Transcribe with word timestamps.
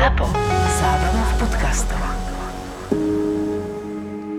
ZAPO. 0.00 0.32
Zábrná 0.80 1.24
v 1.28 1.34
podcastov. 1.44 2.00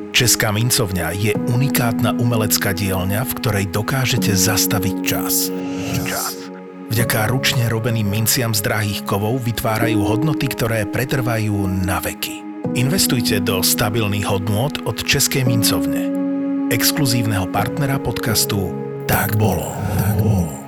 Česká 0.09 0.49
mincovňa 0.49 1.13
je 1.13 1.37
unikátna 1.37 2.17
umelecká 2.17 2.73
dielňa, 2.73 3.21
v 3.21 3.35
ktorej 3.37 3.65
dokážete 3.69 4.33
zastaviť 4.33 4.95
čas. 5.05 5.53
Čas. 6.01 6.49
Vďaka 6.89 7.29
ručne 7.29 7.69
robeným 7.69 8.09
minciam 8.09 8.57
z 8.57 8.65
drahých 8.65 9.05
kovov 9.05 9.45
vytvárajú 9.45 10.01
hodnoty, 10.01 10.49
ktoré 10.49 10.89
pretrvajú 10.89 11.69
na 11.69 12.01
veky. 12.01 12.41
Investujte 12.73 13.37
do 13.37 13.61
stabilných 13.61 14.25
hodnôt 14.25 14.73
od 14.89 14.97
Českej 14.97 15.45
mincovne. 15.45 16.09
Exkluzívneho 16.73 17.45
partnera 17.53 18.01
podcastu 18.01 18.73
Tak 19.05 19.37
bolo. 19.37 19.77
Tak 19.77 20.25
bolo. 20.25 20.60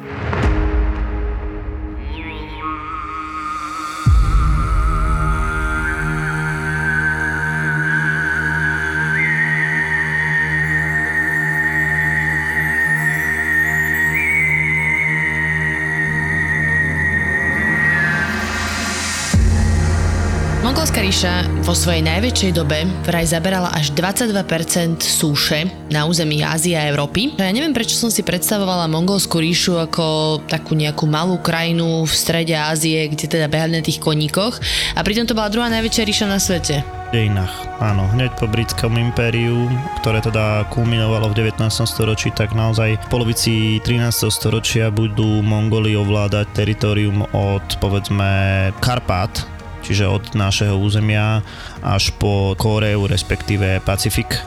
Ríša 21.14 21.62
vo 21.62 21.78
svojej 21.78 22.02
najväčšej 22.10 22.52
dobe 22.58 22.90
vraj 23.06 23.30
zaberala 23.30 23.70
až 23.70 23.94
22% 23.94 24.98
súše 25.06 25.70
na 25.94 26.10
území 26.10 26.42
Ázie 26.42 26.74
a 26.74 26.90
Európy. 26.90 27.38
Ja 27.38 27.54
neviem, 27.54 27.70
prečo 27.70 27.94
som 27.94 28.10
si 28.10 28.26
predstavovala 28.26 28.90
Mongolskú 28.90 29.38
ríšu 29.38 29.78
ako 29.78 30.42
takú 30.50 30.74
nejakú 30.74 31.06
malú 31.06 31.38
krajinu 31.38 32.10
v 32.10 32.14
strede 32.18 32.58
Ázie, 32.58 33.14
kde 33.14 33.30
teda 33.30 33.46
behali 33.46 33.78
na 33.78 33.86
tých 33.86 34.02
koníkoch 34.02 34.58
a 34.98 35.06
pritom 35.06 35.30
to 35.30 35.38
bola 35.38 35.54
druhá 35.54 35.70
najväčšia 35.70 36.02
ríša 36.02 36.26
na 36.26 36.42
svete. 36.42 36.82
dejinách. 37.14 37.54
Áno, 37.78 38.10
hneď 38.18 38.34
po 38.42 38.50
britskom 38.50 38.98
impériu, 38.98 39.70
ktoré 40.02 40.18
teda 40.18 40.66
kulminovalo 40.74 41.30
v 41.30 41.46
19. 41.46 41.62
storočí, 41.86 42.34
tak 42.34 42.58
naozaj 42.58 42.98
v 42.98 43.08
polovici 43.14 43.78
13. 43.86 44.34
storočia 44.34 44.90
budú 44.90 45.46
Mongoli 45.46 45.94
ovládať 45.94 46.50
teritorium 46.58 47.22
od 47.38 47.62
povedzme 47.78 48.74
Karpát, 48.82 49.54
čiže 49.84 50.08
od 50.08 50.24
našeho 50.34 50.80
územia 50.80 51.44
až 51.84 52.16
po 52.16 52.56
Kóreu, 52.56 53.06
respektíve 53.06 53.84
Pacifik 53.84 54.40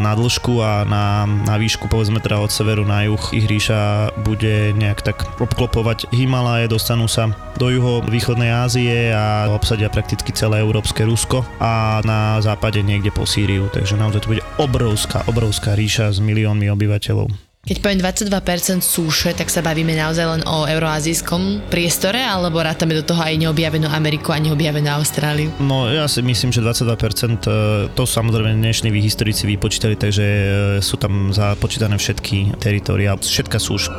na 0.00 0.16
dĺžku 0.16 0.64
a 0.64 0.88
na, 0.88 1.28
na 1.28 1.60
výšku 1.60 1.90
povedzme 1.90 2.24
teda 2.24 2.40
od 2.40 2.48
severu 2.48 2.88
na 2.88 3.04
juh 3.04 3.20
ich 3.36 3.44
ríša 3.44 4.14
bude 4.24 4.72
nejak 4.72 5.04
tak 5.04 5.18
obklopovať 5.36 6.08
Himalaje, 6.14 6.72
dostanú 6.72 7.04
sa 7.04 7.34
do 7.60 7.68
juho 7.68 8.00
východnej 8.08 8.48
Ázie 8.48 9.12
a 9.12 9.52
obsadia 9.52 9.92
prakticky 9.92 10.32
celé 10.32 10.64
európske 10.64 11.04
Rusko 11.04 11.44
a 11.60 12.00
na 12.06 12.40
západe 12.40 12.80
niekde 12.80 13.12
po 13.12 13.28
Sýriu, 13.28 13.68
takže 13.68 14.00
naozaj 14.00 14.24
to 14.24 14.32
bude 14.32 14.44
obrovská, 14.56 15.20
obrovská 15.28 15.76
ríša 15.76 16.14
s 16.14 16.18
miliónmi 16.18 16.72
obyvateľov. 16.72 17.49
Keď 17.60 17.76
poviem 17.84 18.00
22% 18.00 18.80
súše, 18.80 19.36
tak 19.36 19.52
sa 19.52 19.60
bavíme 19.60 19.92
naozaj 19.92 20.24
len 20.24 20.42
o 20.48 20.64
euroazijskom 20.64 21.68
priestore, 21.68 22.16
alebo 22.16 22.56
rátame 22.56 22.96
do 22.96 23.04
toho 23.04 23.20
aj 23.20 23.36
neobjavenú 23.36 23.84
Ameriku 23.84 24.32
a 24.32 24.40
neobjavenú 24.40 24.88
Austráliu? 24.88 25.52
No 25.60 25.84
ja 25.92 26.08
si 26.08 26.24
myslím, 26.24 26.56
že 26.56 26.64
22% 26.64 26.88
e, 27.44 27.92
to 27.92 28.08
samozrejme 28.08 28.56
dnešní 28.56 28.88
historici 29.04 29.44
vypočítali, 29.44 29.92
takže 29.92 30.24
e, 30.24 30.48
sú 30.80 30.96
tam 30.96 31.36
započítané 31.36 32.00
všetky 32.00 32.56
teritoria, 32.56 33.12
všetka 33.20 33.60
súš. 33.60 33.92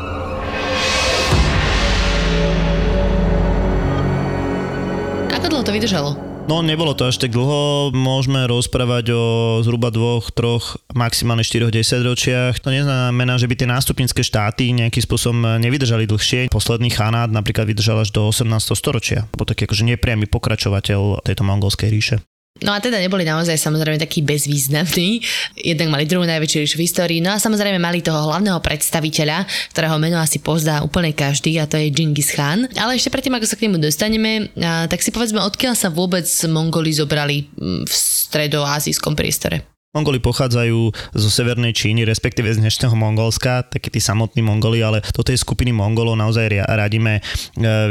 Ako 5.37 5.45
dlho 5.53 5.61
to 5.61 5.69
vydržalo? 5.69 6.30
No 6.49 6.59
nebolo 6.59 6.91
to 6.91 7.07
až 7.07 7.15
tak 7.21 7.31
dlho, 7.31 7.93
môžeme 7.95 8.43
rozprávať 8.43 9.15
o 9.15 9.23
zhruba 9.63 9.87
dvoch, 9.87 10.33
troch, 10.35 10.75
maximálne 10.91 11.47
4 11.47 11.71
10 11.71 12.03
ročiach. 12.03 12.59
To 12.59 12.73
neznamená, 12.73 13.39
že 13.39 13.47
by 13.47 13.55
tie 13.55 13.69
nástupnické 13.69 14.19
štáty 14.19 14.73
nejakým 14.75 14.99
spôsobom 14.99 15.61
nevydržali 15.61 16.09
dlhšie. 16.09 16.51
Posledný 16.51 16.91
chanát 16.91 17.31
napríklad 17.31 17.71
vydržal 17.71 18.03
až 18.03 18.11
do 18.11 18.27
18. 18.27 18.51
storočia. 18.75 19.31
Bol 19.31 19.47
taký 19.47 19.63
akože 19.63 19.87
nepriamy 19.95 20.27
pokračovateľ 20.27 21.23
tejto 21.23 21.43
mongolskej 21.47 21.87
ríše. 21.87 22.15
No 22.61 22.71
a 22.73 22.77
teda 22.77 23.01
neboli 23.01 23.25
naozaj 23.25 23.57
samozrejme 23.57 23.97
takí 23.97 24.21
bezvýznamní. 24.21 25.25
Jednak 25.57 25.89
mali 25.89 26.05
druhú 26.05 26.29
najväčšiu 26.29 26.61
ríšu 26.61 26.77
v 26.77 26.85
histórii, 26.85 27.19
no 27.19 27.33
a 27.33 27.41
samozrejme 27.41 27.81
mali 27.81 28.05
toho 28.05 28.29
hlavného 28.29 28.61
predstaviteľa, 28.61 29.49
ktorého 29.73 29.97
meno 29.97 30.21
asi 30.21 30.37
pozdá 30.37 30.85
úplne 30.85 31.09
každý 31.09 31.57
a 31.57 31.65
to 31.65 31.81
je 31.81 31.89
Genghis 31.89 32.37
Khan. 32.37 32.69
Ale 32.77 33.01
ešte 33.01 33.09
predtým, 33.09 33.33
ako 33.33 33.49
sa 33.49 33.57
k 33.57 33.65
nemu 33.65 33.81
dostaneme, 33.81 34.53
tak 34.87 35.01
si 35.01 35.09
povedzme, 35.09 35.41
odkiaľ 35.41 35.73
sa 35.73 35.89
vôbec 35.89 36.29
Mongoli 36.45 36.93
zobrali 36.93 37.49
v 37.57 37.89
stredoazijskom 37.91 39.17
priestore. 39.17 39.65
Mongoli 39.91 40.23
pochádzajú 40.23 40.95
zo 41.11 41.27
severnej 41.27 41.75
Číny, 41.75 42.07
respektíve 42.07 42.47
z 42.47 42.63
dnešného 42.63 42.95
Mongolska, 42.95 43.67
takí 43.67 43.91
tí 43.91 43.99
samotní 43.99 44.39
Mongoli, 44.39 44.79
ale 44.79 45.03
do 45.11 45.19
tej 45.19 45.35
skupiny 45.35 45.75
Mongolov 45.75 46.15
naozaj 46.15 46.47
radíme 46.63 47.19
e, 47.19 47.21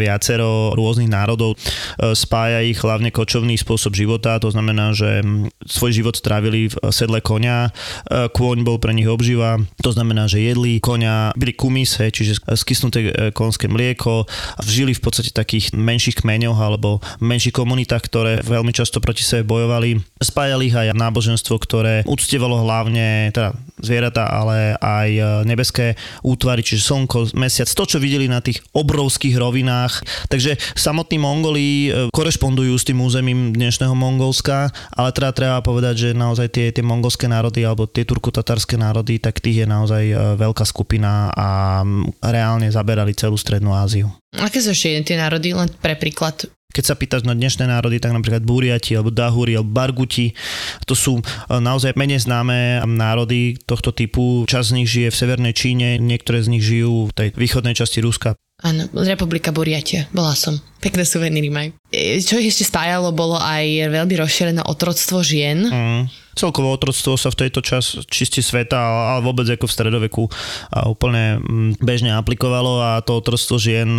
viacero 0.01 0.73
rôznych 0.73 1.13
národov. 1.13 1.61
E, 1.61 2.17
spája 2.17 2.65
ich 2.65 2.81
hlavne 2.81 3.13
kočovný 3.13 3.53
spôsob 3.61 3.93
života, 3.93 4.41
to 4.41 4.49
znamená, 4.49 4.97
že 4.97 5.21
svoj 5.69 5.93
život 5.93 6.17
strávili 6.17 6.73
v 6.73 6.89
sedle 6.89 7.21
konia, 7.21 7.69
e, 8.09 8.33
kôň 8.33 8.65
bol 8.65 8.81
pre 8.81 8.97
nich 8.97 9.05
obživa, 9.05 9.61
to 9.85 9.93
znamená, 9.93 10.25
že 10.25 10.41
jedli 10.41 10.81
konia, 10.81 11.37
byli 11.37 11.53
kumis, 11.53 12.01
čiže 12.01 12.41
skysnuté 12.57 13.13
konské 13.37 13.69
mlieko, 13.69 14.25
žili 14.65 14.97
v 14.97 15.05
podstate 15.05 15.37
takých 15.37 15.77
menších 15.77 16.25
kmeňoch 16.25 16.57
alebo 16.57 17.05
menších 17.21 17.53
komunitách, 17.53 18.09
ktoré 18.09 18.33
veľmi 18.41 18.73
často 18.73 19.05
proti 19.05 19.21
sebe 19.21 19.45
bojovali. 19.45 20.01
Spájali 20.17 20.73
ich 20.73 20.77
aj 20.81 20.97
náboženstvo, 20.97 21.61
ktoré 21.61 21.90
ktoré 21.91 22.07
uctievalo 22.07 22.63
hlavne 22.63 23.35
teda 23.35 23.51
zvieratá, 23.81 24.29
ale 24.29 24.77
aj 24.79 25.09
e, 25.11 25.23
nebeské 25.49 25.97
útvary, 26.21 26.61
čiže 26.61 26.85
slnko, 26.85 27.33
mesiac, 27.33 27.67
to, 27.67 27.85
čo 27.89 27.97
videli 27.97 28.29
na 28.29 28.45
tých 28.45 28.61
obrovských 28.77 29.41
rovinách. 29.41 30.05
Takže 30.29 30.61
samotní 30.77 31.17
Mongoli 31.17 31.89
e, 31.89 31.91
korešpondujú 32.13 32.77
s 32.77 32.85
tým 32.85 33.01
územím 33.01 33.57
dnešného 33.57 33.97
Mongolska, 33.97 34.69
ale 34.93 35.11
teda 35.17 35.33
treba 35.33 35.59
povedať, 35.65 35.95
že 35.97 36.09
naozaj 36.13 36.53
tie, 36.53 36.67
tie 36.71 36.85
mongolské 36.85 37.25
národy 37.25 37.65
alebo 37.65 37.89
tie 37.89 38.05
turko-tatarské 38.05 38.77
národy, 38.77 39.17
tak 39.17 39.41
tých 39.41 39.65
je 39.65 39.67
naozaj 39.67 40.05
e, 40.13 40.17
veľká 40.37 40.69
skupina 40.69 41.33
a 41.33 41.81
reálne 42.21 42.69
zaberali 42.69 43.17
celú 43.17 43.41
Strednú 43.41 43.73
Áziu. 43.73 44.13
Aké 44.37 44.61
sú 44.61 44.77
ešte 44.77 45.01
tie 45.09 45.17
národy? 45.17 45.57
Len 45.57 45.73
pre 45.81 45.97
príklad 45.97 46.47
keď 46.71 46.85
sa 46.87 46.95
pýtaš 46.95 47.23
na 47.27 47.35
dnešné 47.35 47.67
národy, 47.67 47.99
tak 47.99 48.15
napríklad 48.15 48.47
Buriati 48.47 48.95
alebo 48.95 49.11
Dahuri 49.11 49.59
alebo 49.59 49.71
Barguti, 49.71 50.33
to 50.87 50.95
sú 50.95 51.19
e, 51.19 51.23
naozaj 51.59 51.99
menej 51.99 52.25
známe 52.25 52.83
národy 52.87 53.59
tohto 53.67 53.91
typu. 53.91 54.47
Časť 54.47 54.67
z 54.71 54.77
nich 54.77 54.89
žije 54.89 55.09
v 55.11 55.19
Severnej 55.19 55.55
Číne, 55.55 55.99
niektoré 55.99 56.41
z 56.41 56.49
nich 56.51 56.65
žijú 56.65 57.11
v 57.11 57.15
tej 57.15 57.29
východnej 57.35 57.75
časti 57.75 58.01
Ruska. 58.01 58.39
Áno, 58.61 58.85
Republika 58.93 59.57
Buriatia, 59.57 60.05
bola 60.13 60.37
som. 60.37 60.61
Pekné 60.85 61.09
suveníry 61.09 61.49
majú. 61.49 61.71
E, 61.91 62.21
čo 62.21 62.37
ich 62.37 62.53
ešte 62.53 62.69
spájalo, 62.69 63.11
bolo 63.11 63.41
aj 63.41 63.89
veľmi 63.89 64.15
rozšírené 64.21 64.63
otroctvo 64.65 65.25
žien. 65.25 65.59
Mm 65.67 66.30
celkovo 66.41 66.73
otroctvo 66.73 67.21
sa 67.21 67.29
v 67.29 67.47
tejto 67.47 67.61
čas 67.61 68.01
čisti 68.09 68.41
sveta, 68.41 68.81
ale 68.81 69.21
vôbec 69.21 69.45
ako 69.45 69.69
v 69.69 69.77
stredoveku 69.77 70.23
úplne 70.89 71.37
mm, 71.39 71.85
bežne 71.85 72.17
aplikovalo 72.17 72.81
a 72.81 73.05
to 73.05 73.21
otroctvo 73.21 73.61
žien 73.61 73.93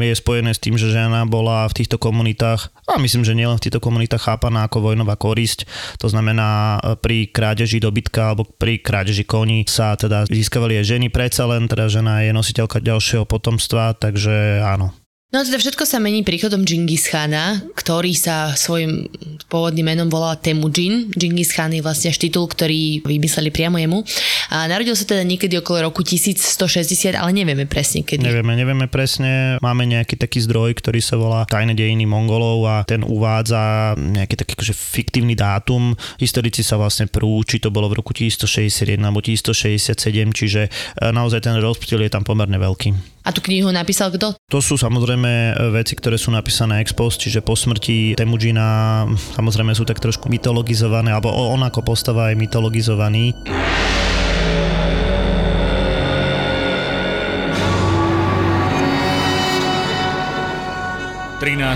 je 0.00 0.14
spojené 0.16 0.56
s 0.56 0.62
tým, 0.62 0.80
že 0.80 0.88
žena 0.88 1.28
bola 1.28 1.68
v 1.68 1.76
týchto 1.84 2.00
komunitách 2.00 2.72
a 2.88 2.96
myslím, 2.96 3.24
že 3.24 3.36
nielen 3.36 3.60
v 3.60 3.64
týchto 3.68 3.84
komunitách 3.84 4.24
chápaná 4.24 4.64
ako 4.68 4.92
vojnová 4.92 5.20
korisť. 5.20 5.68
To 6.00 6.08
znamená 6.08 6.80
pri 7.04 7.28
krádeži 7.28 7.80
dobytka 7.80 8.32
alebo 8.32 8.48
pri 8.48 8.80
krádeži 8.80 9.28
koní 9.28 9.68
sa 9.68 9.96
teda 9.96 10.24
získavali 10.28 10.80
aj 10.80 10.96
ženy, 10.96 11.06
predsa 11.12 11.44
len 11.44 11.68
teda 11.68 11.88
žena 11.92 12.24
je 12.24 12.32
nositeľka 12.32 12.80
ďalšieho 12.80 13.28
potomstva, 13.28 13.96
takže 13.96 14.64
áno, 14.64 14.92
No 15.34 15.42
teda 15.42 15.58
všetko 15.58 15.82
sa 15.82 15.98
mení 15.98 16.22
príchodom 16.22 16.62
Genghis 16.62 17.10
Khana, 17.10 17.58
ktorý 17.74 18.14
sa 18.14 18.54
svojim 18.54 19.10
pôvodným 19.50 19.90
menom 19.90 20.06
volal 20.06 20.38
Temujin. 20.38 21.10
Genghis 21.10 21.50
Khan 21.50 21.74
je 21.74 21.82
vlastne 21.82 22.14
až 22.14 22.22
titul, 22.22 22.46
ktorý 22.46 23.02
vymysleli 23.02 23.50
priamo 23.50 23.74
jemu. 23.82 24.06
A 24.54 24.70
narodil 24.70 24.94
sa 24.94 25.02
teda 25.02 25.26
niekedy 25.26 25.58
okolo 25.58 25.90
roku 25.90 26.06
1160, 26.06 27.18
ale 27.18 27.34
nevieme 27.34 27.66
presne 27.66 28.06
kedy. 28.06 28.22
Nevieme, 28.22 28.54
nevieme 28.54 28.86
presne. 28.86 29.58
Máme 29.58 29.90
nejaký 29.90 30.14
taký 30.14 30.38
zdroj, 30.38 30.78
ktorý 30.78 31.02
sa 31.02 31.18
volá 31.18 31.42
Tajné 31.50 31.74
dejiny 31.74 32.06
Mongolov 32.06 32.70
a 32.70 32.76
ten 32.86 33.02
uvádza 33.02 33.98
nejaký 33.98 34.38
taký 34.38 34.54
akože 34.54 34.74
fiktívny 34.78 35.34
dátum. 35.34 35.98
Historici 36.22 36.62
sa 36.62 36.78
vlastne 36.78 37.10
prú, 37.10 37.42
či 37.42 37.58
to 37.58 37.74
bolo 37.74 37.90
v 37.90 37.98
roku 37.98 38.14
1161 38.14 39.02
alebo 39.02 39.18
1167, 39.18 39.98
čiže 40.30 40.70
e, 40.70 41.10
naozaj 41.10 41.42
ten 41.42 41.58
rozptyl 41.58 42.06
je 42.06 42.10
tam 42.14 42.22
pomerne 42.22 42.54
veľký. 42.54 43.13
A 43.24 43.32
tú 43.32 43.40
knihu 43.40 43.72
napísal 43.72 44.12
kto? 44.12 44.36
To 44.36 44.60
sú 44.60 44.76
samozrejme 44.76 45.56
e, 45.56 45.72
veci, 45.72 45.96
ktoré 45.96 46.20
sú 46.20 46.28
napísané 46.28 46.84
ex 46.84 46.92
post, 46.92 47.24
čiže 47.24 47.40
po 47.40 47.56
smrti 47.56 48.12
Temujina 48.20 49.08
samozrejme 49.32 49.72
sú 49.72 49.88
tak 49.88 49.96
trošku 49.96 50.28
mytologizované, 50.28 51.08
alebo 51.08 51.32
on 51.32 51.64
ako 51.64 51.80
postava 51.80 52.28
je 52.28 52.36
mytologizovaný. 52.36 53.32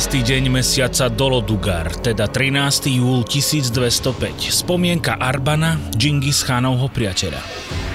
deň 0.09 0.49
mesiaca 0.49 1.13
Dolodugar, 1.13 1.93
teda 2.01 2.29
13. 2.29 2.89
júl 2.89 3.25
1205, 3.25 4.49
spomienka 4.49 5.21
Arbana, 5.21 5.77
Džingis 5.93 6.45
Chánovho 6.45 6.89
priateľa. 6.89 7.88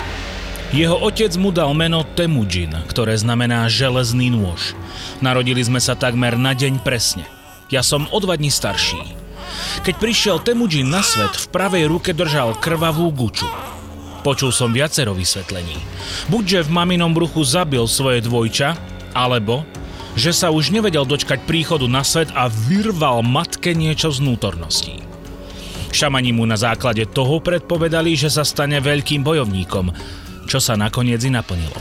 Jeho 0.73 0.97
otec 1.05 1.29
mu 1.37 1.53
dal 1.53 1.69
meno 1.77 2.01
Temujin, 2.01 2.73
ktoré 2.89 3.13
znamená 3.13 3.69
železný 3.69 4.33
nôž. 4.33 4.73
Narodili 5.21 5.61
sme 5.61 5.77
sa 5.77 5.93
takmer 5.93 6.33
na 6.33 6.57
deň 6.57 6.81
presne. 6.81 7.29
Ja 7.69 7.85
som 7.85 8.09
o 8.09 8.17
dva 8.17 8.33
dní 8.41 8.49
starší. 8.49 8.97
Keď 9.85 9.95
prišiel 10.01 10.41
Temujin 10.41 10.89
na 10.89 11.05
svet, 11.05 11.29
v 11.29 11.45
pravej 11.53 11.85
ruke 11.85 12.09
držal 12.09 12.57
krvavú 12.57 13.13
guču. 13.13 13.45
Počul 14.25 14.49
som 14.49 14.73
viacero 14.73 15.13
vysvetlení. 15.13 15.77
Buďže 16.33 16.65
v 16.65 16.73
maminom 16.73 17.13
bruchu 17.13 17.45
zabil 17.45 17.85
svoje 17.85 18.25
dvojča, 18.25 18.73
alebo 19.13 19.61
že 20.17 20.33
sa 20.33 20.49
už 20.49 20.73
nevedel 20.73 21.05
dočkať 21.05 21.45
príchodu 21.45 21.85
na 21.85 22.01
svet 22.01 22.33
a 22.33 22.49
vyrval 22.49 23.21
matke 23.21 23.77
niečo 23.77 24.09
z 24.09 24.25
vnútorností. 24.25 25.05
Šamani 25.93 26.33
mu 26.33 26.49
na 26.49 26.57
základe 26.57 27.05
toho 27.05 27.37
predpovedali, 27.37 28.17
že 28.17 28.33
sa 28.33 28.41
stane 28.41 28.81
veľkým 28.81 29.21
bojovníkom, 29.21 29.93
čo 30.53 30.61
sa 30.61 30.77
nakoniec 30.77 31.17
i 31.25 31.33
naplnilo. 31.33 31.73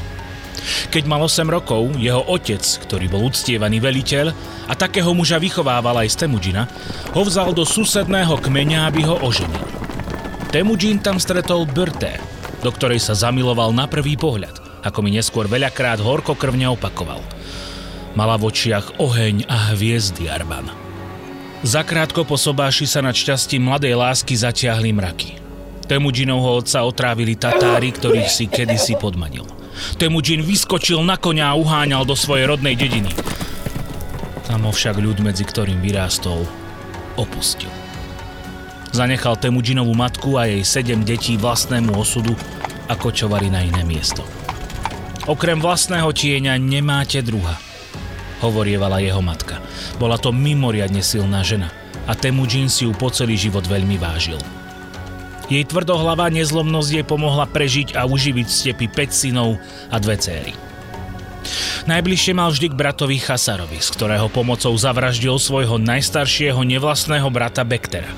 Keď 0.88 1.04
mal 1.04 1.20
8 1.20 1.44
rokov, 1.52 2.00
jeho 2.00 2.24
otec, 2.24 2.64
ktorý 2.88 3.12
bol 3.12 3.28
uctievaný 3.28 3.84
veliteľ 3.84 4.32
a 4.70 4.72
takého 4.72 5.12
muža 5.12 5.36
vychovával 5.36 6.00
aj 6.00 6.16
z 6.16 6.16
Temujina, 6.24 6.64
ho 7.12 7.22
vzal 7.26 7.52
do 7.52 7.68
susedného 7.68 8.40
kmeňa, 8.40 8.88
aby 8.88 9.04
ho 9.04 9.20
oženil. 9.20 9.68
Temujin 10.48 11.04
tam 11.04 11.20
stretol 11.20 11.68
Brté, 11.68 12.16
do 12.64 12.72
ktorej 12.72 13.04
sa 13.04 13.12
zamiloval 13.12 13.76
na 13.76 13.84
prvý 13.84 14.16
pohľad, 14.16 14.80
ako 14.80 15.04
mi 15.04 15.12
neskôr 15.12 15.44
veľakrát 15.44 16.00
horkokrvne 16.00 16.72
opakoval– 16.72 17.20
Mala 18.12 18.36
v 18.36 18.52
očiach 18.52 19.00
oheň 19.00 19.48
a 19.48 19.72
hviezdy 19.72 20.28
Arban. 20.28 20.68
Zakrátko 21.64 22.28
po 22.28 22.36
sobáši 22.36 22.84
sa 22.84 23.00
nad 23.00 23.16
šťastím 23.16 23.72
mladej 23.72 23.96
lásky 23.96 24.36
zatiahli 24.36 24.92
mraky. 24.92 25.41
Temudžinovho 25.86 26.62
otca 26.62 26.86
otrávili 26.86 27.34
Tatári, 27.34 27.90
ktorých 27.94 28.30
si 28.30 28.46
kedysi 28.46 28.96
podmanil. 28.98 29.46
Temudžin 29.98 30.44
vyskočil 30.44 31.00
na 31.02 31.18
konia 31.18 31.52
a 31.52 31.58
uháňal 31.58 32.06
do 32.06 32.14
svojej 32.14 32.46
rodnej 32.46 32.78
dediny. 32.78 33.10
Tam 34.46 34.68
ho 34.68 34.72
však 34.72 35.00
ľud, 35.00 35.24
medzi 35.24 35.42
ktorým 35.42 35.80
vyrástol, 35.80 36.44
opustil. 37.16 37.72
Zanechal 38.92 39.40
Temudžinovú 39.40 39.96
matku 39.96 40.36
a 40.36 40.46
jej 40.46 40.62
sedem 40.62 41.02
detí 41.02 41.40
vlastnému 41.40 41.96
osudu 41.96 42.36
a 42.86 42.94
kočovali 42.98 43.48
na 43.48 43.64
iné 43.64 43.80
miesto. 43.82 44.20
Okrem 45.24 45.62
vlastného 45.62 46.10
tieňa 46.12 46.58
nemáte 46.60 47.22
druha– 47.24 47.56
hovorievala 48.42 48.98
jeho 48.98 49.22
matka. 49.22 49.62
Bola 49.96 50.18
to 50.18 50.34
mimoriadne 50.34 51.00
silná 51.00 51.46
žena 51.46 51.70
a 52.10 52.18
Temujin 52.18 52.66
si 52.66 52.84
ju 52.84 52.92
po 52.92 53.08
celý 53.14 53.38
život 53.38 53.62
veľmi 53.62 53.94
vážil. 53.96 54.36
Jej 55.52 55.68
tvrdohlavá 55.68 56.32
nezlomnosť 56.32 56.90
jej 56.96 57.04
pomohla 57.04 57.44
prežiť 57.44 57.92
a 57.92 58.08
uživiť 58.08 58.46
v 58.48 58.56
stepi 58.56 58.86
5 58.88 59.12
synov 59.12 59.60
a 59.92 60.00
dve 60.00 60.16
céry. 60.16 60.56
Najbližšie 61.84 62.32
mal 62.32 62.54
vždy 62.54 62.72
k 62.72 62.78
bratovi 62.78 63.18
Chasarovi, 63.20 63.82
z 63.82 63.88
ktorého 63.92 64.32
pomocou 64.32 64.72
zavraždil 64.72 65.36
svojho 65.36 65.76
najstaršieho 65.76 66.62
nevlastného 66.64 67.28
brata 67.28 67.66
Bektera. 67.66 68.08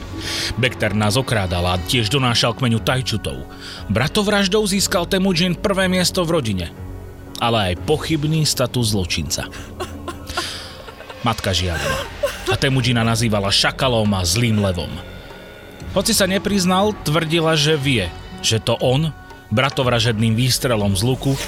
Bekter 0.61 0.95
nás 0.95 1.19
okrádal 1.19 1.65
a 1.67 1.81
tiež 1.81 2.13
donášal 2.13 2.55
kmeňu 2.55 2.79
Tajčutov. 2.85 3.49
Bratovraždou 3.91 4.63
získal 4.69 5.09
Temujin 5.11 5.59
prvé 5.59 5.91
miesto 5.91 6.23
v 6.23 6.39
rodine, 6.39 6.67
ale 7.43 7.75
aj 7.75 7.83
pochybný 7.89 8.47
status 8.47 8.95
zločinca 8.95 9.51
matka 11.25 11.57
žiadna. 11.57 11.97
A 12.53 12.55
Temudžina 12.61 13.01
nazývala 13.01 13.49
šakalom 13.49 14.13
a 14.13 14.21
zlým 14.23 14.61
levom. 14.61 14.93
Hoci 15.95 16.11
sa 16.11 16.27
nepriznal, 16.27 16.91
tvrdila, 17.07 17.55
že 17.55 17.79
vie, 17.79 18.11
že 18.43 18.59
to 18.59 18.75
on, 18.83 19.15
bratovražedným 19.55 20.35
výstrelom 20.35 20.99
z 20.99 21.07
luku, 21.07 21.39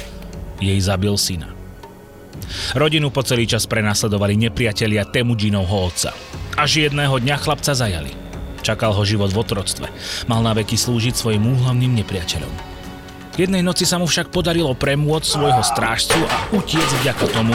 jej 0.63 0.79
zabil 0.79 1.11
syna. 1.19 1.51
Rodinu 2.71 3.11
po 3.11 3.27
celý 3.27 3.43
čas 3.43 3.67
prenasledovali 3.67 4.39
nepriatelia 4.39 5.03
Temudžinovho 5.03 5.91
otca. 5.91 6.15
Až 6.55 6.87
jedného 6.87 7.19
dňa 7.19 7.35
chlapca 7.43 7.75
zajali. 7.75 8.15
Čakal 8.63 8.95
ho 8.95 9.03
život 9.03 9.35
v 9.35 9.41
otroctve. 9.43 9.87
Mal 10.31 10.39
na 10.39 10.55
veky 10.55 10.79
slúžiť 10.79 11.13
svojim 11.13 11.43
úhlavným 11.43 11.99
nepriateľom. 11.99 12.79
Jednej 13.35 13.61
noci 13.61 13.83
sa 13.83 13.99
mu 13.99 14.07
však 14.07 14.31
podarilo 14.31 14.73
premôcť 14.73 15.27
svojho 15.27 15.61
strážcu 15.61 16.17
a 16.23 16.37
utiec 16.55 16.87
vďaka 17.03 17.25
tomu, 17.35 17.53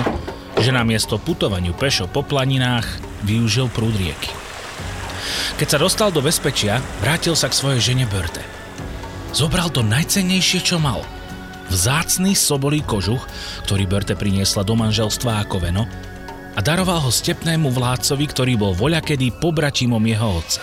že 0.60 0.70
namiesto 0.70 1.16
putovaniu 1.16 1.72
pešo 1.72 2.04
po 2.06 2.20
planinách 2.20 2.86
využil 3.24 3.72
prúd 3.72 3.96
rieky. 3.96 4.41
Keď 5.58 5.68
sa 5.68 5.78
dostal 5.78 6.08
do 6.10 6.24
bezpečia, 6.24 6.82
vrátil 7.02 7.38
sa 7.38 7.50
k 7.50 7.58
svojej 7.58 7.92
žene 7.92 8.06
Börte. 8.10 8.42
Zobral 9.32 9.72
to 9.72 9.80
najcennejšie, 9.80 10.60
čo 10.60 10.76
mal. 10.76 11.00
Vzácný 11.72 12.36
sobolý 12.36 12.84
kožuch, 12.84 13.24
ktorý 13.64 13.88
Börte 13.88 14.12
priniesla 14.12 14.60
do 14.60 14.76
manželstva 14.76 15.46
ako 15.48 15.56
veno 15.62 15.84
a 16.52 16.60
daroval 16.60 17.00
ho 17.00 17.10
stepnému 17.10 17.72
vládcovi, 17.72 18.24
ktorý 18.28 18.52
bol 18.60 18.72
voľakedy 18.76 19.40
pobračimom 19.40 20.04
jeho 20.04 20.28
otca. 20.36 20.62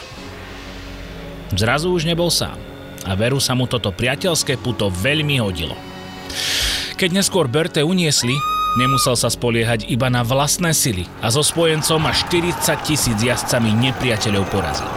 Zrazu 1.58 1.90
už 1.90 2.06
nebol 2.06 2.30
sám 2.30 2.62
a 3.10 3.18
veru 3.18 3.42
sa 3.42 3.58
mu 3.58 3.66
toto 3.66 3.90
priateľské 3.90 4.62
puto 4.62 4.94
veľmi 4.94 5.42
hodilo. 5.42 5.74
Keď 6.94 7.10
neskôr 7.10 7.50
Börte 7.50 7.82
uniesli, 7.82 8.38
Nemusel 8.78 9.18
sa 9.18 9.34
spoliehať 9.34 9.90
iba 9.90 10.14
na 10.14 10.22
vlastné 10.22 10.78
sily 10.78 11.10
a 11.26 11.34
so 11.34 11.42
spojencom 11.42 12.06
a 12.06 12.14
40 12.14 12.54
tisíc 12.86 13.18
jazdcami 13.18 13.74
nepriateľov 13.90 14.46
porazil. 14.54 14.92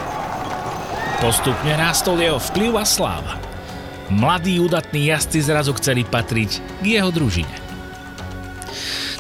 Postupne 1.24 1.72
rástol 1.78 2.20
jeho 2.20 2.36
vplyv 2.36 2.72
a 2.76 2.84
sláva. 2.84 3.40
Mladí 4.12 4.60
udatní 4.60 5.08
jazdci 5.08 5.40
zrazu 5.40 5.72
chceli 5.80 6.04
patriť 6.04 6.60
k 6.82 7.00
jeho 7.00 7.08
družine. 7.08 7.56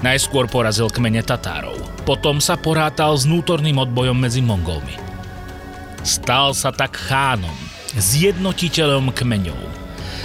Najskôr 0.02 0.50
porazil 0.50 0.90
kmene 0.90 1.22
Tatárov, 1.22 1.78
potom 2.02 2.42
sa 2.42 2.58
porátal 2.58 3.14
s 3.14 3.22
vnútorným 3.22 3.78
odbojom 3.78 4.18
medzi 4.18 4.42
Mongolmi. 4.42 4.98
Stal 6.02 6.52
sa 6.58 6.74
tak 6.74 6.98
chánom, 6.98 7.54
zjednotiteľom 7.94 9.14
kmeňov 9.14 9.62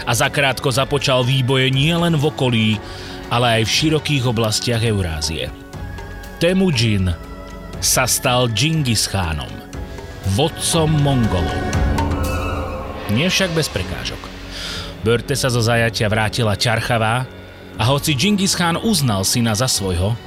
a 0.09 0.11
zakrátko 0.17 0.73
započal 0.73 1.21
výboje 1.21 1.69
nielen 1.69 2.17
v 2.17 2.23
okolí, 2.25 2.67
ale 3.27 3.61
aj 3.61 3.63
v 3.67 3.75
širokých 3.75 4.23
oblastiach 4.27 4.83
Eurázie. 4.83 5.51
Temujin 6.37 7.11
sa 7.81 8.07
stal 8.07 8.49
Džingis 8.53 9.09
Chánom, 9.09 9.51
vodcom 10.33 10.89
Mongolov. 11.01 11.61
Nie 13.13 13.31
však 13.31 13.55
bez 13.55 13.71
prekážok. 13.71 14.19
Börte 15.05 15.37
sa 15.39 15.47
zo 15.47 15.63
zajatia 15.63 16.11
vrátila 16.11 16.59
ťarchavá 16.59 17.23
a 17.77 17.83
hoci 17.87 18.17
Džingis 18.17 18.57
Khan 18.57 18.75
uznal 18.81 19.23
syna 19.23 19.53
za 19.55 19.69
svojho, 19.69 20.17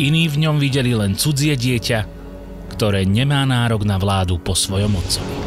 iní 0.00 0.26
v 0.26 0.48
ňom 0.48 0.56
videli 0.56 0.96
len 0.96 1.14
cudzie 1.14 1.54
dieťa, 1.54 2.00
ktoré 2.74 3.04
nemá 3.04 3.44
nárok 3.44 3.84
na 3.84 4.00
vládu 4.00 4.40
po 4.40 4.56
svojom 4.56 4.96
otcovi. 4.96 5.41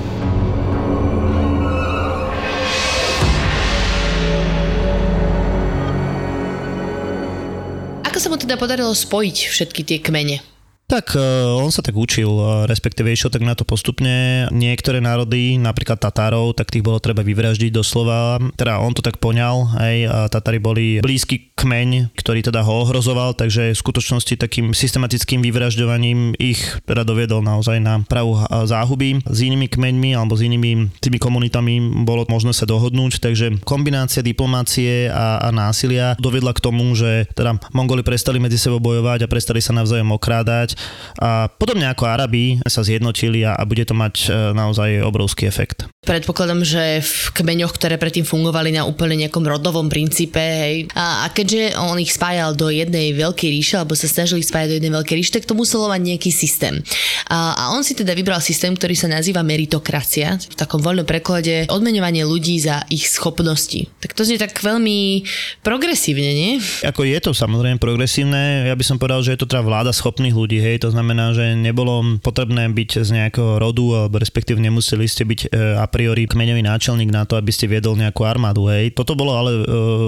Sa 8.19 8.31
mu 8.31 8.39
teda 8.39 8.55
podarilo 8.55 8.95
spojiť 8.95 9.37
všetky 9.51 9.81
tie 9.83 9.99
kmene? 9.99 10.54
Tak 10.85 11.17
uh, 11.17 11.57
on 11.57 11.73
sa 11.73 11.81
tak 11.81 11.97
učil, 11.97 12.29
uh, 12.29 12.69
respektíve 12.69 13.09
išiel 13.09 13.33
tak 13.33 13.41
na 13.41 13.57
to 13.57 13.65
postupne. 13.65 14.45
Niektoré 14.53 15.01
národy, 15.01 15.57
napríklad 15.57 15.97
Tatárov, 15.97 16.53
tak 16.53 16.69
tých 16.69 16.85
bolo 16.85 17.01
treba 17.01 17.25
vyvraždiť 17.25 17.73
doslova. 17.73 18.37
Teda 18.53 18.77
on 18.77 18.93
to 18.93 19.01
tak 19.01 19.17
poňal, 19.17 19.81
hej, 19.81 20.05
a 20.05 20.29
Tatári 20.29 20.61
boli 20.61 21.01
blízky 21.01 21.49
kmeň, 21.57 22.13
ktorý 22.13 22.45
teda 22.45 22.61
ho 22.61 22.85
ohrozoval, 22.85 23.33
takže 23.33 23.73
v 23.73 23.81
skutočnosti 23.81 24.37
takým 24.37 24.77
systematickým 24.77 25.41
vyvražďovaním 25.41 26.37
ich 26.37 26.61
teda 26.85 27.01
doviedol 27.01 27.41
naozaj 27.41 27.81
na 27.81 28.05
pravú 28.05 28.37
záhuby. 28.45 29.25
S 29.25 29.41
inými 29.41 29.65
kmeňmi 29.65 30.13
alebo 30.13 30.37
s 30.37 30.45
inými 30.45 30.93
tými 31.01 31.17
komunitami 31.17 32.05
bolo 32.05 32.29
možné 32.29 32.53
sa 32.53 32.69
dohodnúť, 32.69 33.25
takže 33.25 33.65
kombinácia 33.65 34.21
diplomácie 34.21 35.09
a, 35.09 35.41
a 35.41 35.49
násilia 35.49 36.13
dovedla 36.21 36.53
k 36.53 36.61
tomu, 36.61 36.93
že 36.93 37.25
teda 37.33 37.57
Mongoli 37.73 38.05
prestali 38.05 38.37
medzi 38.37 38.61
sebou 38.61 38.77
bojovať 38.77 39.25
a 39.25 39.31
prestali 39.31 39.57
sa 39.63 39.73
navzájom 39.73 40.13
okrádať 40.13 40.74
a 41.19 41.47
podobne 41.47 41.87
ako 41.87 42.03
Arabi 42.07 42.59
sa 42.67 42.83
zjednotili 42.83 43.47
a, 43.47 43.55
a 43.55 43.63
bude 43.63 43.83
to 43.87 43.95
mať 43.95 44.15
e, 44.27 44.53
naozaj 44.53 45.03
obrovský 45.03 45.47
efekt. 45.47 45.87
Predpokladám, 46.05 46.61
že 46.61 47.01
v 47.01 47.33
kmeňoch, 47.33 47.73
ktoré 47.73 47.97
predtým 47.97 48.29
fungovali 48.29 48.77
na 48.77 48.85
úplne 48.85 49.25
nejakom 49.25 49.41
rodovom 49.41 49.89
princípe, 49.89 50.37
hej, 50.37 50.85
a, 50.93 51.25
a 51.25 51.33
keďže 51.33 51.73
on 51.81 51.97
ich 51.97 52.13
spájal 52.13 52.53
do 52.53 52.69
jednej 52.69 53.09
veľkej 53.17 53.49
ríše, 53.49 53.75
alebo 53.81 53.97
sa 53.97 54.05
snažili 54.05 54.45
spájať 54.45 54.69
do 54.69 54.77
jednej 54.77 54.93
veľkej 54.93 55.15
ríše, 55.17 55.33
tak 55.33 55.49
to 55.49 55.57
muselo 55.57 55.89
mať 55.89 56.01
nejaký 56.05 56.29
systém. 56.29 56.85
A, 57.25 57.57
a 57.57 57.63
on 57.73 57.81
si 57.81 57.97
teda 57.97 58.13
vybral 58.13 58.37
systém, 58.37 58.77
ktorý 58.77 58.93
sa 58.93 59.09
nazýva 59.09 59.41
meritokracia, 59.41 60.37
v 60.37 60.55
takom 60.55 60.77
voľnom 60.77 61.09
preklade 61.09 61.65
odmeňovanie 61.73 62.21
ľudí 62.21 62.61
za 62.61 62.85
ich 62.93 63.09
schopnosti. 63.09 63.89
Tak 63.97 64.13
to 64.13 64.21
znie 64.21 64.37
tak 64.37 64.53
veľmi 64.53 65.25
progresívne, 65.65 66.31
nie? 66.37 66.51
Ako 66.85 67.01
je 67.01 67.17
to 67.17 67.33
samozrejme 67.33 67.81
progresívne, 67.81 68.69
ja 68.69 68.75
by 68.77 68.85
som 68.85 69.01
povedal, 69.01 69.25
že 69.25 69.33
je 69.33 69.41
to 69.41 69.49
teda 69.49 69.65
vláda 69.65 69.89
schopných 69.89 70.37
ľudí, 70.37 70.61
hej, 70.65 70.81
to 70.81 70.89
znamená, 70.89 71.31
že 71.37 71.53
nebolo 71.53 72.17
potrebné 72.17 72.65
byť 72.73 73.05
z 73.05 73.09
nejakého 73.13 73.61
rodu, 73.61 74.05
alebo 74.09 74.17
respektíve 74.17 74.57
nemuseli 74.57 75.05
ste 75.05 75.21
byť 75.21 75.39
e, 75.45 75.47
a 75.77 75.85
priori 75.85 76.25
kmeňový 76.25 76.65
náčelník 76.65 77.13
na 77.13 77.29
to, 77.29 77.37
aby 77.37 77.53
ste 77.53 77.69
viedol 77.69 77.93
nejakú 77.93 78.25
armádu, 78.25 78.65
hej. 78.73 78.89
Toto 78.97 79.13
bolo 79.13 79.37
ale 79.37 79.51
e, 79.53 79.63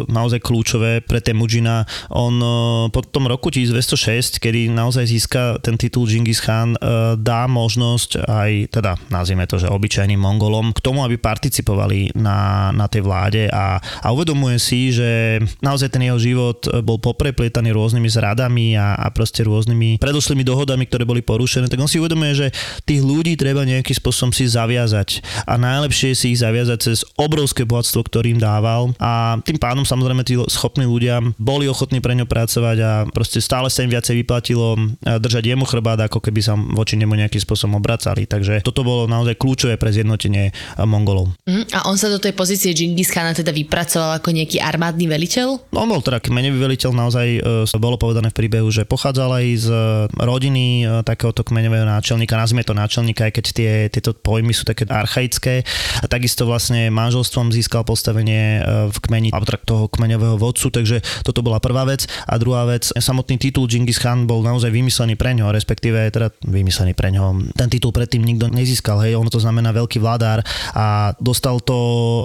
naozaj 0.10 0.42
kľúčové 0.42 1.06
pre 1.06 1.22
Temujina. 1.22 1.86
On 2.10 2.34
e, 2.34 2.50
po 2.90 3.06
tom 3.06 3.30
roku 3.30 3.54
1206, 3.54 4.42
kedy 4.42 4.74
naozaj 4.74 5.06
získa 5.06 5.62
ten 5.62 5.78
titul 5.78 6.10
Genghis 6.10 6.42
Khan, 6.42 6.74
dá 7.20 7.46
možnosť 7.46 8.26
aj, 8.26 8.52
teda 8.74 8.98
nazvime 9.14 9.46
to, 9.46 9.62
že 9.62 9.70
obyčajným 9.70 10.18
Mongolom, 10.18 10.74
k 10.74 10.80
tomu, 10.82 11.04
aby 11.04 11.20
participovali 11.20 12.18
na, 12.18 12.72
na 12.72 12.88
tej 12.90 13.04
vláde 13.06 13.52
a, 13.52 13.78
a 13.78 14.08
uvedomuje 14.16 14.58
si, 14.58 14.90
že 14.90 15.42
naozaj 15.60 15.92
ten 15.92 16.08
jeho 16.08 16.18
život 16.18 16.64
bol 16.82 16.98
popreplietaný 16.98 17.76
rôznymi 17.76 18.10
zradami 18.10 18.80
a, 18.80 18.96
a 18.96 19.08
proste 19.12 19.44
rôznymi 19.44 20.00
predošlými 20.00 20.47
dohodami, 20.48 20.88
ktoré 20.88 21.04
boli 21.04 21.20
porušené, 21.20 21.68
tak 21.68 21.84
on 21.84 21.92
si 21.92 22.00
uvedomuje, 22.00 22.32
že 22.32 22.48
tých 22.88 23.04
ľudí 23.04 23.36
treba 23.36 23.68
nejakým 23.68 24.00
spôsobom 24.00 24.32
si 24.32 24.48
zaviazať 24.48 25.20
a 25.44 25.60
najlepšie 25.60 26.16
si 26.16 26.32
ich 26.32 26.40
zaviazať 26.40 26.80
cez 26.80 27.04
obrovské 27.20 27.68
bohatstvo, 27.68 28.08
ktorým 28.08 28.40
dával 28.40 28.96
a 29.04 29.36
tým 29.44 29.60
pádom 29.60 29.84
samozrejme 29.84 30.24
tí 30.24 30.40
schopní 30.48 30.88
ľudia 30.88 31.20
boli 31.36 31.68
ochotní 31.68 32.00
pre 32.00 32.16
ňo 32.16 32.30
pracovať 32.30 32.78
a 32.80 32.92
proste 33.12 33.44
stále 33.44 33.68
sa 33.68 33.84
im 33.84 33.92
viacej 33.92 34.24
vyplatilo 34.24 34.78
držať 35.02 35.44
jemu 35.52 35.66
chrbát, 35.66 36.00
ako 36.06 36.22
keby 36.24 36.40
sa 36.40 36.54
voči 36.56 36.96
nemu 36.96 37.18
nejakým 37.18 37.42
spôsobom 37.42 37.82
obracali. 37.82 38.30
Takže 38.30 38.62
toto 38.62 38.86
bolo 38.86 39.10
naozaj 39.10 39.36
kľúčové 39.36 39.76
pre 39.76 39.90
zjednotenie 39.90 40.54
Mongolov. 40.86 41.34
Uh-huh. 41.44 41.64
A 41.74 41.90
on 41.90 41.98
sa 41.98 42.08
do 42.08 42.22
tej 42.22 42.38
pozície 42.38 42.72
Genghis 42.78 43.10
Khana 43.10 43.34
teda 43.34 43.50
vypracoval 43.50 44.22
ako 44.22 44.30
nejaký 44.32 44.62
armádny 44.62 45.10
veliteľ? 45.10 45.74
On 45.74 45.90
bol 45.90 46.00
teda 46.06 46.22
kmeňový 46.22 46.60
veliteľ, 46.62 46.92
naozaj 46.94 47.28
e, 47.42 47.80
bolo 47.82 47.98
povedané 47.98 48.30
v 48.30 48.38
príbehu, 48.46 48.70
že 48.70 48.86
pochádzal 48.86 49.30
aj 49.42 49.46
z 49.58 49.68
rodiny 50.14 50.37
e, 50.38 51.02
takéhoto 51.02 51.42
kmeňového 51.42 51.88
náčelníka, 51.88 52.38
nazvime 52.38 52.62
to 52.62 52.78
náčelníka, 52.78 53.26
aj 53.30 53.34
keď 53.34 53.46
tie, 53.54 53.72
tieto 53.90 54.14
pojmy 54.14 54.54
sú 54.54 54.68
také 54.68 54.86
archaické. 54.86 55.66
A 56.02 56.06
takisto 56.06 56.46
vlastne 56.46 56.94
manželstvom 56.94 57.50
získal 57.50 57.88
postavenie 57.88 58.62
e, 58.62 58.92
v 58.92 58.98
kmeni, 59.02 59.30
alebo 59.34 59.48
teda 59.48 59.64
toho 59.64 59.86
kmeňového 59.88 60.36
vodcu, 60.36 60.70
takže 60.70 61.02
toto 61.24 61.42
bola 61.42 61.58
prvá 61.64 61.88
vec. 61.88 62.06
A 62.28 62.38
druhá 62.38 62.68
vec, 62.68 62.92
samotný 62.92 63.40
titul 63.40 63.66
Genghis 63.66 63.98
Khan 63.98 64.28
bol 64.28 64.44
naozaj 64.44 64.70
vymyslený 64.70 65.16
pre 65.16 65.32
ňo, 65.34 65.50
respektíve 65.56 66.12
teda 66.12 66.34
vymyslený 66.44 66.94
pre 66.94 67.10
ňo. 67.16 67.54
Ten 67.56 67.72
titul 67.72 67.96
predtým 67.96 68.22
nikto 68.22 68.52
nezískal, 68.52 69.02
hej, 69.08 69.16
ono 69.16 69.32
to 69.32 69.40
znamená 69.40 69.72
veľký 69.72 69.98
vládár 70.04 70.44
a 70.76 71.16
dostal 71.24 71.64
to 71.64 71.78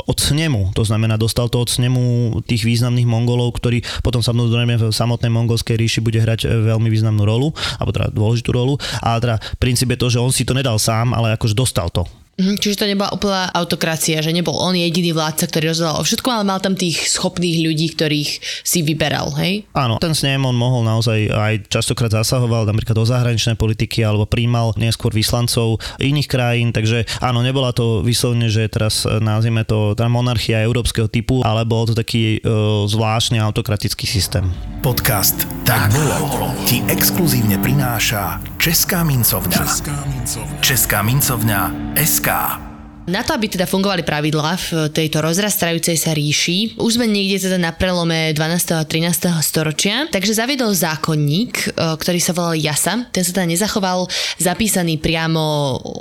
od 0.03 0.19
snemu, 0.19 0.75
to 0.75 0.83
znamená 0.83 1.15
dostal 1.15 1.47
to 1.47 1.63
od 1.63 1.71
snemu 1.71 2.39
tých 2.47 2.67
významných 2.67 3.07
Mongolov, 3.07 3.55
ktorí 3.57 3.85
potom 4.03 4.25
samozrejme 4.25 4.75
v 4.79 4.85
samotnej 4.91 5.31
mongolskej 5.31 5.79
ríši 5.79 6.01
bude 6.03 6.19
hrať 6.19 6.49
veľmi 6.49 6.89
významnú 6.91 7.23
rolu, 7.23 7.55
alebo 7.79 7.91
teda 7.95 8.02
dôležitú 8.11 8.51
rolu. 8.51 8.75
A 9.05 9.21
teda 9.21 9.37
princíp 9.61 9.93
je 9.95 9.99
to, 10.01 10.09
že 10.09 10.23
on 10.23 10.33
si 10.33 10.43
to 10.43 10.57
nedal 10.57 10.81
sám, 10.81 11.13
ale 11.13 11.37
akože 11.37 11.55
dostal 11.55 11.93
to. 11.93 12.22
Mhm, 12.43 12.59
čiže 12.59 12.83
to 12.83 12.91
nebola 12.91 13.15
úplná 13.15 13.47
autokracia, 13.55 14.19
že 14.19 14.35
nebol 14.35 14.59
on 14.59 14.75
jediný 14.75 15.15
vládca, 15.15 15.47
ktorý 15.47 15.71
rozhodol 15.71 16.03
o 16.03 16.07
všetkom, 16.07 16.33
ale 16.35 16.43
mal 16.43 16.59
tam 16.59 16.75
tých 16.75 17.07
schopných 17.07 17.63
ľudí, 17.63 17.95
ktorých 17.95 18.31
si 18.67 18.83
vyberal, 18.83 19.31
hej? 19.39 19.63
Áno, 19.71 20.03
ten 20.03 20.11
snem 20.11 20.43
on 20.43 20.59
mohol 20.59 20.83
naozaj 20.83 21.31
aj 21.31 21.71
častokrát 21.71 22.11
zasahoval 22.11 22.67
napríklad 22.67 22.99
do 22.99 23.07
zahraničnej 23.07 23.55
politiky 23.55 24.03
alebo 24.03 24.27
príjmal 24.27 24.75
neskôr 24.75 25.15
vyslancov 25.15 25.79
iných 26.03 26.27
krajín, 26.27 26.75
takže 26.75 27.07
áno, 27.23 27.47
nebola 27.47 27.71
to 27.71 28.03
vyslovene, 28.03 28.51
že 28.51 28.67
teraz 28.67 29.07
nazvime 29.07 29.63
to 29.63 29.95
tá 29.95 30.11
monarchia 30.11 30.67
európskeho 30.67 31.07
typu, 31.07 31.47
ale 31.47 31.63
bol 31.63 31.87
to 31.87 31.95
taký 31.95 32.43
e, 32.43 32.51
zvláštny 32.91 33.39
autokratický 33.39 34.11
systém. 34.11 34.51
Podcast 34.83 35.47
Tak 35.63 35.95
bolo 35.95 36.51
ti 36.67 36.83
exkluzívne 36.91 37.55
prináša 37.63 38.43
Česká 38.59 39.07
mincovňa. 39.07 39.63
Česká 39.63 39.95
mincovňa. 40.11 40.59
Česká 40.59 40.99
mincovňa 41.07 41.61
SK. 42.03 42.32
America. 42.33 42.72
Na 43.03 43.27
to, 43.27 43.35
aby 43.35 43.51
teda 43.51 43.67
fungovali 43.67 44.07
pravidlá 44.07 44.55
v 44.63 44.69
tejto 44.95 45.27
rozrastrajúcej 45.27 45.99
sa 45.99 46.15
ríši, 46.15 46.79
už 46.79 47.03
sme 47.03 47.11
niekde 47.11 47.51
teda 47.51 47.59
na 47.59 47.75
prelome 47.75 48.31
12. 48.31 48.79
a 48.79 48.87
13. 48.87 49.27
storočia, 49.43 50.07
takže 50.07 50.39
zaviedol 50.39 50.71
zákonník, 50.71 51.75
e, 51.75 51.99
ktorý 51.99 52.23
sa 52.23 52.31
volal 52.31 52.55
Jasa. 52.55 53.11
Ten 53.11 53.27
sa 53.27 53.35
teda 53.35 53.51
nezachoval 53.51 54.07
zapísaný 54.39 55.03
priamo 55.03 55.43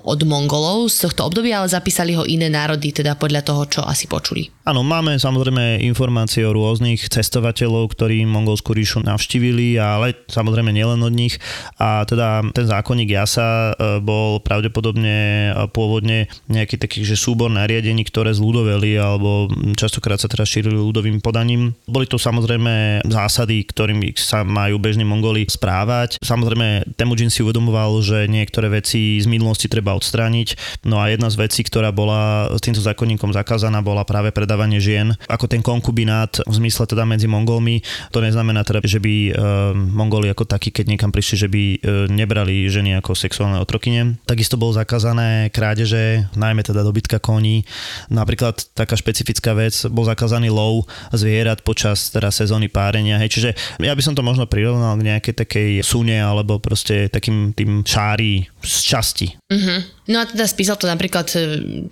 od 0.06 0.22
Mongolov 0.30 0.94
z 0.94 1.10
tohto 1.10 1.26
obdobia, 1.26 1.66
ale 1.66 1.74
zapísali 1.74 2.14
ho 2.14 2.22
iné 2.22 2.54
národy, 2.54 2.94
teda 2.94 3.18
podľa 3.18 3.50
toho, 3.50 3.66
čo 3.66 3.82
asi 3.82 4.06
počuli. 4.06 4.54
Áno, 4.70 4.86
máme 4.86 5.18
samozrejme 5.18 5.82
informácie 5.82 6.46
o 6.46 6.54
rôznych 6.54 7.10
cestovateľov, 7.10 7.98
ktorí 7.98 8.30
Mongolskú 8.30 8.78
ríšu 8.78 9.02
navštívili, 9.02 9.82
ale 9.82 10.14
samozrejme 10.30 10.70
nielen 10.70 11.02
od 11.02 11.18
nich. 11.18 11.42
A 11.82 12.06
teda 12.06 12.46
ten 12.54 12.70
zákonník 12.70 13.10
Jasa 13.10 13.74
e, 13.74 13.98
bol 14.06 14.38
pravdepodobne 14.46 15.50
pôvodne 15.74 16.30
nejaký 16.46 16.78
taký 16.78 16.91
takých, 16.92 17.16
že 17.16 17.24
súbor 17.24 17.48
nariadení, 17.48 18.04
ktoré 18.04 18.36
zľudoveli 18.36 19.00
alebo 19.00 19.48
častokrát 19.80 20.20
sa 20.20 20.28
teraz 20.28 20.52
šírili 20.52 20.76
ľudovým 20.76 21.24
podaním. 21.24 21.72
Boli 21.88 22.04
to 22.04 22.20
samozrejme 22.20 23.08
zásady, 23.08 23.64
ktorými 23.64 24.12
sa 24.20 24.44
majú 24.44 24.76
bežní 24.76 25.08
Mongoli 25.08 25.48
správať. 25.48 26.20
Samozrejme, 26.20 27.00
Temujin 27.00 27.32
si 27.32 27.48
uvedomoval, 27.48 28.04
že 28.04 28.28
niektoré 28.28 28.68
veci 28.68 29.24
z 29.24 29.28
minulosti 29.32 29.72
treba 29.72 29.96
odstrániť. 29.96 30.84
No 30.84 31.00
a 31.00 31.08
jedna 31.08 31.32
z 31.32 31.40
vecí, 31.40 31.64
ktorá 31.64 31.96
bola 31.96 32.52
s 32.52 32.60
týmto 32.60 32.84
zákonníkom 32.84 33.32
zakázaná, 33.32 33.80
bola 33.80 34.04
práve 34.04 34.36
predávanie 34.36 34.84
žien. 34.84 35.16
Ako 35.32 35.48
ten 35.48 35.64
konkubinát 35.64 36.44
v 36.44 36.54
zmysle 36.60 36.84
teda 36.92 37.08
medzi 37.08 37.32
Mongolmi. 37.32 37.80
To 38.12 38.20
neznamená 38.20 38.68
teda, 38.68 38.84
že 38.84 39.00
by 39.00 39.16
e, 39.16 39.32
Mongoli 39.80 40.28
ako 40.28 40.44
takí, 40.44 40.76
keď 40.76 40.92
niekam 40.92 41.16
prišli, 41.16 41.36
že 41.40 41.48
by 41.48 41.64
e, 41.64 41.78
nebrali 42.12 42.68
ženy 42.68 43.00
ako 43.00 43.16
sexuálne 43.16 43.64
otrokyne. 43.64 44.20
Takisto 44.28 44.60
bolo 44.60 44.76
zakázané 44.76 45.48
krádeže, 45.56 46.28
najmä 46.36 46.68
teda 46.68 46.81
teda 46.82 46.90
dobytka 46.90 47.22
koní. 47.22 47.62
Napríklad 48.10 48.58
taká 48.74 48.98
špecifická 48.98 49.54
vec, 49.54 49.86
bol 49.94 50.10
zakázaný 50.10 50.50
lov 50.50 50.90
zvierat 51.14 51.62
počas 51.62 52.10
teda 52.10 52.34
sezóny 52.34 52.74
párenia. 52.74 53.22
Hej. 53.22 53.38
Čiže 53.38 53.50
ja 53.86 53.94
by 53.94 54.02
som 54.02 54.18
to 54.18 54.26
možno 54.26 54.50
prirovnal 54.50 54.98
k 54.98 55.06
nejakej 55.06 55.36
takej 55.46 55.70
sune 55.86 56.18
alebo 56.18 56.58
proste 56.58 57.06
takým 57.14 57.54
tým 57.54 57.86
šári 57.86 58.50
z 58.66 58.76
časti. 58.82 59.28
Uh-huh. 59.54 59.80
No 60.10 60.18
a 60.20 60.26
teda 60.26 60.50
spísal 60.50 60.82
to 60.82 60.90
napríklad 60.90 61.30
e, 61.38 61.40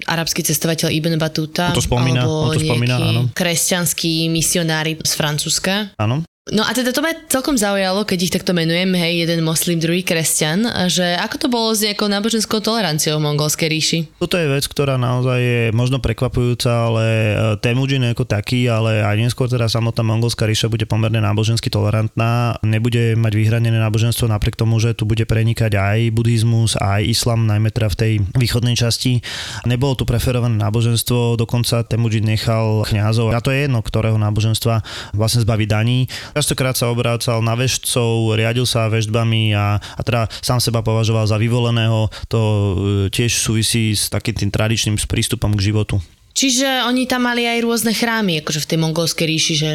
arabský 0.10 0.42
cestovateľ 0.42 0.90
Ibn 0.90 1.14
Battuta. 1.22 1.70
On 1.70 1.78
to 1.78 1.86
spomína, 1.86 2.26
alebo 2.26 2.50
on 2.50 2.58
to 2.58 2.66
spomína, 2.66 2.96
áno. 2.98 3.22
kresťanskí 3.32 4.28
misionári 4.34 4.98
z 4.98 5.14
Francúzska. 5.14 5.94
Áno. 6.02 6.26
No 6.50 6.66
a 6.66 6.74
teda 6.74 6.90
to 6.90 7.06
ma 7.06 7.14
celkom 7.30 7.54
zaujalo, 7.54 8.02
keď 8.10 8.20
ich 8.26 8.34
takto 8.34 8.58
menujem, 8.58 8.90
hej, 8.98 9.26
jeden 9.26 9.46
moslim, 9.46 9.78
druhý 9.78 10.02
kresťan, 10.02 10.90
že 10.90 11.14
ako 11.22 11.36
to 11.38 11.48
bolo 11.48 11.70
s 11.78 11.86
nejakou 11.86 12.10
náboženskou 12.10 12.58
toleranciou 12.58 13.22
v 13.22 13.26
mongolskej 13.30 13.68
ríši? 13.70 14.00
Toto 14.18 14.34
je 14.34 14.50
vec, 14.50 14.66
ktorá 14.66 14.98
naozaj 14.98 15.40
je 15.40 15.64
možno 15.78 16.02
prekvapujúca, 16.02 16.90
ale 16.90 17.06
e, 17.06 17.34
Temujin 17.62 18.02
ako 18.10 18.26
taký, 18.26 18.66
ale 18.66 19.06
aj 19.06 19.30
neskôr 19.30 19.46
teda 19.46 19.70
samotná 19.70 20.02
mongolská 20.02 20.50
ríša 20.50 20.74
bude 20.74 20.90
pomerne 20.90 21.22
nábožensky 21.22 21.70
tolerantná, 21.70 22.58
nebude 22.66 23.14
mať 23.14 23.34
vyhranené 23.38 23.78
náboženstvo 23.78 24.26
napriek 24.26 24.58
tomu, 24.58 24.82
že 24.82 24.98
tu 24.98 25.06
bude 25.06 25.30
prenikať 25.30 25.78
aj 25.78 26.10
buddhizmus, 26.18 26.74
aj 26.82 27.06
islam, 27.06 27.46
najmä 27.46 27.70
teda 27.70 27.94
v 27.94 27.98
tej 27.98 28.14
východnej 28.34 28.74
časti. 28.74 29.22
Nebolo 29.70 29.94
tu 29.94 30.10
preferované 30.10 30.58
náboženstvo, 30.58 31.38
dokonca 31.38 31.86
Temujin 31.86 32.26
nechal 32.26 32.82
kňazov, 32.90 33.38
a 33.38 33.40
to 33.44 33.54
je 33.54 33.70
jedno, 33.70 33.86
ktorého 33.86 34.18
náboženstva 34.18 34.82
vlastne 35.14 35.46
zbaví 35.46 35.70
daní 35.70 36.10
Častokrát 36.40 36.72
sa 36.72 36.88
obrácal 36.88 37.44
na 37.44 37.52
vežcov, 37.52 38.32
riadil 38.32 38.64
sa 38.64 38.88
vežbami 38.88 39.52
a, 39.52 39.76
a 39.76 40.02
teda 40.08 40.32
sám 40.40 40.64
seba 40.64 40.80
považoval 40.80 41.28
za 41.28 41.36
vyvoleného. 41.36 42.08
To 42.32 42.40
e, 42.40 42.74
tiež 43.12 43.44
súvisí 43.44 43.92
s 43.92 44.08
takým 44.08 44.40
tým 44.40 44.48
tradičným 44.48 44.96
prístupom 45.04 45.52
k 45.52 45.68
životu. 45.68 46.00
Čiže 46.32 46.88
oni 46.88 47.04
tam 47.04 47.28
mali 47.28 47.44
aj 47.44 47.60
rôzne 47.60 47.92
chrámy, 47.92 48.40
akože 48.40 48.64
v 48.64 48.70
tej 48.72 48.80
mongolskej 48.80 49.28
ríši, 49.28 49.54
že 49.60 49.70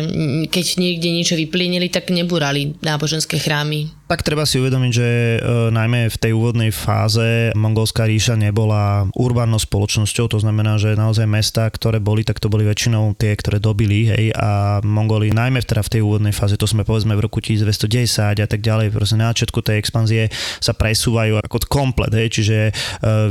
keď 0.49 0.67
niekde 0.81 1.13
niečo 1.13 1.37
vyplínili, 1.37 1.93
tak 1.93 2.09
nebúrali 2.09 2.81
náboženské 2.81 3.37
chrámy. 3.37 3.93
Tak 4.05 4.21
treba 4.21 4.45
si 4.45 4.61
uvedomiť, 4.61 4.93
že 4.93 5.09
e, 5.09 5.39
najmä 5.73 6.13
v 6.13 6.21
tej 6.21 6.37
úvodnej 6.37 6.69
fáze 6.69 7.57
mongolská 7.57 8.05
ríša 8.05 8.37
nebola 8.37 9.09
urbánnou 9.17 9.57
spoločnosťou, 9.57 10.29
to 10.29 10.39
znamená, 10.45 10.77
že 10.77 10.93
naozaj 10.93 11.25
mesta, 11.25 11.65
ktoré 11.73 12.05
boli, 12.05 12.21
tak 12.21 12.37
to 12.37 12.53
boli 12.53 12.69
väčšinou 12.69 13.17
tie, 13.17 13.33
ktoré 13.33 13.57
dobili, 13.57 14.13
hej, 14.13 14.29
a 14.37 14.85
Mongoli 14.85 15.33
najmä 15.33 15.65
teda 15.65 15.81
v 15.81 15.93
tej 15.97 16.01
úvodnej 16.05 16.37
fáze, 16.37 16.61
to 16.61 16.69
sme 16.69 16.85
povedzme 16.85 17.17
v 17.17 17.25
roku 17.25 17.41
1210 17.41 18.45
a 18.45 18.49
tak 18.49 18.61
ďalej, 18.61 18.93
proste 18.93 19.17
na 19.17 19.33
začiatku 19.33 19.65
tej 19.65 19.81
expanzie 19.81 20.29
sa 20.61 20.77
presúvajú 20.77 21.41
ako 21.41 21.65
komplet, 21.65 22.13
hej, 22.13 22.29
čiže 22.29 22.59
e, 22.69 22.73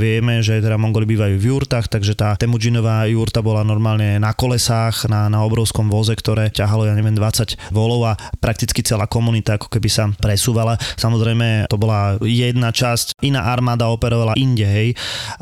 vieme, 0.02 0.42
že 0.42 0.58
teda 0.58 0.82
Mongoli 0.82 1.06
bývajú 1.06 1.38
v 1.38 1.54
jurtách, 1.54 1.86
takže 1.86 2.18
tá 2.18 2.34
Temujinová 2.34 3.06
jurta 3.14 3.46
bola 3.46 3.62
normálne 3.62 4.18
na 4.18 4.34
kolesách, 4.34 5.06
na, 5.06 5.30
na 5.30 5.46
obrovskom 5.46 5.86
voze, 5.86 6.18
ktoré 6.18 6.50
ťahalo, 6.50 6.90
ja 6.90 6.98
neviem, 6.98 7.14
20 7.14 7.70
volov 7.70 8.10
a 8.10 8.18
prakticky 8.42 8.82
celá 8.82 9.06
komunita 9.06 9.62
ako 9.62 9.70
keby 9.70 9.86
sa 9.86 10.10
presúvala 10.18 10.63
ale 10.64 10.80
samozrejme 10.96 11.68
to 11.68 11.76
bola 11.76 12.16
jedna 12.24 12.72
časť, 12.72 13.20
iná 13.22 13.52
armáda 13.52 13.92
operovala 13.92 14.40
inde, 14.40 14.64
hej, 14.64 14.90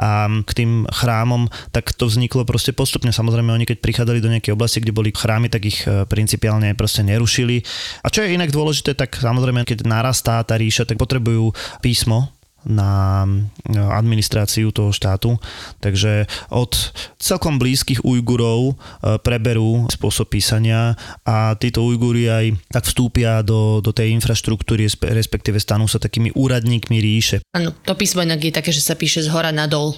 a 0.01 0.27
k 0.43 0.51
tým 0.51 0.89
chrámom, 0.89 1.47
tak 1.69 1.93
to 1.93 2.09
vzniklo 2.09 2.43
proste 2.43 2.73
postupne. 2.73 3.13
Samozrejme, 3.13 3.53
oni 3.53 3.69
keď 3.69 3.77
prichádzali 3.79 4.19
do 4.19 4.31
nejakej 4.33 4.55
oblasti, 4.57 4.81
kde 4.81 4.97
boli 4.97 5.13
chrámy, 5.13 5.47
tak 5.47 5.63
ich 5.63 5.85
e, 5.85 6.09
principiálne 6.09 6.73
proste 6.73 7.05
nerušili. 7.05 7.61
A 8.01 8.09
čo 8.09 8.25
je 8.25 8.33
inak 8.33 8.49
dôležité, 8.49 8.97
tak 8.97 9.15
samozrejme, 9.21 9.63
keď 9.63 9.85
narastá 9.85 10.41
tá 10.41 10.57
ríša, 10.57 10.89
tak 10.89 10.97
potrebujú 10.97 11.53
písmo, 11.79 12.33
na 12.65 13.23
e, 13.25 13.77
administráciu 13.77 14.69
toho 14.69 14.93
štátu. 14.93 15.37
Takže 15.81 16.29
od 16.53 16.73
celkom 17.17 17.57
blízkych 17.57 18.05
Ujgurov 18.05 18.73
e, 18.73 18.73
preberú 19.21 19.89
spôsob 19.89 20.29
písania 20.29 20.93
a 21.25 21.57
títo 21.57 21.81
Ujguri 21.85 22.29
aj 22.29 22.45
tak 22.69 22.83
vstúpia 22.85 23.41
do, 23.41 23.81
do 23.81 23.89
tej 23.89 24.13
infraštruktúry, 24.17 24.85
respektíve 25.11 25.57
stanú 25.57 25.89
sa 25.89 25.97
takými 25.97 26.33
úradníkmi 26.37 26.97
ríše. 27.01 27.41
Áno, 27.53 27.73
to 27.73 27.97
písmo 27.97 28.21
inak 28.21 28.41
je 28.41 28.53
také, 28.53 28.69
že 28.69 28.81
sa 28.81 28.93
píše 28.93 29.25
z 29.25 29.29
hora 29.33 29.49
nadol. 29.49 29.97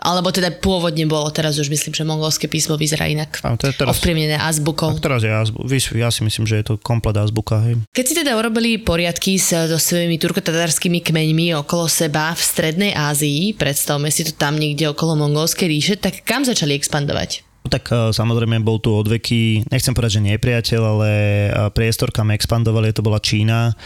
Alebo 0.00 0.28
teda 0.28 0.52
pôvodne 0.52 1.08
bolo, 1.08 1.32
teraz 1.32 1.56
už 1.56 1.72
myslím, 1.72 1.92
že 1.96 2.04
mongolské 2.04 2.46
písmo 2.46 2.76
vyzerá 2.76 3.08
inak. 3.08 3.40
A 3.44 3.56
to 3.56 3.68
je 3.68 3.74
teraz, 3.74 3.96
Ovplyvnené 3.96 4.36
azbukou. 4.36 4.92
Teraz 5.00 5.24
je 5.24 5.32
azbu, 5.32 5.64
ja 5.96 6.08
si 6.12 6.20
myslím, 6.24 6.44
že 6.44 6.60
je 6.60 6.64
to 6.72 6.74
komplet 6.80 7.16
azbuka. 7.16 7.60
Hej. 7.64 7.82
Keď 7.92 8.04
si 8.04 8.14
teda 8.18 8.36
urobili 8.36 8.76
poriadky 8.80 9.36
so, 9.40 9.64
svojimi 9.66 10.16
turkotatarskými 10.20 11.00
kmeňmi 11.00 11.56
okolo 11.62 11.86
seba 12.02 12.34
v 12.34 12.42
Strednej 12.42 12.92
Ázii, 12.98 13.54
predstavme 13.54 14.10
si 14.10 14.26
to 14.26 14.34
tam 14.34 14.58
niekde 14.58 14.90
okolo 14.90 15.14
Mongolskej 15.14 15.70
ríše, 15.70 15.94
tak 15.94 16.26
kam 16.26 16.42
začali 16.42 16.74
expandovať? 16.74 17.46
Tak 17.62 17.94
e, 17.94 18.10
samozrejme 18.10 18.58
bol 18.58 18.82
tu 18.82 18.90
odveky, 18.90 19.70
nechcem 19.70 19.94
povedať, 19.94 20.18
že 20.18 20.26
nepriateľ, 20.34 20.82
ale 20.82 21.10
e, 21.14 21.48
priestor, 21.70 22.10
kam 22.10 22.34
expandovali, 22.34 22.90
to 22.90 23.06
bola 23.06 23.22
Čína. 23.22 23.78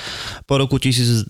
Po 0.48 0.56
roku 0.56 0.80
1213 0.80 1.28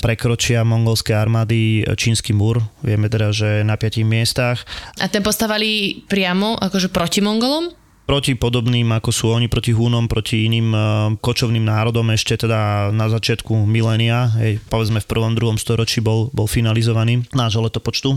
prekročia 0.00 0.64
mongolské 0.64 1.12
armády 1.12 1.84
čínsky 2.00 2.32
múr, 2.32 2.64
vieme 2.80 3.12
teda, 3.12 3.28
že 3.28 3.60
na 3.60 3.76
piatich 3.76 4.08
miestach. 4.08 4.64
A 4.96 5.04
ten 5.12 5.20
postavali 5.20 6.00
priamo 6.08 6.56
akože 6.56 6.88
proti 6.88 7.20
Mongolom? 7.20 7.83
Proti 8.04 8.36
podobným, 8.36 8.88
ako 8.92 9.10
sú 9.10 9.24
oni 9.32 9.48
proti 9.48 9.72
Húnom, 9.72 10.08
proti 10.08 10.44
iným 10.44 10.68
uh, 10.72 10.82
kočovným 11.18 11.64
národom 11.64 12.04
ešte 12.12 12.44
teda 12.44 12.92
na 12.92 13.08
začiatku 13.08 13.64
milénia, 13.64 14.28
hej, 14.36 14.60
povedzme 14.68 15.00
v 15.00 15.08
prvom, 15.08 15.32
druhom 15.32 15.56
storočí 15.56 16.04
bol, 16.04 16.28
bol 16.36 16.44
finalizovaný 16.44 17.24
nášho 17.32 17.64
letopočtu. 17.64 18.16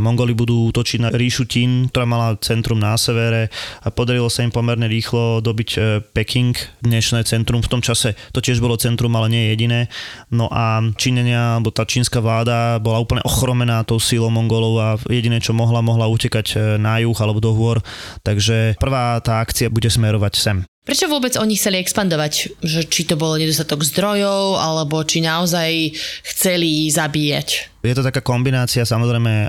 Mongoli 0.00 0.32
budú 0.32 0.72
útočiť 0.72 0.98
na 1.04 1.10
ríšu 1.12 1.44
Tin, 1.44 1.92
ktorá 1.92 2.08
mala 2.08 2.40
centrum 2.40 2.80
na 2.80 2.96
severe 2.96 3.52
a 3.84 3.92
podarilo 3.92 4.32
sa 4.32 4.40
im 4.40 4.52
pomerne 4.52 4.88
rýchlo 4.88 5.44
dobiť 5.44 5.70
uh, 5.76 6.00
Peking, 6.16 6.56
dnešné 6.80 7.28
centrum 7.28 7.60
v 7.60 7.70
tom 7.70 7.84
čase. 7.84 8.16
To 8.32 8.40
tiež 8.40 8.64
bolo 8.64 8.80
centrum, 8.80 9.12
ale 9.16 9.28
nie 9.28 9.52
jediné. 9.52 9.92
No 10.32 10.48
a 10.48 10.80
Číňania, 10.96 11.60
alebo 11.60 11.68
tá 11.70 11.84
čínska 11.84 12.24
vláda 12.24 12.80
bola 12.80 13.00
úplne 13.00 13.20
ochromená 13.24 13.84
tou 13.84 14.00
sílou 14.00 14.32
Mongolov 14.32 14.74
a 14.80 14.88
jediné, 15.08 15.44
čo 15.44 15.52
mohla, 15.52 15.84
mohla 15.84 16.08
utekať 16.08 16.46
e, 16.52 16.56
na 16.80 17.00
juh 17.00 17.16
alebo 17.20 17.40
do 17.40 17.52
hôr. 17.52 17.84
Takže 18.24 18.80
prvá 18.80 19.09
tá 19.18 19.42
akcia 19.42 19.66
bude 19.66 19.90
smerovať 19.90 20.34
sem. 20.38 20.62
Prečo 20.80 21.10
vôbec 21.12 21.36
oni 21.36 21.58
chceli 21.58 21.82
expandovať? 21.82 22.62
Že 22.64 22.80
či 22.88 23.02
to 23.04 23.14
bolo 23.18 23.36
nedostatok 23.36 23.84
zdrojov, 23.84 24.58
alebo 24.58 25.04
či 25.04 25.20
naozaj 25.20 25.92
chceli 26.24 26.88
zabíjať? 26.88 27.79
Je 27.80 27.96
to 27.96 28.04
taká 28.04 28.20
kombinácia 28.20 28.84
samozrejme 28.84 29.48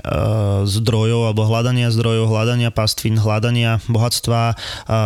zdrojov 0.64 1.28
alebo 1.28 1.44
hľadania 1.44 1.92
zdrojov, 1.92 2.32
hľadania 2.32 2.72
pastvín, 2.72 3.20
hľadania 3.20 3.76
bohatstva. 3.92 4.56
A 4.88 4.96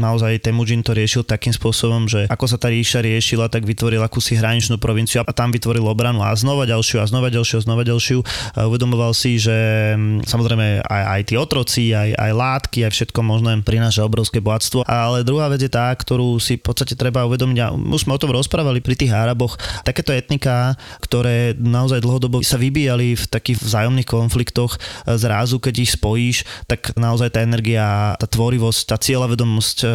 naozaj 0.00 0.40
Temujin 0.40 0.80
to 0.80 0.96
riešil 0.96 1.28
takým 1.28 1.52
spôsobom, 1.52 2.08
že 2.08 2.24
ako 2.32 2.48
sa 2.48 2.56
tá 2.56 2.72
ríša 2.72 3.04
riešila, 3.04 3.52
tak 3.52 3.68
vytvoril 3.68 4.00
akúsi 4.00 4.40
hraničnú 4.40 4.80
provinciu 4.80 5.20
a 5.20 5.28
tam 5.28 5.52
vytvoril 5.52 5.84
obranu 5.84 6.24
a 6.24 6.32
znova 6.32 6.64
ďalšiu 6.64 7.04
a 7.04 7.08
znova 7.08 7.28
ďalšiu 7.28 7.60
a 7.60 7.64
znova 7.68 7.82
ďalšiu. 7.84 8.18
A 8.56 8.64
uvedomoval 8.64 9.12
si, 9.12 9.36
že 9.36 9.92
samozrejme 10.24 10.80
aj, 10.80 11.02
aj 11.20 11.22
tí 11.28 11.34
otroci, 11.36 11.92
aj, 11.92 12.16
aj 12.16 12.32
látky, 12.32 12.88
aj 12.88 12.92
všetko 12.96 13.20
možné 13.20 13.60
prináša 13.60 14.08
obrovské 14.08 14.40
bohatstvo. 14.40 14.88
Ale 14.88 15.20
druhá 15.20 15.52
vec 15.52 15.60
je 15.60 15.68
tá, 15.68 15.92
ktorú 15.92 16.40
si 16.40 16.56
v 16.56 16.64
podstate 16.64 16.96
treba 16.96 17.28
uvedomiť 17.28 17.58
a 17.60 17.76
už 17.76 18.08
sme 18.08 18.16
o 18.16 18.22
tom 18.22 18.32
rozprávali 18.32 18.80
pri 18.80 18.96
tých 18.96 19.12
Araboch. 19.12 19.60
Takéto 19.84 20.16
etnika, 20.16 20.80
ktoré 21.04 21.52
naozaj 21.60 22.00
dlhodobo 22.00 22.40
sa 22.40 22.56
vy 22.56 22.69
vybíjali 22.70 23.18
v 23.18 23.24
takých 23.26 23.58
vzájomných 23.58 24.06
konfliktoch 24.06 24.78
e, 24.78 25.18
zrazu, 25.18 25.58
keď 25.58 25.74
ich 25.82 25.98
spojíš, 25.98 26.46
tak 26.70 26.94
naozaj 26.94 27.34
tá 27.34 27.42
energia, 27.42 28.14
tá 28.14 28.30
tvorivosť, 28.30 28.80
tá 28.86 28.96
cieľavedomosť 29.02 29.76
e, 29.82 29.86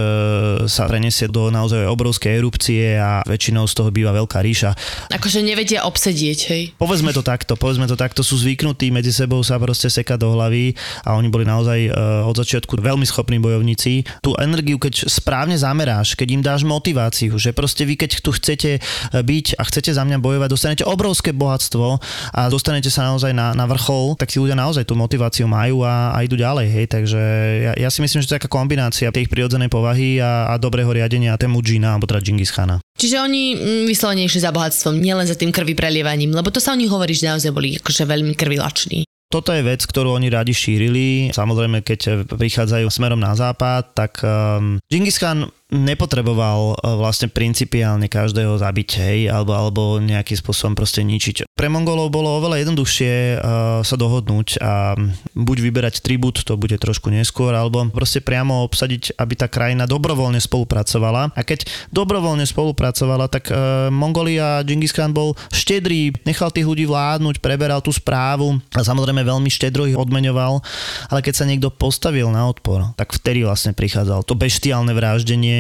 sa 0.67 0.83
preniesie 0.91 1.31
do 1.31 1.47
naozaj 1.47 1.87
obrovskej 1.87 2.35
erupcie 2.35 2.99
a 2.99 3.23
väčšinou 3.23 3.63
z 3.63 3.73
toho 3.79 3.89
býva 3.95 4.11
veľká 4.11 4.43
ríša. 4.43 4.75
Akože 5.15 5.39
nevedia 5.39 5.87
obsedieť, 5.87 6.39
hej? 6.51 6.63
Povedzme 6.75 7.15
to 7.15 7.23
takto, 7.23 7.55
povedzme 7.55 7.87
to 7.87 7.95
takto, 7.95 8.19
sú 8.19 8.35
zvyknutí 8.35 8.91
medzi 8.91 9.15
sebou 9.15 9.39
sa 9.39 9.55
proste 9.55 9.87
sekať 9.87 10.19
do 10.19 10.35
hlavy 10.35 10.75
a 11.07 11.15
oni 11.15 11.31
boli 11.31 11.47
naozaj 11.47 11.79
e, 11.87 11.89
od 12.27 12.35
začiatku 12.35 12.75
veľmi 12.75 13.07
schopní 13.07 13.39
bojovníci. 13.39 14.03
Tú 14.19 14.35
energiu, 14.35 14.75
keď 14.75 15.07
správne 15.07 15.55
zameráš, 15.55 16.19
keď 16.19 16.27
im 16.35 16.43
dáš 16.43 16.67
motiváciu, 16.67 17.39
že 17.39 17.55
proste 17.55 17.87
vy 17.87 17.95
keď 17.95 18.19
tu 18.19 18.35
chcete 18.35 18.83
byť 19.15 19.45
a 19.55 19.63
chcete 19.63 19.95
za 19.95 20.03
mňa 20.03 20.17
bojovať, 20.19 20.49
dostanete 20.51 20.83
obrovské 20.83 21.31
bohatstvo 21.31 22.01
a 22.33 22.41
dostanete 22.49 22.64
sa 22.89 23.07
naozaj 23.13 23.31
na, 23.31 23.53
na 23.53 23.65
vrchol, 23.69 24.17
tak 24.17 24.33
tí 24.33 24.41
ľudia 24.41 24.57
naozaj 24.57 24.83
tú 24.89 24.97
motiváciu 24.97 25.45
majú 25.45 25.85
a, 25.85 26.13
a 26.13 26.25
idú 26.25 26.33
ďalej. 26.35 26.67
Hej. 26.67 26.85
Takže 26.91 27.21
ja, 27.61 27.73
ja 27.77 27.89
si 27.93 28.01
myslím, 28.01 28.19
že 28.21 28.27
to 28.29 28.35
je 28.35 28.39
taká 28.41 28.49
kombinácia 28.49 29.13
tej 29.13 29.29
prirodzenej 29.29 29.69
povahy 29.69 30.17
a, 30.19 30.49
a 30.51 30.53
dobrého 30.57 30.89
riadenia 30.89 31.37
tému 31.37 31.61
Džina, 31.61 31.93
alebo 31.93 32.09
teda 32.09 32.21
Džingis 32.21 32.49
Khana. 32.49 32.81
Čiže 32.97 33.21
oni 33.21 33.43
mm, 33.53 33.83
vyslovene 33.85 34.25
išli 34.25 34.41
za 34.41 34.55
bohatstvom, 34.55 34.97
nielen 34.97 35.27
za 35.29 35.37
tým 35.37 35.53
krvi 35.53 35.77
prelievaním, 35.77 36.33
lebo 36.33 36.49
to 36.49 36.63
sa 36.63 36.73
o 36.73 36.79
nich 36.79 36.89
hovorí, 36.89 37.13
že 37.13 37.27
naozaj 37.29 37.51
boli 37.53 37.77
akože 37.77 38.03
veľmi 38.07 38.33
krvilační. 38.33 39.05
Toto 39.25 39.51
je 39.51 39.65
vec, 39.65 39.81
ktorú 39.83 40.15
oni 40.15 40.29
radi 40.29 40.53
šírili. 40.53 41.33
Samozrejme, 41.33 41.81
keď 41.81 42.29
prichádzajú 42.29 42.87
smerom 42.87 43.19
na 43.19 43.33
západ, 43.33 43.91
tak 43.91 44.21
um, 44.21 44.77
Genghis 44.87 45.17
Khan 45.17 45.49
nepotreboval 45.73 46.77
e, 46.77 46.93
vlastne 46.93 47.25
principiálne 47.25 48.05
každého 48.05 48.61
zabiť, 48.61 48.89
hej, 49.01 49.19
alebo, 49.33 49.57
alebo 49.57 49.81
nejakým 49.97 50.37
spôsobom 50.37 50.77
proste 50.77 51.01
ničiť. 51.01 51.49
Pre 51.55 51.67
Mongolov 51.71 52.13
bolo 52.13 52.35
oveľa 52.35 52.67
jednoduchšie 52.67 53.13
uh, 53.39 53.79
sa 53.79 53.95
dohodnúť 53.95 54.59
a 54.59 54.99
buď 55.39 55.57
vyberať 55.63 56.03
tribut, 56.03 56.43
to 56.43 56.59
bude 56.59 56.75
trošku 56.75 57.07
neskôr, 57.07 57.55
alebo 57.55 57.87
proste 57.95 58.19
priamo 58.19 58.67
obsadiť, 58.67 59.15
aby 59.15 59.33
tá 59.39 59.47
krajina 59.47 59.87
dobrovoľne 59.87 60.43
spolupracovala. 60.43 61.31
A 61.31 61.41
keď 61.47 61.63
dobrovoľne 61.95 62.43
spolupracovala, 62.43 63.31
tak 63.31 63.47
uh, 63.49 63.87
Mongoli 63.87 64.35
a 64.35 64.67
Genghis 64.67 64.91
Khan 64.91 65.15
bol 65.15 65.31
štedrý, 65.47 66.11
nechal 66.27 66.51
tých 66.51 66.67
ľudí 66.67 66.83
vládnuť, 66.91 67.39
preberal 67.39 67.79
tú 67.79 67.95
správu 67.95 68.59
a 68.75 68.83
samozrejme 68.83 69.23
veľmi 69.23 69.47
štedro 69.47 69.87
ich 69.87 69.95
odmeňoval, 69.95 70.59
ale 71.07 71.19
keď 71.23 71.33
sa 71.39 71.47
niekto 71.47 71.71
postavil 71.71 72.27
na 72.35 72.51
odpor, 72.51 72.91
tak 72.99 73.15
vtedy 73.15 73.47
vlastne 73.47 73.71
prichádzal 73.71 74.27
to 74.27 74.35
beštiálne 74.35 74.91
vraždenie 74.91 75.54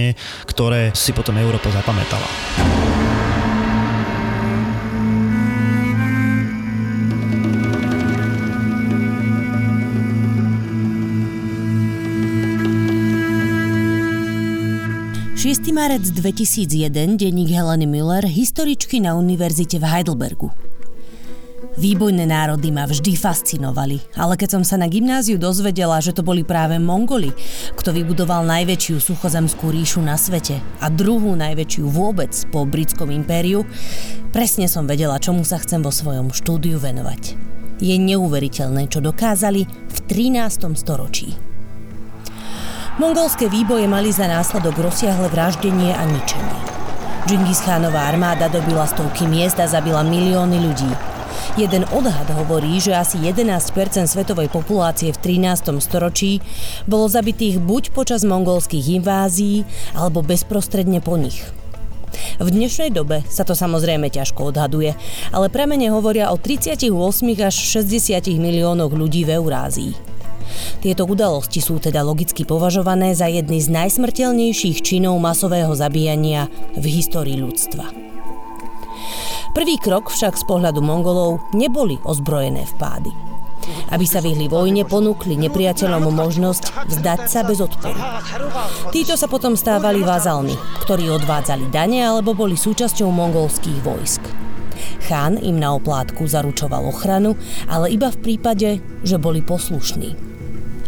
ktoré 0.49 0.93
si 0.93 1.11
potom 1.11 1.37
Európa 1.37 1.71
zapamätala. 1.71 2.27
marec 15.75 16.07
2001, 16.07 17.19
denník 17.19 17.51
Heleny 17.51 17.83
Miller, 17.83 18.23
historičky 18.23 19.03
na 19.03 19.19
univerzite 19.19 19.75
v 19.75 19.83
Heidelbergu. 19.83 20.64
Výbojné 21.75 22.23
národy 22.23 22.71
ma 22.71 22.87
vždy 22.87 23.19
fascinovali, 23.19 23.99
ale 24.15 24.39
keď 24.39 24.55
som 24.55 24.63
sa 24.63 24.79
na 24.79 24.87
gymnáziu 24.87 25.35
dozvedela, 25.35 25.99
že 25.99 26.15
to 26.15 26.23
boli 26.23 26.47
práve 26.47 26.79
Mongoli, 26.79 27.35
kto 27.75 27.91
vybudoval 27.91 28.47
najväčšiu 28.47 29.03
suchozemskú 29.03 29.75
ríšu 29.75 29.99
na 29.99 30.15
svete 30.15 30.63
a 30.79 30.87
druhú 30.87 31.35
najväčšiu 31.35 31.83
vôbec 31.91 32.31
po 32.47 32.63
britskom 32.63 33.11
impériu, 33.11 33.67
presne 34.31 34.71
som 34.71 34.87
vedela, 34.87 35.19
čomu 35.19 35.43
sa 35.43 35.59
chcem 35.59 35.83
vo 35.83 35.91
svojom 35.91 36.31
štúdiu 36.31 36.79
venovať. 36.79 37.35
Je 37.83 37.95
neuveriteľné, 37.99 38.87
čo 38.87 39.03
dokázali 39.03 39.67
v 39.67 39.97
13. 40.07 40.79
storočí. 40.79 41.35
Mongolské 42.95 43.51
výboje 43.51 43.83
mali 43.91 44.15
za 44.15 44.31
následok 44.31 44.79
rozsiahle 44.79 45.27
vraždenie 45.27 45.91
a 45.91 46.07
ničenie. 46.07 46.59
Džingis 47.27 47.59
Khanová 47.67 48.07
armáda 48.07 48.47
dobila 48.47 48.87
stovky 48.87 49.27
miest 49.27 49.59
a 49.59 49.67
zabila 49.67 50.07
milióny 50.07 50.55
ľudí. 50.63 51.14
Jeden 51.55 51.87
odhad 51.95 52.27
hovorí, 52.35 52.83
že 52.83 52.91
asi 52.91 53.15
11% 53.15 53.71
svetovej 54.11 54.51
populácie 54.51 55.15
v 55.15 55.39
13. 55.39 55.79
storočí 55.79 56.43
bolo 56.83 57.07
zabitých 57.07 57.63
buď 57.63 57.95
počas 57.95 58.27
mongolských 58.27 58.99
invázií, 58.99 59.63
alebo 59.95 60.19
bezprostredne 60.19 60.99
po 60.99 61.15
nich. 61.15 61.47
V 62.43 62.51
dnešnej 62.51 62.91
dobe 62.91 63.23
sa 63.31 63.47
to 63.47 63.55
samozrejme 63.55 64.11
ťažko 64.11 64.51
odhaduje, 64.51 64.99
ale 65.31 65.47
pramene 65.47 65.87
hovoria 65.95 66.27
o 66.27 66.35
38 66.35 66.91
až 67.39 67.55
60 67.55 68.35
miliónoch 68.35 68.91
ľudí 68.91 69.23
v 69.23 69.39
Eurázii. 69.39 69.95
Tieto 70.83 71.07
udalosti 71.07 71.63
sú 71.63 71.79
teda 71.79 72.03
logicky 72.03 72.43
považované 72.43 73.15
za 73.15 73.31
jedny 73.31 73.63
z 73.63 73.71
najsmrteľnejších 73.71 74.83
činov 74.83 75.23
masového 75.23 75.71
zabíjania 75.71 76.51
v 76.75 76.83
histórii 76.99 77.39
ľudstva. 77.39 78.05
Prvý 79.55 79.79
krok 79.79 80.11
však 80.11 80.35
z 80.35 80.43
pohľadu 80.43 80.83
Mongolov 80.83 81.39
neboli 81.55 81.95
ozbrojené 82.03 82.67
vpády. 82.75 83.07
Aby 83.87 84.03
sa 84.03 84.19
vyhli 84.19 84.51
vojne, 84.51 84.83
ponúkli 84.83 85.39
nepriateľom 85.39 86.11
možnosť 86.11 86.91
vzdať 86.91 87.19
sa 87.31 87.47
bez 87.47 87.63
odporu. 87.63 87.95
Títo 88.91 89.15
sa 89.15 89.31
potom 89.31 89.55
stávali 89.55 90.03
vazalmi, 90.03 90.59
ktorí 90.83 91.07
odvádzali 91.07 91.71
dane 91.71 92.03
alebo 92.03 92.35
boli 92.35 92.59
súčasťou 92.59 93.07
mongolských 93.07 93.79
vojsk. 93.79 94.23
Chán 95.07 95.39
im 95.39 95.55
na 95.55 95.71
oplátku 95.71 96.27
zaručoval 96.27 96.91
ochranu, 96.91 97.39
ale 97.71 97.95
iba 97.95 98.11
v 98.11 98.19
prípade, 98.19 98.83
že 99.07 99.15
boli 99.15 99.39
poslušní. 99.39 100.35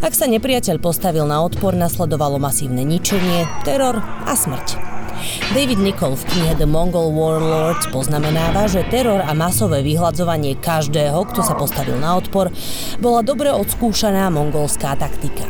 Ak 0.04 0.12
sa 0.12 0.28
nepriateľ 0.28 0.84
postavil 0.84 1.24
na 1.24 1.40
odpor, 1.40 1.72
nasledovalo 1.72 2.36
masívne 2.36 2.84
ničenie, 2.84 3.48
teror 3.64 4.04
a 4.04 4.34
smrť. 4.36 4.97
David 5.54 5.80
Nicol 5.82 6.16
v 6.16 6.24
knihe 6.30 6.54
The 6.58 6.68
Mongol 6.70 7.14
Warlords 7.16 7.90
poznamenáva, 7.90 8.70
že 8.70 8.88
teror 8.88 9.24
a 9.24 9.32
masové 9.34 9.84
vyhľadzovanie 9.86 10.60
každého, 10.60 11.18
kto 11.30 11.42
sa 11.42 11.56
postavil 11.56 11.98
na 11.98 12.18
odpor, 12.18 12.54
bola 13.02 13.26
dobre 13.26 13.50
odskúšaná 13.54 14.30
mongolská 14.30 14.98
taktika. 15.00 15.48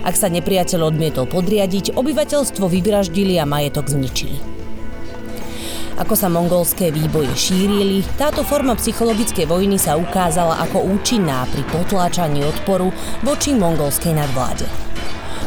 Ak 0.00 0.16
sa 0.16 0.32
nepriateľ 0.32 0.90
odmietol 0.90 1.28
podriadiť, 1.28 1.92
obyvateľstvo 1.92 2.64
vyvraždili 2.64 3.36
a 3.36 3.44
majetok 3.44 3.92
zničili. 3.92 4.60
Ako 6.00 6.16
sa 6.16 6.32
mongolské 6.32 6.88
výboje 6.88 7.28
šírili, 7.36 8.00
táto 8.16 8.40
forma 8.40 8.72
psychologickej 8.72 9.44
vojny 9.44 9.76
sa 9.76 10.00
ukázala 10.00 10.56
ako 10.64 10.96
účinná 10.96 11.44
pri 11.52 11.60
potláčaní 11.68 12.40
odporu 12.48 12.88
voči 13.20 13.52
mongolskej 13.52 14.16
nadvláde. 14.16 14.89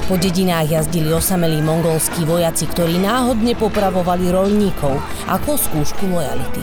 Po 0.03 0.19
dedinách 0.19 0.67
jazdili 0.67 1.15
osamelí 1.15 1.63
mongolskí 1.63 2.27
vojaci, 2.27 2.67
ktorí 2.67 2.99
náhodne 2.99 3.55
popravovali 3.55 4.35
rolníkov 4.35 4.99
ako 5.31 5.55
skúšku 5.55 6.11
lojality. 6.11 6.59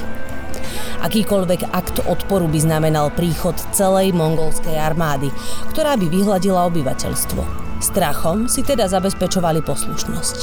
Akýkoľvek 1.01 1.73
akt 1.73 2.05
odporu 2.05 2.45
by 2.53 2.61
znamenal 2.61 3.09
príchod 3.09 3.57
celej 3.73 4.13
mongolskej 4.13 4.77
armády, 4.77 5.33
ktorá 5.73 5.97
by 5.97 6.13
vyhľadila 6.13 6.69
obyvateľstvo. 6.69 7.41
Strachom 7.81 8.45
si 8.45 8.61
teda 8.61 8.85
zabezpečovali 8.93 9.65
poslušnosť. 9.65 10.39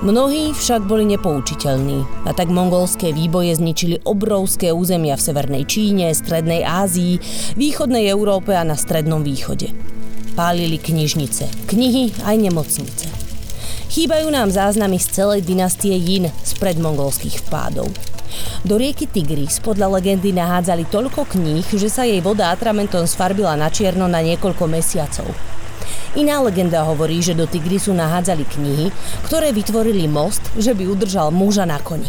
Mnohí 0.00 0.56
však 0.56 0.88
boli 0.88 1.04
nepoučiteľní 1.04 2.24
a 2.24 2.32
tak 2.32 2.48
mongolské 2.48 3.12
výboje 3.12 3.60
zničili 3.60 4.00
obrovské 4.08 4.72
územia 4.72 5.20
v 5.20 5.24
Severnej 5.28 5.68
Číne, 5.68 6.16
Strednej 6.16 6.64
Ázii, 6.64 7.20
Východnej 7.60 8.08
Európe 8.08 8.56
a 8.56 8.64
na 8.64 8.80
Strednom 8.80 9.20
východe. 9.20 9.99
Pálili 10.40 10.80
knižnice, 10.80 11.68
knihy 11.68 12.16
aj 12.24 12.32
nemocnice. 12.40 13.12
Chýbajú 13.92 14.32
nám 14.32 14.48
záznamy 14.48 14.96
z 14.96 15.20
celej 15.20 15.44
dynastie 15.44 15.92
Jin 15.92 16.32
z 16.32 16.56
predmongolských 16.56 17.44
vpádov. 17.44 17.92
Do 18.64 18.80
rieky 18.80 19.04
Tigris 19.04 19.60
podľa 19.60 20.00
legendy 20.00 20.32
nahádzali 20.32 20.88
toľko 20.88 21.28
kníh, 21.36 21.68
že 21.76 21.92
sa 21.92 22.08
jej 22.08 22.24
voda 22.24 22.48
atramentom 22.56 23.04
sfarbila 23.04 23.52
na 23.52 23.68
čierno 23.68 24.08
na 24.08 24.24
niekoľko 24.24 24.64
mesiacov. 24.64 25.28
Iná 26.16 26.40
legenda 26.40 26.88
hovorí, 26.88 27.20
že 27.20 27.36
do 27.36 27.44
Tigrisu 27.44 27.92
nahádzali 27.92 28.48
knihy, 28.48 28.88
ktoré 29.28 29.52
vytvorili 29.52 30.08
most, 30.08 30.40
že 30.56 30.72
by 30.72 30.88
udržal 30.88 31.28
muža 31.28 31.68
na 31.68 31.76
koni. 31.84 32.08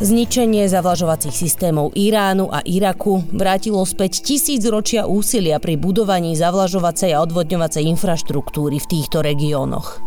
Zničenie 0.00 0.64
zavlažovacích 0.64 1.36
systémov 1.36 1.92
Iránu 1.92 2.48
a 2.48 2.64
Iraku 2.64 3.20
vrátilo 3.36 3.84
späť 3.84 4.24
tisíc 4.24 4.64
ročia 4.64 5.04
úsilia 5.04 5.60
pri 5.60 5.76
budovaní 5.76 6.32
zavlažovacej 6.40 7.12
a 7.12 7.20
odvodňovacej 7.20 7.84
infraštruktúry 7.84 8.80
v 8.80 8.88
týchto 8.88 9.20
regiónoch. 9.20 10.00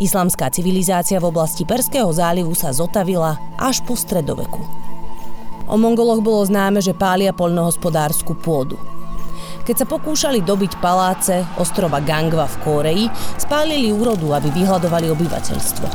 Islamská 0.00 0.48
civilizácia 0.48 1.20
v 1.20 1.28
oblasti 1.28 1.68
Perského 1.68 2.08
zálivu 2.08 2.56
sa 2.56 2.72
zotavila 2.72 3.36
až 3.60 3.84
po 3.84 4.00
stredoveku. 4.00 4.64
O 5.68 5.76
Mongoloch 5.76 6.24
bolo 6.24 6.48
známe, 6.48 6.80
že 6.80 6.96
pália 6.96 7.36
poľnohospodárskú 7.36 8.32
pôdu– 8.40 8.80
keď 9.66 9.82
sa 9.82 9.90
pokúšali 9.90 10.46
dobiť 10.46 10.78
paláce 10.78 11.42
ostrova 11.58 11.98
Gangva 11.98 12.46
v 12.46 12.56
Kóreji, 12.62 13.04
spálili 13.34 13.90
úrodu, 13.90 14.38
aby 14.38 14.54
vyhľadovali 14.54 15.10
obyvateľstvo. 15.10 15.86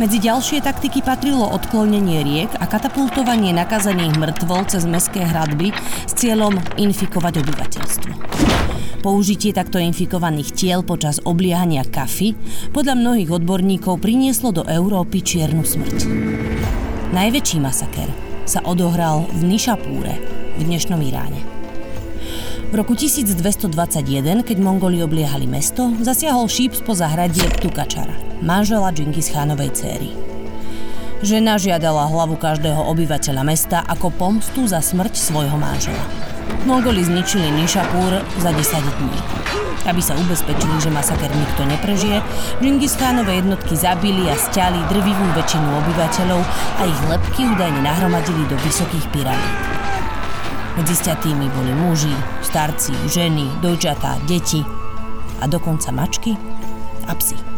Medzi 0.00 0.16
ďalšie 0.16 0.64
taktiky 0.64 1.04
patrilo 1.04 1.44
odklonenie 1.44 2.24
riek 2.24 2.56
a 2.56 2.64
katapultovanie 2.64 3.52
nakazených 3.52 4.16
mŕtvol 4.16 4.72
cez 4.72 4.88
mestské 4.88 5.28
hradby 5.28 5.76
s 6.08 6.16
cieľom 6.16 6.56
infikovať 6.80 7.44
obyvateľstvo. 7.44 8.12
Použitie 9.04 9.52
takto 9.52 9.76
infikovaných 9.76 10.56
tiel 10.56 10.80
počas 10.80 11.20
obliehania 11.20 11.84
kafy 11.84 12.32
podľa 12.72 12.96
mnohých 12.96 13.28
odborníkov 13.28 14.00
prinieslo 14.00 14.56
do 14.56 14.64
Európy 14.64 15.20
čiernu 15.20 15.68
smrť. 15.68 16.08
Najväčší 17.12 17.60
masaker 17.60 18.08
sa 18.48 18.64
odohral 18.64 19.28
v 19.36 19.52
Nišapúre 19.52 20.16
v 20.56 20.60
dnešnom 20.64 21.04
Iráne. 21.04 21.59
V 22.70 22.78
roku 22.78 22.94
1221, 22.94 24.46
keď 24.46 24.56
Mongoli 24.62 25.02
obliehali 25.02 25.42
mesto, 25.42 25.90
zasiahol 26.06 26.46
šíp 26.46 26.78
spoza 26.78 27.10
hradieb 27.10 27.50
Tukačara, 27.58 28.14
manžela 28.46 28.94
Džingis 28.94 29.34
Chánovej 29.34 29.74
céry. 29.74 30.14
Žena 31.18 31.58
žiadala 31.58 32.06
hlavu 32.06 32.38
každého 32.38 32.78
obyvateľa 32.94 33.42
mesta 33.42 33.82
ako 33.90 34.14
pomstu 34.14 34.70
za 34.70 34.78
smrť 34.78 35.18
svojho 35.18 35.58
manžela. 35.58 35.98
Mongoli 36.62 37.02
zničili 37.02 37.50
Nišapúr 37.58 38.22
za 38.38 38.54
10 38.54 38.62
dní. 39.02 39.18
Aby 39.90 39.98
sa 39.98 40.14
ubezpečili, 40.14 40.78
že 40.78 40.94
masaker 40.94 41.34
nikto 41.34 41.66
neprežije, 41.66 42.22
Džingis 42.62 42.94
jednotky 43.26 43.74
zabili 43.74 44.30
a 44.30 44.38
stiali 44.38 44.78
drvivú 44.86 45.26
väčšinu 45.34 45.68
obyvateľov 45.74 46.40
a 46.78 46.82
ich 46.86 47.00
lepky 47.10 47.50
údajne 47.50 47.82
nahromadili 47.82 48.46
do 48.46 48.54
vysokých 48.62 49.10
pyramíd. 49.10 49.69
Medzi 50.80 50.96
stiatými 50.96 51.44
boli 51.52 51.76
muži, 51.76 52.08
starci, 52.40 52.96
ženy, 53.12 53.60
dojčatá, 53.60 54.16
deti 54.24 54.64
a 55.36 55.44
dokonca 55.44 55.92
mačky 55.92 56.32
a 57.04 57.12
psy. 57.20 57.49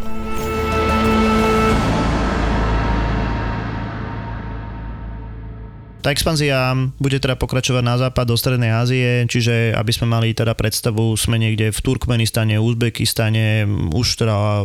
Tá 6.02 6.10
expanzia 6.10 6.74
bude 6.98 7.14
teda 7.22 7.38
pokračovať 7.38 7.78
na 7.86 7.94
západ 7.94 8.26
do 8.26 8.34
Strednej 8.34 8.74
Ázie, 8.74 9.22
čiže 9.30 9.70
aby 9.70 9.94
sme 9.94 10.10
mali 10.10 10.34
teda 10.34 10.50
predstavu, 10.50 11.14
sme 11.14 11.38
niekde 11.38 11.70
v 11.70 11.78
Turkmenistane, 11.78 12.58
Uzbekistane, 12.58 13.62
už 13.94 14.18
teda 14.18 14.34
e, 14.34 14.62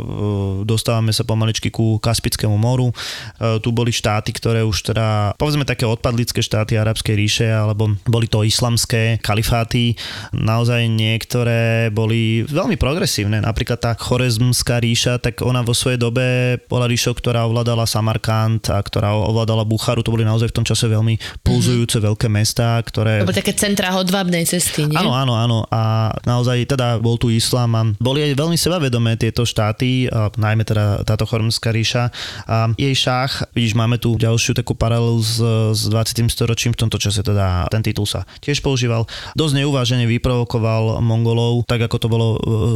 dostávame 0.65 1.13
sa 1.13 1.21
pomaličky 1.21 1.69
ku 1.69 2.02
Kaspickému 2.02 2.58
moru. 2.58 2.89
E, 2.89 3.62
tu 3.62 3.69
boli 3.69 3.93
štáty, 3.93 4.34
ktoré 4.34 4.65
už 4.65 4.89
teda, 4.89 5.38
povedzme 5.38 5.62
také 5.62 5.86
odpadlické 5.86 6.41
štáty 6.41 6.73
Arabskej 6.73 7.13
ríše, 7.13 7.45
alebo 7.54 7.93
boli 8.10 8.26
to 8.26 8.41
islamské 8.41 9.21
kalifáty. 9.21 9.93
Naozaj 10.34 10.89
niektoré 10.89 11.93
boli 11.93 12.50
veľmi 12.50 12.82
progresívne. 12.82 13.45
Napríklad 13.45 13.78
tá 13.78 13.93
Chorezmská 13.93 14.82
ríša, 14.82 15.21
tak 15.21 15.45
ona 15.45 15.62
vo 15.62 15.78
svojej 15.78 16.02
dobe 16.02 16.58
bola 16.65 16.89
ríšou, 16.89 17.13
ktorá 17.13 17.45
ovládala 17.45 17.86
Samarkand 17.86 18.73
a 18.73 18.82
ktorá 18.82 19.13
ovládala 19.13 19.69
Bucharu. 19.69 20.02
To 20.02 20.17
boli 20.17 20.26
naozaj 20.26 20.50
v 20.50 20.58
tom 20.58 20.65
čase 20.65 20.89
veľmi 20.89 21.27
pulzujúce 21.42 21.98
mm-hmm. 21.98 22.08
veľké 22.13 22.28
mestá, 22.32 22.80
ktoré... 22.84 23.24
To 23.24 23.30
boli 23.30 23.42
také 23.42 23.56
centra 23.56 23.94
hodvábnej 23.96 24.44
cesty, 24.48 24.88
nie? 24.88 24.98
Áno, 24.98 25.13
áno, 25.13 25.34
áno. 25.38 25.58
A 25.70 26.13
naozaj 26.24 26.68
teda 26.68 27.00
bol 27.00 27.16
tu 27.20 27.32
islám 27.32 27.72
a 27.78 27.82
boli 27.98 28.24
aj 28.24 28.38
veľmi 28.38 28.58
sebavedomé 28.58 29.16
tieto 29.20 29.44
štáty, 29.48 30.08
a 30.12 30.30
najmä 30.36 30.63
teda 30.68 31.04
táto 31.08 31.24
chormská 31.28 31.72
ríša. 31.72 32.10
A 32.48 32.72
jej 32.76 32.94
šách, 32.94 33.54
vidíš, 33.56 33.74
máme 33.78 33.98
tu 33.98 34.16
ďalšiu 34.16 34.58
takú 34.58 34.74
paralelu 34.74 35.20
s, 35.22 35.40
s 35.74 35.82
20. 35.90 36.28
storočím, 36.28 36.72
v 36.76 36.82
tomto 36.88 36.98
čase 37.00 37.24
teda 37.24 37.68
ten 37.72 37.82
titul 37.82 38.08
sa 38.08 38.24
tiež 38.44 38.60
používal. 38.60 39.08
Dosť 39.34 39.63
neuvážene 39.63 40.06
vyprovokoval 40.08 41.00
Mongolov, 41.00 41.66
tak 41.68 41.86
ako 41.86 41.98
to 41.98 42.08
bolo 42.08 42.28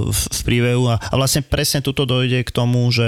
v, 0.09 0.11
v 0.11 0.41
príbehu 0.43 0.91
a, 0.91 0.99
a 0.99 1.13
vlastne 1.15 1.43
presne 1.45 1.83
tuto 1.83 2.07
dojde 2.07 2.43
k 2.43 2.51
tomu, 2.51 2.87
že 2.91 3.07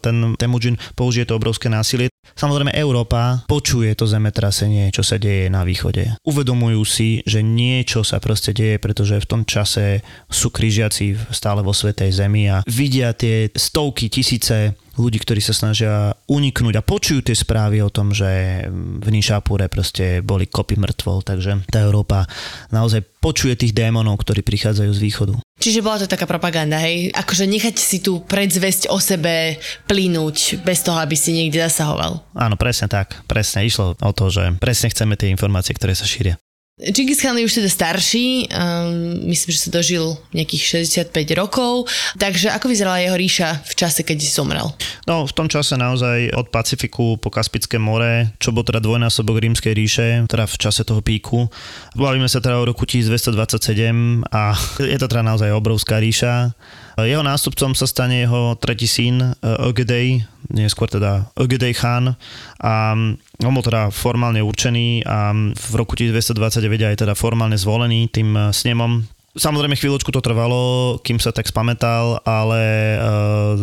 ten 0.00 0.36
Temujin 0.36 0.76
použije 0.94 1.28
to 1.28 1.36
obrovské 1.38 1.68
násilie. 1.72 2.08
Samozrejme 2.34 2.74
Európa 2.74 3.46
počuje 3.46 3.94
to 3.94 4.04
zemetra 4.04 4.45
zemetrasenie, 4.46 4.94
čo 4.94 5.02
sa 5.02 5.18
deje 5.18 5.50
na 5.50 5.66
východe. 5.66 6.14
Uvedomujú 6.22 6.82
si, 6.86 7.08
že 7.26 7.42
niečo 7.42 8.06
sa 8.06 8.22
proste 8.22 8.54
deje, 8.54 8.78
pretože 8.78 9.18
v 9.18 9.26
tom 9.26 9.42
čase 9.42 10.06
sú 10.30 10.54
križiaci 10.54 11.34
stále 11.34 11.62
vo 11.62 11.74
Svetej 11.74 12.14
Zemi 12.14 12.46
a 12.46 12.62
vidia 12.66 13.10
tie 13.12 13.50
stovky, 13.50 14.06
tisíce 14.06 14.78
ľudí, 14.96 15.20
ktorí 15.20 15.44
sa 15.44 15.52
snažia 15.52 16.16
uniknúť 16.24 16.74
a 16.80 16.86
počujú 16.86 17.20
tie 17.20 17.36
správy 17.36 17.84
o 17.84 17.92
tom, 17.92 18.16
že 18.16 18.64
v 18.72 19.08
Nišapúre 19.12 19.68
proste 19.68 20.24
boli 20.24 20.48
kopy 20.48 20.80
mŕtvol, 20.80 21.20
takže 21.20 21.68
tá 21.68 21.84
Európa 21.84 22.24
naozaj 22.72 23.04
počuje 23.20 23.60
tých 23.60 23.76
démonov, 23.76 24.24
ktorí 24.24 24.40
prichádzajú 24.40 24.90
z 24.96 25.02
východu. 25.04 25.34
Čiže 25.56 25.80
bola 25.80 25.96
to 25.96 26.06
taká 26.06 26.28
propaganda, 26.28 26.76
hej? 26.84 27.08
Akože 27.16 27.48
nechať 27.48 27.74
si 27.80 28.04
tú 28.04 28.20
predzvesť 28.22 28.92
o 28.92 29.00
sebe 29.00 29.56
plínuť 29.88 30.60
bez 30.60 30.84
toho, 30.84 31.00
aby 31.00 31.16
si 31.16 31.32
niekde 31.32 31.64
zasahoval. 31.64 32.20
Áno, 32.36 32.60
presne 32.60 32.92
tak. 32.92 33.24
Presne 33.24 33.64
išlo 33.64 33.96
o 33.96 34.12
to, 34.12 34.28
že 34.28 34.60
presne 34.60 34.92
chceme 34.92 35.16
tie 35.16 35.32
informácie, 35.32 35.72
ktoré 35.72 35.96
sa 35.96 36.04
šíria. 36.04 36.36
Genghis 36.76 37.24
Khan 37.24 37.40
je 37.40 37.48
už 37.48 37.56
teda 37.56 37.72
starší, 37.72 38.52
um, 38.52 39.32
myslím, 39.32 39.48
že 39.48 39.64
sa 39.64 39.70
dožil 39.72 40.12
nejakých 40.36 40.84
65 41.08 41.24
rokov, 41.32 41.88
takže 42.20 42.52
ako 42.52 42.68
vyzerala 42.68 43.00
jeho 43.00 43.16
ríša 43.16 43.64
v 43.64 43.72
čase, 43.72 44.04
keď 44.04 44.20
zomrel? 44.28 44.68
No, 45.08 45.24
v 45.24 45.32
tom 45.32 45.48
čase 45.48 45.72
naozaj 45.80 46.36
od 46.36 46.52
Pacifiku 46.52 47.16
po 47.16 47.32
Kaspické 47.32 47.80
more, 47.80 48.36
čo 48.36 48.52
bol 48.52 48.60
teda 48.60 48.84
dvojnásobok 48.84 49.40
rímskej 49.40 49.72
ríše, 49.72 50.08
teda 50.28 50.44
v 50.44 50.56
čase 50.60 50.84
toho 50.84 51.00
píku. 51.00 51.48
Bavíme 51.96 52.28
sa 52.28 52.44
teda 52.44 52.60
o 52.60 52.68
roku 52.68 52.84
1227 52.84 54.28
a 54.28 54.52
je 54.92 54.98
to 55.00 55.08
teda 55.08 55.24
naozaj 55.24 55.48
obrovská 55.56 55.96
ríša. 55.96 56.52
Jeho 56.96 57.20
nástupcom 57.20 57.76
sa 57.76 57.84
stane 57.84 58.24
jeho 58.24 58.56
tretí 58.56 58.88
syn 58.88 59.36
Ogedej, 59.44 60.24
neskôr 60.48 60.88
teda 60.88 61.28
Ogedej 61.36 61.76
Khan 61.76 62.16
a 62.56 62.96
on 63.44 63.52
bol 63.52 63.60
teda 63.60 63.92
formálne 63.92 64.40
určený 64.40 65.04
a 65.04 65.36
v 65.52 65.72
roku 65.76 65.92
1929 65.92 66.88
aj 66.88 66.96
teda 67.04 67.12
formálne 67.12 67.60
zvolený 67.60 68.08
tým 68.08 68.32
eh, 68.32 68.42
snemom. 68.48 69.04
Samozrejme 69.36 69.76
chvíľočku 69.76 70.08
to 70.08 70.24
trvalo, 70.24 70.96
kým 71.04 71.20
sa 71.20 71.28
tak 71.28 71.44
spametal, 71.44 72.24
ale 72.24 72.62
e, 72.64 72.98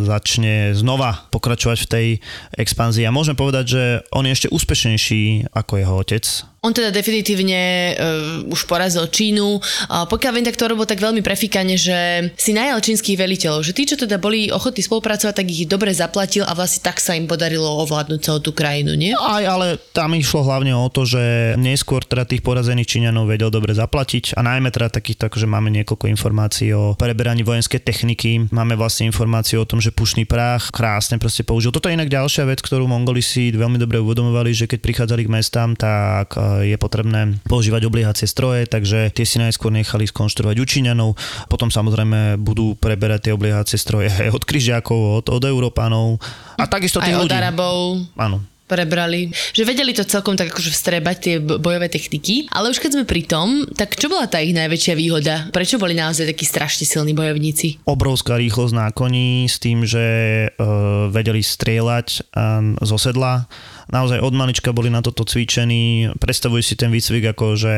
začne 0.06 0.70
znova 0.70 1.26
pokračovať 1.34 1.78
v 1.82 1.90
tej 1.90 2.06
expanzii. 2.54 3.02
A 3.04 3.14
môžem 3.14 3.34
povedať, 3.34 3.64
že 3.74 3.82
on 4.14 4.22
je 4.22 4.34
ešte 4.38 4.48
úspešnejší 4.54 5.50
ako 5.50 5.72
jeho 5.82 5.94
otec. 5.98 6.24
On 6.64 6.72
teda 6.72 6.88
definitívne 6.88 7.92
uh, 7.92 8.48
už 8.48 8.64
porazil 8.64 9.04
Čínu. 9.12 9.60
A 9.92 10.08
pokiaľ 10.08 10.32
viem, 10.32 10.48
tak 10.48 10.56
to 10.56 10.64
robil 10.64 10.88
tak 10.88 10.96
veľmi 10.96 11.20
prefikane, 11.20 11.76
že 11.76 12.32
si 12.40 12.56
najal 12.56 12.80
čínskych 12.80 13.20
veliteľov, 13.20 13.60
že 13.60 13.76
tí, 13.76 13.84
čo 13.84 14.00
teda 14.00 14.16
boli 14.16 14.48
ochotní 14.48 14.80
spolupracovať, 14.80 15.44
tak 15.44 15.52
ich 15.52 15.68
dobre 15.68 15.92
zaplatil 15.92 16.48
a 16.48 16.56
vlastne 16.56 16.80
tak 16.80 17.04
sa 17.04 17.12
im 17.12 17.28
podarilo 17.28 17.68
ovládnuť 17.84 18.20
celú 18.24 18.40
tú 18.40 18.56
krajinu, 18.56 18.96
nie? 18.96 19.12
Aj, 19.12 19.44
ale 19.44 19.76
tam 19.92 20.16
išlo 20.16 20.40
hlavne 20.40 20.72
o 20.72 20.88
to, 20.88 21.04
že 21.04 21.52
neskôr 21.60 22.00
teda 22.00 22.24
tých 22.24 22.40
porazených 22.40 22.88
Číňanov 22.96 23.28
vedel 23.28 23.52
dobre 23.52 23.76
zaplatiť 23.76 24.32
a 24.32 24.40
najmä 24.40 24.72
teda 24.72 24.88
takých, 24.88 25.20
tak, 25.20 25.36
že 25.36 25.44
máme 25.44 25.63
niekoľko 25.70 26.10
informácií 26.10 26.72
o 26.74 26.96
preberaní 26.98 27.44
vojenskej 27.46 27.80
techniky, 27.80 28.48
máme 28.50 28.74
vlastne 28.74 29.08
informácie 29.08 29.56
o 29.60 29.68
tom, 29.68 29.78
že 29.80 29.94
pušný 29.94 30.24
prach 30.28 30.72
krásne 30.72 31.16
proste 31.20 31.46
použil. 31.46 31.70
Toto 31.70 31.88
je 31.88 31.96
inak 31.96 32.10
ďalšia 32.10 32.48
vec, 32.48 32.60
ktorú 32.60 32.88
Mongoli 32.88 33.20
si 33.20 33.52
veľmi 33.52 33.78
dobre 33.80 34.00
uvedomovali, 34.00 34.50
že 34.52 34.68
keď 34.68 34.78
prichádzali 34.80 35.22
k 35.28 35.32
mestám, 35.32 35.76
tak 35.76 36.34
je 36.64 36.76
potrebné 36.80 37.38
používať 37.46 37.86
obliehacie 37.86 38.28
stroje, 38.28 38.66
takže 38.66 39.12
tie 39.12 39.24
si 39.28 39.38
najskôr 39.38 39.70
nechali 39.70 40.08
skonštruovať 40.08 40.56
u 40.60 40.64
Číňanov, 40.64 41.10
potom 41.46 41.68
samozrejme 41.68 42.40
budú 42.40 42.74
preberať 42.76 43.30
tie 43.30 43.32
obliehacie 43.32 43.76
stroje 43.76 44.08
aj 44.24 44.34
od 44.34 44.42
Kryžiakov, 44.42 45.00
od, 45.22 45.26
od 45.30 45.42
Európanov 45.44 46.18
a 46.58 46.64
takisto 46.66 47.02
aj 47.02 47.12
od 47.14 47.20
ľudí. 47.26 47.34
Arabov. 47.34 48.06
Áno, 48.16 48.53
prebrali, 48.74 49.30
že 49.54 49.62
vedeli 49.62 49.94
to 49.94 50.02
celkom 50.02 50.34
tak 50.34 50.50
akože 50.50 50.74
vstrebať 50.74 51.16
tie 51.22 51.34
bojové 51.38 51.86
techniky, 51.86 52.50
ale 52.50 52.74
už 52.74 52.82
keď 52.82 52.90
sme 52.98 53.04
pri 53.06 53.22
tom, 53.22 53.62
tak 53.78 53.94
čo 53.94 54.10
bola 54.10 54.26
tá 54.26 54.42
ich 54.42 54.50
najväčšia 54.50 54.94
výhoda? 54.98 55.34
Prečo 55.54 55.78
boli 55.78 55.94
naozaj 55.94 56.26
takí 56.34 56.42
strašne 56.42 56.82
silní 56.82 57.14
bojovníci? 57.14 57.86
Obrovská 57.86 58.34
rýchlosť 58.34 58.74
na 58.74 58.90
koni 58.90 59.46
s 59.46 59.62
tým, 59.62 59.86
že 59.86 60.04
uh, 60.50 61.06
vedeli 61.14 61.38
strieľať 61.38 62.34
uh, 62.34 62.74
zo 62.82 62.98
sedla, 62.98 63.46
naozaj 63.94 64.18
od 64.18 64.34
malička 64.34 64.74
boli 64.74 64.90
na 64.90 65.04
toto 65.04 65.22
cvičení. 65.22 66.10
Predstavuj 66.18 66.66
si 66.66 66.74
ten 66.74 66.90
výcvik 66.90 67.36
ako, 67.36 67.54
že 67.54 67.74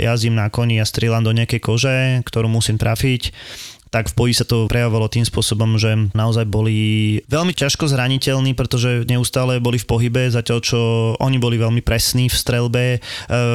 jazdím 0.00 0.38
na 0.38 0.48
koni 0.48 0.78
a 0.78 0.86
strieľam 0.86 1.26
do 1.26 1.36
nejakej 1.36 1.60
kože, 1.60 1.96
ktorú 2.24 2.48
musím 2.48 2.80
trafiť 2.80 3.34
tak 3.92 4.08
v 4.08 4.16
boji 4.16 4.32
sa 4.40 4.48
to 4.48 4.64
prejavovalo 4.72 5.12
tým 5.12 5.28
spôsobom, 5.28 5.76
že 5.76 6.08
naozaj 6.16 6.48
boli 6.48 7.20
veľmi 7.28 7.52
ťažko 7.52 7.92
zraniteľní, 7.92 8.56
pretože 8.56 9.04
neustále 9.04 9.60
boli 9.60 9.76
v 9.76 9.84
pohybe, 9.84 10.32
zatiaľ 10.32 10.58
čo 10.64 10.80
oni 11.20 11.36
boli 11.36 11.60
veľmi 11.60 11.84
presní 11.84 12.32
v 12.32 12.34
strelbe. 12.34 12.84
E, 12.96 12.98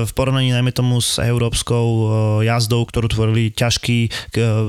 v 0.06 0.12
porovnaní 0.14 0.54
najmä 0.54 0.70
tomu 0.70 1.02
s 1.02 1.18
európskou 1.18 1.86
e, 1.90 2.06
jazdou, 2.46 2.86
ktorú 2.86 3.10
tvorili 3.10 3.50
ťažkí 3.50 4.00
e, 4.06 4.10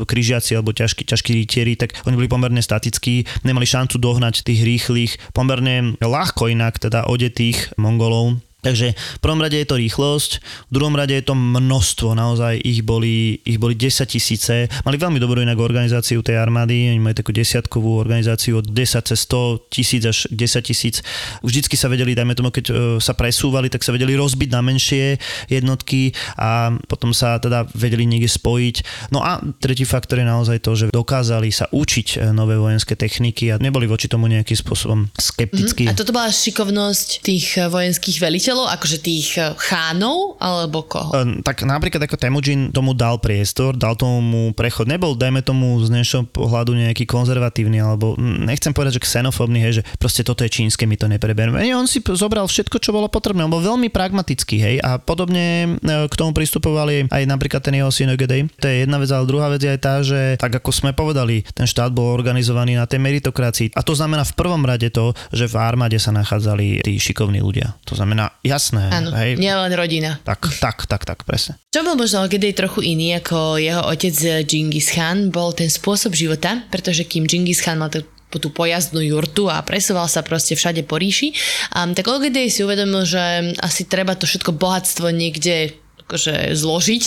križiaci 0.08 0.56
alebo 0.56 0.72
ťažkí, 0.72 1.04
ťažkí 1.04 1.30
rytieri, 1.36 1.76
tak 1.76 1.92
oni 2.08 2.16
boli 2.16 2.32
pomerne 2.32 2.64
statickí, 2.64 3.28
nemali 3.44 3.68
šancu 3.68 4.00
dohnať 4.00 4.48
tých 4.48 4.64
rýchlych, 4.64 5.12
pomerne 5.36 6.00
ľahko 6.00 6.48
inak 6.48 6.80
teda 6.80 7.04
odetých 7.04 7.76
Mongolov 7.76 8.40
Takže 8.58 8.90
v 8.90 9.20
prvom 9.22 9.38
rade 9.38 9.54
je 9.54 9.70
to 9.70 9.78
rýchlosť, 9.78 10.42
v 10.42 10.72
druhom 10.74 10.98
rade 10.98 11.14
je 11.14 11.22
to 11.22 11.38
množstvo, 11.38 12.18
naozaj 12.18 12.58
ich 12.58 12.82
boli, 12.82 13.38
ich 13.46 13.54
boli 13.54 13.78
10 13.78 14.02
tisíce. 14.04 14.66
Mali 14.82 14.98
veľmi 14.98 15.22
dobrú 15.22 15.40
inak 15.40 15.62
organizáciu 15.62 16.26
tej 16.26 16.42
armády, 16.42 16.90
oni 16.90 16.98
majú 16.98 17.14
takú 17.16 17.30
desiatkovú 17.30 17.96
organizáciu 17.96 18.58
od 18.58 18.66
10 18.66 19.08
cez 19.08 19.18
100 19.30 19.72
tisíc 19.72 20.02
až 20.02 20.26
10 20.34 20.68
tisíc. 20.68 21.06
Vždycky 21.46 21.78
sa 21.78 21.86
vedeli, 21.86 22.18
dajme 22.18 22.34
tomu, 22.34 22.50
keď 22.52 22.64
e, 22.68 22.72
sa 22.98 23.14
presúvali, 23.14 23.70
tak 23.70 23.86
sa 23.86 23.94
vedeli 23.94 24.18
rozbiť 24.18 24.50
na 24.50 24.60
menšie 24.60 25.22
jednotky 25.46 26.12
a 26.36 26.74
potom 26.90 27.14
sa 27.14 27.38
teda 27.38 27.64
vedeli 27.78 28.10
niekde 28.10 28.26
spojiť. 28.26 29.08
No 29.14 29.22
a 29.22 29.38
tretí 29.62 29.86
faktor 29.86 30.18
je 30.18 30.26
naozaj 30.26 30.58
to, 30.60 30.74
že 30.74 30.90
dokázali 30.90 31.54
sa 31.54 31.70
učiť 31.70 32.20
e, 32.20 32.34
nové 32.34 32.58
vojenské 32.58 32.98
techniky 32.98 33.54
a 33.54 33.62
neboli 33.62 33.86
voči 33.86 34.10
tomu 34.10 34.26
nejakým 34.26 34.58
spôsobom 34.60 35.08
skeptickí. 35.14 35.86
Mm-hmm. 35.86 35.94
A 35.94 36.00
toto 36.02 36.10
bola 36.10 36.26
šikovnosť 36.26 37.22
tých 37.22 37.54
e, 37.54 37.70
vojenských 37.70 38.18
veliteľov 38.18 38.47
veliteľov, 38.48 38.72
akože 38.80 38.98
tých 39.04 39.28
eh, 39.36 39.52
chánov, 39.60 40.40
alebo 40.40 40.88
koho? 40.88 41.12
Tak 41.44 41.68
napríklad 41.68 42.08
ako 42.08 42.16
Temujin 42.16 42.72
tomu 42.72 42.96
dal 42.96 43.20
priestor, 43.20 43.76
dal 43.76 43.92
tomu 43.92 44.56
prechod. 44.56 44.88
Nebol, 44.88 45.12
dajme 45.12 45.44
tomu 45.44 45.76
z 45.84 45.92
dnešného 45.92 46.32
pohľadu 46.32 46.72
nejaký 46.72 47.04
konzervatívny, 47.04 47.76
alebo 47.84 48.16
nechcem 48.16 48.72
povedať, 48.72 48.96
že 48.96 49.04
xenofóbny, 49.04 49.60
hej, 49.60 49.72
že 49.80 49.82
proste 50.00 50.24
toto 50.24 50.48
je 50.48 50.50
čínske, 50.50 50.88
my 50.88 50.96
to 50.96 51.12
nepreberme. 51.12 51.60
Nie, 51.60 51.76
on 51.76 51.84
si 51.84 52.00
zobral 52.00 52.48
všetko, 52.48 52.80
čo 52.80 52.96
bolo 52.96 53.12
potrebné. 53.12 53.44
On 53.44 53.52
bol 53.52 53.60
veľmi 53.60 53.92
pragmatický, 53.92 54.56
hej, 54.56 54.76
a 54.80 54.96
podobne 54.96 55.76
eh, 55.76 56.08
k 56.08 56.14
tomu 56.16 56.32
pristupovali 56.32 57.12
aj 57.12 57.22
napríklad 57.28 57.60
ten 57.60 57.76
jeho 57.76 57.92
syn 57.92 58.16
Ogedej. 58.16 58.48
To 58.64 58.64
je 58.64 58.88
jedna 58.88 58.96
vec, 58.96 59.12
ale 59.12 59.28
druhá 59.28 59.52
vec 59.52 59.60
je 59.60 59.76
aj 59.76 59.80
tá, 59.84 60.00
že 60.00 60.40
tak 60.40 60.56
ako 60.56 60.72
sme 60.72 60.96
povedali, 60.96 61.44
ten 61.52 61.68
štát 61.68 61.92
bol 61.92 62.08
organizovaný 62.16 62.80
na 62.80 62.88
tej 62.88 63.04
meritokracii. 63.04 63.76
A 63.76 63.84
to 63.84 63.92
znamená 63.92 64.24
v 64.24 64.32
prvom 64.32 64.64
rade 64.64 64.88
to, 64.88 65.12
že 65.36 65.44
v 65.44 65.60
armáde 65.60 66.00
sa 66.00 66.14
nachádzali 66.16 66.80
tí 66.80 66.96
šikovní 66.96 67.44
ľudia. 67.44 67.76
To 67.84 67.98
znamená, 67.98 68.37
jasné. 68.42 68.88
Áno, 68.92 69.10
hej. 69.14 69.36
nielen 69.38 69.70
rodina. 69.74 70.18
Tak, 70.22 70.48
tak, 70.60 70.84
tak, 70.86 71.02
tak, 71.04 71.22
presne. 71.24 71.58
Čo 71.74 71.84
bol 71.84 71.98
možno 71.98 72.24
Ogedej 72.24 72.54
trochu 72.54 72.84
iný 72.84 73.18
ako 73.18 73.58
jeho 73.58 73.82
otec 73.86 74.44
Genghis 74.46 74.90
Khan, 74.94 75.30
bol 75.32 75.52
ten 75.52 75.68
spôsob 75.68 76.14
života, 76.14 76.64
pretože 76.72 77.04
kým 77.04 77.26
Genghis 77.26 77.60
Khan 77.60 77.78
mal 77.80 77.90
po 78.28 78.36
tú 78.36 78.52
pojazdnú 78.52 79.00
jurtu 79.00 79.48
a 79.48 79.64
presúval 79.64 80.04
sa 80.04 80.20
proste 80.20 80.52
všade 80.52 80.84
po 80.84 81.00
ríši. 81.00 81.32
Um, 81.72 81.96
tak 81.96 82.04
Ogedej 82.04 82.52
si 82.52 82.60
uvedomil, 82.60 83.08
že 83.08 83.56
asi 83.64 83.88
treba 83.88 84.12
to 84.12 84.28
všetko 84.28 84.52
bohatstvo 84.52 85.08
niekde 85.08 85.72
akože 86.08 86.56
zložiť 86.56 87.04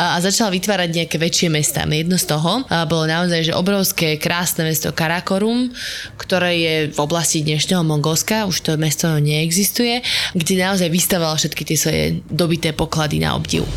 a, 0.00 0.16
a 0.16 0.24
začal 0.24 0.48
vytvárať 0.48 0.88
nejaké 0.96 1.20
väčšie 1.20 1.52
mesta. 1.52 1.84
Jedno 1.84 2.16
z 2.16 2.32
toho 2.32 2.64
bolo 2.88 3.04
naozaj 3.04 3.44
že 3.44 3.52
obrovské 3.52 4.16
krásne 4.16 4.64
mesto 4.64 4.88
Karakorum, 4.88 5.68
ktoré 6.16 6.56
je 6.56 6.74
v 6.88 6.98
oblasti 6.98 7.44
dnešného 7.44 7.84
Mongolska, 7.84 8.48
už 8.48 8.64
to 8.64 8.80
mesto 8.80 9.12
neexistuje, 9.20 10.00
kde 10.32 10.64
naozaj 10.64 10.88
vystával 10.88 11.36
všetky 11.36 11.62
tie 11.68 11.76
svoje 11.76 12.02
dobité 12.24 12.72
poklady 12.72 13.20
na 13.20 13.36
obdiv. 13.36 13.68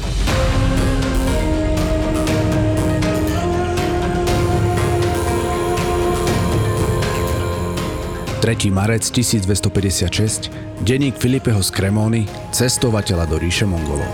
3. 8.42 8.74
marec 8.74 9.06
1256, 9.06 10.50
denník 10.82 11.14
Filipeho 11.14 11.62
z 11.62 11.70
Kremóny, 11.70 12.26
cestovateľa 12.50 13.30
do 13.30 13.38
ríše 13.38 13.70
Mongolov. 13.70 14.10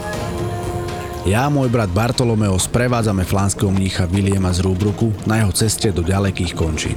Ja 1.27 1.43
a 1.43 1.51
môj 1.51 1.67
brat 1.67 1.91
Bartolomeo 1.91 2.55
sprevádzame 2.55 3.27
flánskeho 3.27 3.67
mnícha 3.67 4.07
Williama 4.07 4.47
z 4.55 4.63
Rúbruku 4.63 5.11
na 5.27 5.43
jeho 5.43 5.51
ceste 5.51 5.91
do 5.91 5.99
ďalekých 5.99 6.55
končín. 6.55 6.95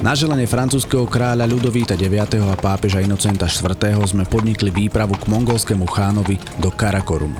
Na 0.00 0.16
želanie 0.16 0.48
francúzského 0.48 1.04
kráľa 1.04 1.44
Ľudovíta 1.44 1.92
IX. 1.92 2.40
a 2.40 2.56
pápeža 2.56 3.04
Inocenta 3.04 3.44
IV. 3.44 4.00
sme 4.08 4.24
podnikli 4.24 4.72
výpravu 4.72 5.12
k 5.12 5.28
mongolskému 5.28 5.84
chánovi 5.92 6.40
do 6.56 6.72
Karakorumu. 6.72 7.36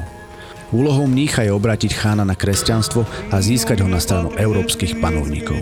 Úlohou 0.76 1.08
mnícha 1.08 1.40
je 1.40 1.56
obratiť 1.56 1.96
chána 1.96 2.28
na 2.28 2.36
kresťanstvo 2.36 3.08
a 3.32 3.40
získať 3.40 3.80
ho 3.80 3.88
na 3.88 3.96
stranu 3.96 4.28
európskych 4.36 5.00
panovníkov. 5.00 5.56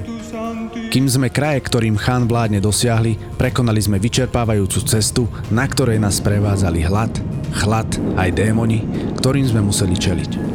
Kým 0.91 1.07
sme 1.07 1.31
kraje, 1.31 1.63
ktorým 1.71 1.95
chán 1.95 2.27
vládne 2.27 2.59
dosiahli, 2.59 3.15
prekonali 3.39 3.79
sme 3.79 4.03
vyčerpávajúcu 4.03 4.79
cestu, 4.91 5.31
na 5.55 5.71
ktorej 5.71 6.03
nás 6.03 6.19
prevádzali 6.19 6.83
hlad, 6.83 7.15
chlad 7.63 7.89
aj 8.19 8.35
démoni, 8.35 8.83
ktorým 9.23 9.47
sme 9.47 9.63
museli 9.63 9.95
čeliť. 9.95 10.48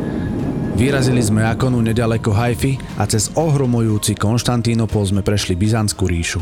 Vyrazili 0.74 1.22
sme 1.22 1.46
Akonu 1.46 1.86
nedaleko 1.86 2.34
Haify 2.34 2.82
a 2.98 3.06
cez 3.06 3.30
ohromujúci 3.38 4.18
Konštantínopol 4.18 5.06
sme 5.06 5.22
prešli 5.22 5.54
Byzantskú 5.54 6.10
ríšu. 6.10 6.42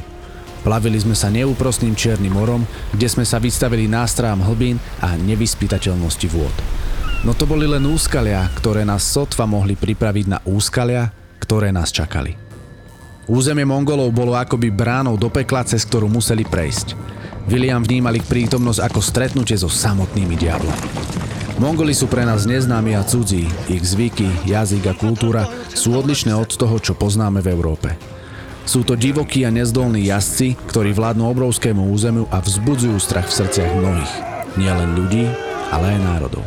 Plavili 0.63 0.95
sme 1.03 1.11
sa 1.17 1.27
neúprostným 1.27 1.91
Čiernym 1.99 2.31
morom, 2.31 2.63
kde 2.95 3.11
sme 3.11 3.27
sa 3.27 3.43
vystavili 3.43 3.91
nástrám 3.91 4.39
hlbín 4.39 4.79
a 5.03 5.19
nevyspytateľnosti 5.19 6.27
vôd. 6.31 6.55
No 7.27 7.35
to 7.35 7.43
boli 7.43 7.67
len 7.67 7.83
úskalia, 7.83 8.47
ktoré 8.55 8.87
nás 8.87 9.03
sotva 9.03 9.43
mohli 9.43 9.75
pripraviť 9.75 10.25
na 10.31 10.39
úskalia, 10.47 11.11
ktoré 11.43 11.75
nás 11.75 11.91
čakali. 11.91 12.37
Územie 13.27 13.67
Mongolov 13.67 14.15
bolo 14.15 14.39
akoby 14.39 14.71
bránou 14.71 15.19
do 15.19 15.27
pekla, 15.27 15.67
cez 15.67 15.83
ktorú 15.83 16.07
museli 16.07 16.47
prejsť. 16.47 16.95
William 17.51 17.83
vnímal 17.83 18.15
ich 18.15 18.25
prítomnosť 18.25 18.79
ako 18.79 18.99
stretnutie 19.03 19.59
so 19.59 19.67
samotnými 19.67 20.39
diablami. 20.39 20.87
Mongoli 21.62 21.93
sú 21.93 22.10
pre 22.10 22.26
nás 22.26 22.50
neznámi 22.50 22.97
a 22.97 23.06
cudzí. 23.06 23.45
Ich 23.69 23.86
zvyky, 23.86 24.50
jazyk 24.50 24.82
a 24.89 24.93
kultúra 24.97 25.45
sú 25.69 25.93
odlišné 25.93 26.34
od 26.34 26.50
toho, 26.50 26.82
čo 26.82 26.97
poznáme 26.97 27.38
v 27.45 27.54
Európe. 27.54 27.93
Sú 28.65 28.82
to 28.82 28.97
divokí 28.97 29.45
a 29.45 29.54
nezdolní 29.54 30.10
jazdci, 30.10 30.58
ktorí 30.58 30.89
vládnu 30.97 31.21
obrovskému 31.30 31.86
územiu 31.93 32.26
a 32.34 32.41
vzbudzujú 32.41 32.97
strach 32.97 33.30
v 33.30 33.45
srdciach 33.45 33.78
mnohých. 33.78 34.13
Nielen 34.58 34.97
ľudí, 34.97 35.30
ale 35.69 35.93
aj 35.93 36.00
národov. 36.02 36.41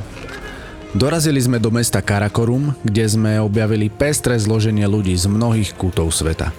Dorazili 0.98 1.38
sme 1.38 1.62
do 1.62 1.70
mesta 1.70 2.03
Karakorum, 2.03 2.74
kde 2.83 3.07
sme 3.07 3.38
objavili 3.38 3.94
pestré 3.94 4.35
zloženie 4.35 4.90
ľudí 4.90 5.14
z 5.14 5.31
mnohých 5.31 5.79
kútov 5.79 6.11
sveta. 6.11 6.50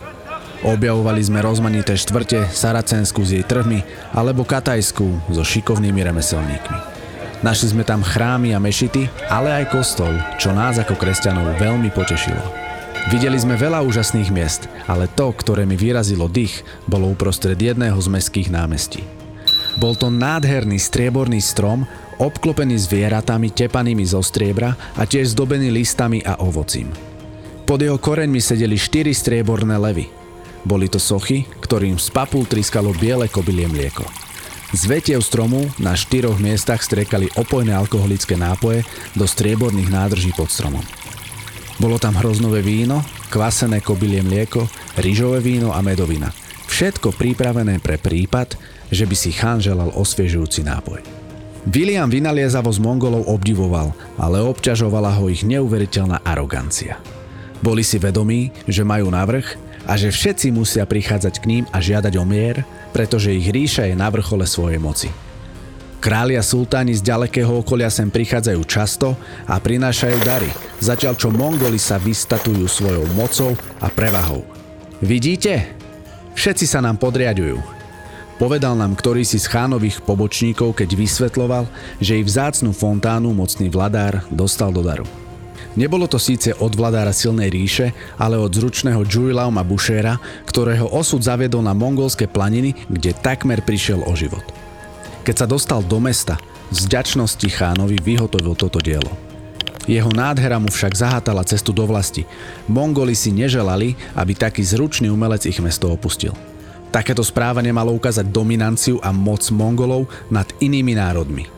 Objavovali 0.63 1.20
sme 1.20 1.44
rozmanité 1.44 2.00
štvrte, 2.00 2.48
Saracensku 2.56 3.20
s 3.20 3.36
jej 3.36 3.44
trhmi 3.44 3.84
alebo 4.15 4.48
Katajskú 4.48 5.28
so 5.28 5.44
šikovnými 5.44 6.00
remeselníkmi. 6.00 6.94
Našli 7.43 7.76
sme 7.76 7.84
tam 7.84 8.00
chrámy 8.00 8.56
a 8.56 8.60
mešity, 8.63 9.12
ale 9.28 9.52
aj 9.52 9.76
kostol, 9.76 10.15
čo 10.39 10.56
nás 10.56 10.80
ako 10.80 10.95
kresťanov 10.95 11.60
veľmi 11.60 11.91
potešilo. 11.91 12.39
Videli 13.12 13.38
sme 13.38 13.54
veľa 13.54 13.86
úžasných 13.86 14.34
miest, 14.34 14.65
ale 14.89 15.06
to, 15.06 15.30
ktoré 15.30 15.67
mi 15.67 15.78
vyrazilo 15.78 16.26
dých, 16.26 16.65
bolo 16.89 17.12
uprostred 17.12 17.60
jedného 17.60 18.00
z 18.02 18.08
mestských 18.10 18.50
námestí. 18.50 19.06
Bol 19.78 19.93
to 20.00 20.08
nádherný 20.08 20.80
strieborný 20.80 21.43
strom, 21.43 21.84
obklopený 22.17 22.80
zvieratami 22.80 23.52
tepanými 23.52 24.08
zo 24.08 24.24
striebra 24.24 24.74
a 24.95 25.04
tiež 25.04 25.36
zdobený 25.36 25.69
listami 25.69 26.24
a 26.24 26.39
ovocím. 26.41 26.89
Pod 27.67 27.84
jeho 27.84 28.00
koreňmi 28.00 28.39
sedeli 28.39 28.80
štyri 28.80 29.12
strieborné 29.13 29.76
levy. 29.78 30.10
Boli 30.65 30.89
to 30.89 30.98
sochy, 30.98 31.45
ktorým 31.62 32.02
z 32.02 32.10
papul 32.10 32.50
triskalo 32.50 32.89
biele 32.98 33.30
kobylie 33.30 33.69
mlieko. 33.69 34.24
Z 34.73 34.82
vetiev 34.89 35.21
stromu 35.21 35.69
na 35.78 35.93
štyroch 35.93 36.41
miestach 36.41 36.82
striekali 36.82 37.30
opojné 37.38 37.75
alkoholické 37.75 38.34
nápoje 38.34 38.82
do 39.13 39.30
strieborných 39.30 39.93
nádrží 39.93 40.34
pod 40.34 40.49
stromom. 40.49 40.82
Bolo 41.78 41.99
tam 41.99 42.15
hroznové 42.15 42.63
víno, 42.63 43.04
kvasené 43.30 43.84
kobylie 43.84 44.23
mlieko, 44.23 44.65
rýžové 44.95 45.43
víno 45.43 45.75
a 45.75 45.84
medovina. 45.84 46.32
Všetko 46.71 47.13
pripravené 47.13 47.84
pre 47.84 47.99
prípad, 47.99 48.56
že 48.89 49.06
by 49.06 49.15
si 49.15 49.36
chán 49.36 49.60
želal 49.60 49.91
osviežujúci 49.93 50.63
nápoj. 50.65 51.04
William 51.65 52.06
vynaliezavo 52.06 52.69
z 52.69 52.78
Mongolov 52.78 53.25
obdivoval, 53.25 53.91
ale 54.21 54.38
obťažovala 54.38 55.17
ho 55.17 55.28
ich 55.34 55.41
neuveriteľná 55.41 56.21
arogancia. 56.21 57.01
Boli 57.60 57.82
si 57.82 57.97
vedomí, 57.97 58.54
že 58.69 58.86
majú 58.86 59.10
navrh 59.10 59.45
a 59.89 59.97
že 59.97 60.13
všetci 60.13 60.54
musia 60.54 60.86
prichádzať 60.86 61.41
k 61.41 61.45
ním 61.49 61.63
a 61.73 61.82
žiadať 61.82 62.13
o 62.21 62.25
mier, 62.25 62.62
pretože 62.95 63.36
ich 63.36 63.51
ríša 63.51 63.91
je 63.91 63.95
na 63.99 64.08
vrchole 64.08 64.47
svojej 64.47 64.79
moci. 64.79 65.12
Králi 65.99 66.39
a 66.39 66.43
sultáni 66.45 66.95
z 66.95 67.03
ďalekého 67.03 67.60
okolia 67.60 67.91
sem 67.91 68.08
prichádzajú 68.08 68.62
často 68.63 69.19
a 69.43 69.60
prinášajú 69.60 70.17
dary, 70.23 70.47
zatiaľ 70.79 71.19
čo 71.19 71.27
Mongoli 71.27 71.75
sa 71.75 71.99
vystatujú 71.99 72.63
svojou 72.71 73.03
mocou 73.12 73.51
a 73.84 73.91
prevahou. 73.91 74.47
Vidíte? 75.03 75.75
Všetci 76.39 76.63
sa 76.63 76.79
nám 76.79 76.95
podriadujú. 76.95 77.60
Povedal 78.39 78.79
nám 78.79 78.95
ktorý 78.95 79.27
si 79.27 79.43
z 79.43 79.47
chánových 79.51 79.99
pobočníkov, 80.03 80.77
keď 80.77 80.95
vysvetloval, 80.95 81.67
že 81.99 82.15
i 82.15 82.23
vzácnu 82.23 82.71
fontánu 82.71 83.36
mocný 83.36 83.67
vladár 83.67 84.23
dostal 84.31 84.71
do 84.71 84.86
daru. 84.86 85.24
Nebolo 85.75 86.07
to 86.07 86.15
síce 86.15 86.55
od 86.55 86.71
vladára 86.71 87.11
silnej 87.11 87.51
ríše, 87.51 87.91
ale 88.15 88.39
od 88.39 88.47
zručného 88.47 89.03
Jurilauma 89.03 89.59
Bušera, 89.67 90.15
ktorého 90.47 90.88
osud 90.88 91.19
zaviedol 91.19 91.59
na 91.59 91.75
mongolské 91.75 92.31
planiny, 92.31 92.88
kde 92.88 93.11
takmer 93.11 93.59
prišiel 93.59 93.99
o 94.07 94.15
život. 94.15 94.43
Keď 95.27 95.35
sa 95.35 95.47
dostal 95.47 95.83
do 95.83 95.99
mesta, 95.99 96.39
z 96.71 96.88
vďačnosti 96.88 97.47
chánovi 97.51 97.99
vyhotovil 97.99 98.55
toto 98.55 98.79
dielo. 98.79 99.11
Jeho 99.85 100.09
nádhera 100.09 100.57
mu 100.57 100.71
však 100.71 100.97
zahátala 100.97 101.45
cestu 101.45 101.69
do 101.69 101.85
vlasti. 101.85 102.25
Mongoli 102.65 103.13
si 103.13 103.29
neželali, 103.29 103.93
aby 104.17 104.33
taký 104.33 104.65
zručný 104.65 105.13
umelec 105.13 105.45
ich 105.45 105.61
mesto 105.61 105.93
opustil. 105.93 106.33
Takéto 106.89 107.21
správanie 107.21 107.75
malo 107.75 107.93
ukázať 107.93 108.31
dominanciu 108.31 108.97
a 109.03 109.11
moc 109.13 109.45
Mongolov 109.51 110.07
nad 110.31 110.47
inými 110.63 110.95
národmi. 110.97 111.55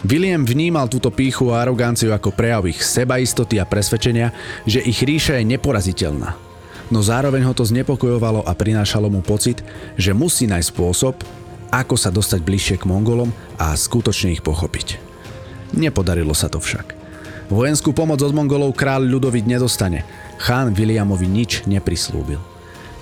William 0.00 0.40
vnímal 0.48 0.88
túto 0.88 1.12
píchu 1.12 1.52
a 1.52 1.60
aroganciu 1.60 2.16
ako 2.16 2.32
prejav 2.32 2.64
ich 2.64 2.80
sebaistoty 2.80 3.60
a 3.60 3.68
presvedčenia, 3.68 4.32
že 4.64 4.80
ich 4.80 5.04
ríša 5.04 5.36
je 5.36 5.44
neporaziteľná. 5.44 6.32
No 6.88 7.04
zároveň 7.04 7.44
ho 7.44 7.54
to 7.54 7.68
znepokojovalo 7.68 8.42
a 8.48 8.52
prinášalo 8.56 9.12
mu 9.12 9.20
pocit, 9.20 9.60
že 10.00 10.16
musí 10.16 10.48
nájsť 10.48 10.70
spôsob, 10.72 11.14
ako 11.70 11.94
sa 11.94 12.10
dostať 12.10 12.40
bližšie 12.42 12.76
k 12.82 12.88
Mongolom 12.88 13.30
a 13.60 13.76
skutočne 13.76 14.34
ich 14.34 14.42
pochopiť. 14.42 14.98
Nepodarilo 15.76 16.34
sa 16.34 16.50
to 16.50 16.58
však. 16.58 16.98
Vojenskú 17.52 17.94
pomoc 17.94 18.18
od 18.24 18.34
Mongolov 18.34 18.74
kráľ 18.74 19.06
Ľudovit 19.06 19.46
nedostane. 19.46 20.02
Chán 20.40 20.72
Williamovi 20.74 21.28
nič 21.28 21.68
neprislúbil. 21.68 22.40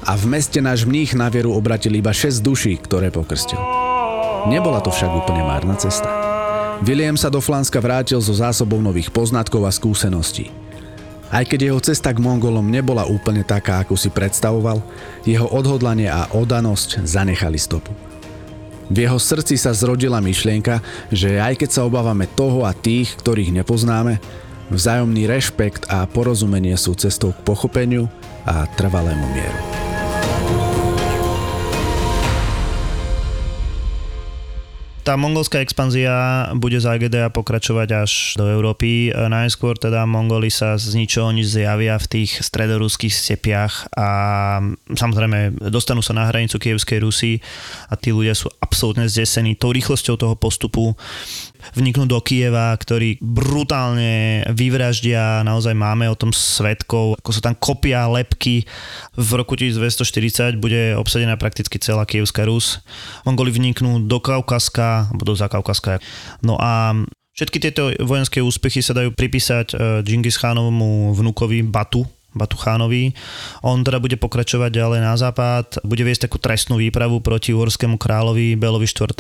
A 0.05 0.19
v 0.19 0.25
meste 0.27 0.59
náš 0.59 0.83
mních 0.83 1.15
na 1.15 1.31
vieru 1.31 1.55
obratil 1.55 1.95
iba 1.97 2.11
6 2.11 2.43
duší, 2.43 2.75
ktoré 2.83 3.09
pokrstil. 3.15 3.61
Nebola 4.51 4.81
to 4.83 4.91
však 4.93 5.11
úplne 5.11 5.45
márna 5.45 5.77
cesta. 5.77 6.18
William 6.87 7.19
sa 7.19 7.27
do 7.27 7.43
Flanska 7.43 7.83
vrátil 7.83 8.23
so 8.23 8.31
zásobou 8.31 8.79
nových 8.79 9.11
poznatkov 9.11 9.67
a 9.67 9.73
skúseností. 9.75 10.55
Aj 11.29 11.45
keď 11.45 11.69
jeho 11.69 11.81
cesta 11.83 12.15
k 12.15 12.23
Mongolom 12.23 12.65
nebola 12.65 13.05
úplne 13.05 13.45
taká, 13.45 13.83
ako 13.83 13.99
si 13.99 14.09
predstavoval, 14.09 14.81
jeho 15.27 15.45
odhodlanie 15.51 16.09
a 16.09 16.31
odanosť 16.33 17.05
zanechali 17.05 17.61
stopu. 17.61 17.93
V 18.89 19.05
jeho 19.05 19.21
srdci 19.21 19.61
sa 19.61 19.77
zrodila 19.77 20.23
myšlienka, 20.25 20.81
že 21.13 21.37
aj 21.37 21.61
keď 21.61 21.71
sa 21.77 21.85
obávame 21.85 22.25
toho 22.25 22.65
a 22.65 22.73
tých, 22.73 23.13
ktorých 23.21 23.53
nepoznáme, 23.53 24.17
vzájomný 24.73 25.29
rešpekt 25.29 25.85
a 25.93 26.09
porozumenie 26.09 26.73
sú 26.81 26.97
cestou 26.97 27.37
k 27.37 27.45
pochopeniu 27.45 28.09
a 28.49 28.65
trvalému 28.81 29.29
mieru. 29.37 29.61
Tá 35.09 35.17
mongolská 35.17 35.65
expanzia 35.65 36.13
bude 36.53 36.77
za 36.77 36.93
Egedea 36.93 37.33
pokračovať 37.33 37.89
až 37.97 38.37
do 38.37 38.45
Európy. 38.45 39.09
Najskôr 39.09 39.81
teda 39.81 40.05
Mongoli 40.05 40.53
sa 40.53 40.77
z 40.77 40.93
ničoho 41.01 41.33
nič 41.33 41.49
zjavia 41.49 41.97
v 41.97 42.07
tých 42.13 42.45
stredoruských 42.45 43.09
stepiach 43.09 43.89
a 43.97 44.09
samozrejme 44.93 45.65
dostanú 45.73 46.05
sa 46.05 46.13
na 46.13 46.29
hranicu 46.29 46.61
Kievskej 46.61 47.01
Rusy 47.01 47.41
a 47.89 47.97
tí 47.97 48.13
ľudia 48.13 48.37
sú 48.37 48.53
absolútne 48.61 49.09
zdesení 49.09 49.57
tou 49.57 49.73
rýchlosťou 49.73 50.21
toho 50.21 50.37
postupu 50.37 50.93
vniknú 51.75 52.09
do 52.09 52.19
Kieva, 52.23 52.75
ktorí 52.77 53.19
brutálne 53.23 54.45
vyvraždia, 54.53 55.43
naozaj 55.43 55.75
máme 55.75 56.09
o 56.09 56.19
tom 56.19 56.35
svetkov, 56.35 57.19
ako 57.23 57.31
sa 57.35 57.41
tam 57.45 57.55
kopia 57.59 58.07
lepky. 58.09 58.67
V 59.15 59.31
roku 59.37 59.55
1240 59.55 60.59
bude 60.59 60.95
obsadená 60.97 61.39
prakticky 61.39 61.79
celá 61.79 62.09
Kievská 62.09 62.47
Rus. 62.47 62.83
Mongoli 63.23 63.55
vniknú 63.55 64.07
do 64.07 64.19
Kaukaska, 64.19 65.11
alebo 65.11 65.23
do 65.23 65.35
Zakaukaska. 65.35 66.03
No 66.43 66.59
a 66.59 66.95
Všetky 67.39 67.63
tieto 67.63 67.95
vojenské 68.03 68.43
úspechy 68.43 68.83
sa 68.83 68.99
dajú 68.99 69.15
pripísať 69.15 69.71
Džingis 70.03 70.35
eh, 70.35 70.41
Khanovmu 70.43 71.15
vnúkovi 71.15 71.63
Batu, 71.63 72.03
Batuchánovi. 72.37 73.17
On 73.65 73.81
teda 73.81 73.99
bude 73.99 74.21
pokračovať 74.21 74.71
ďalej 74.71 75.01
na 75.01 75.17
západ, 75.17 75.81
bude 75.83 76.05
viesť 76.05 76.29
takú 76.29 76.37
trestnú 76.37 76.77
výpravu 76.77 77.25
proti 77.25 77.57
uhorskému 77.57 77.97
kráľovi 77.97 78.55
Belovi 78.61 78.85
IV. 78.85 79.17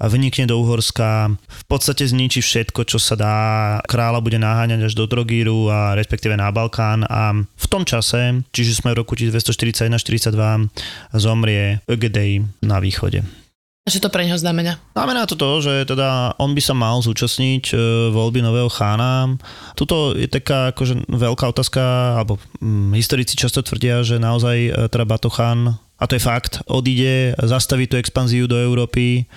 Vnikne 0.00 0.44
do 0.48 0.56
Uhorska, 0.58 1.36
v 1.36 1.64
podstate 1.68 2.08
zničí 2.08 2.40
všetko, 2.40 2.88
čo 2.88 2.96
sa 2.96 3.14
dá. 3.14 3.36
Kráľa 3.84 4.24
bude 4.24 4.40
naháňať 4.40 4.88
až 4.88 4.94
do 4.96 5.04
Drogíru 5.04 5.68
a 5.68 5.92
respektíve 5.92 6.32
na 6.32 6.48
Balkán 6.48 7.04
a 7.04 7.36
v 7.36 7.66
tom 7.68 7.84
čase, 7.84 8.40
čiže 8.50 8.80
sme 8.80 8.96
v 8.96 9.04
roku 9.04 9.12
1241-42, 9.20 10.72
zomrie 11.12 11.84
Ögedej 11.84 12.48
na 12.64 12.80
východe. 12.80 13.43
Čo 13.84 14.00
to 14.00 14.08
pre 14.08 14.24
neho 14.24 14.40
znamená? 14.40 14.80
Znamená 14.96 15.28
to 15.28 15.36
to, 15.36 15.60
že 15.60 15.84
teda 15.84 16.40
on 16.40 16.56
by 16.56 16.62
sa 16.64 16.72
mal 16.72 17.04
zúčastniť 17.04 17.64
e, 17.68 17.74
voľby 18.16 18.40
nového 18.40 18.72
chána. 18.72 19.36
Tuto 19.76 20.16
je 20.16 20.24
taká 20.24 20.72
akože 20.72 21.04
veľká 21.04 21.52
otázka, 21.52 22.16
alebo 22.16 22.40
hm, 22.64 22.96
historici 22.96 23.36
často 23.36 23.60
tvrdia, 23.60 24.00
že 24.00 24.16
naozaj 24.16 24.56
e, 24.56 24.70
teda 24.88 25.04
Batochán 25.04 25.76
a 25.94 26.04
to 26.10 26.18
je 26.18 26.26
fakt, 26.26 26.64
odíde, 26.66 27.38
zastaví 27.38 27.86
tú 27.86 28.00
expanziu 28.00 28.50
do 28.50 28.58
Európy 28.58 29.30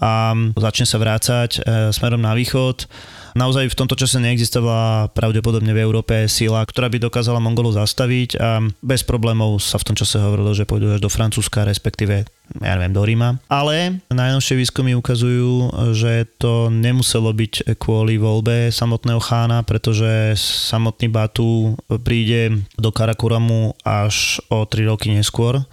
a 0.00 0.32
začne 0.56 0.86
sa 0.88 0.96
vrácať 0.96 1.50
e, 1.58 1.60
smerom 1.92 2.22
na 2.22 2.32
východ 2.32 2.88
Naozaj 3.32 3.72
v 3.72 3.78
tomto 3.78 3.96
čase 3.96 4.20
neexistovala 4.20 5.08
pravdepodobne 5.16 5.72
v 5.72 5.80
Európe 5.80 6.28
sila, 6.28 6.60
ktorá 6.68 6.92
by 6.92 7.00
dokázala 7.00 7.40
Mongolov 7.40 7.80
zastaviť 7.80 8.36
a 8.36 8.60
bez 8.84 9.00
problémov 9.08 9.56
sa 9.56 9.80
v 9.80 9.88
tom 9.88 9.96
čase 9.96 10.20
hovorilo, 10.20 10.52
že 10.52 10.68
pôjdu 10.68 10.92
až 10.92 11.00
do 11.00 11.08
Francúzska, 11.08 11.64
respektíve 11.64 12.28
ja 12.60 12.72
neviem, 12.76 12.92
do 12.92 13.00
Ríma. 13.00 13.40
Ale 13.48 14.04
najnovšie 14.12 14.60
výskumy 14.60 14.92
ukazujú, 14.92 15.72
že 15.96 16.28
to 16.36 16.68
nemuselo 16.68 17.32
byť 17.32 17.80
kvôli 17.80 18.20
voľbe 18.20 18.68
samotného 18.68 19.20
chána, 19.24 19.64
pretože 19.64 20.36
samotný 20.36 21.08
Batu 21.08 21.80
príde 22.04 22.60
do 22.76 22.92
Karakuramu 22.92 23.72
až 23.80 24.44
o 24.52 24.68
3 24.68 24.92
roky 24.92 25.08
neskôr. 25.08 25.64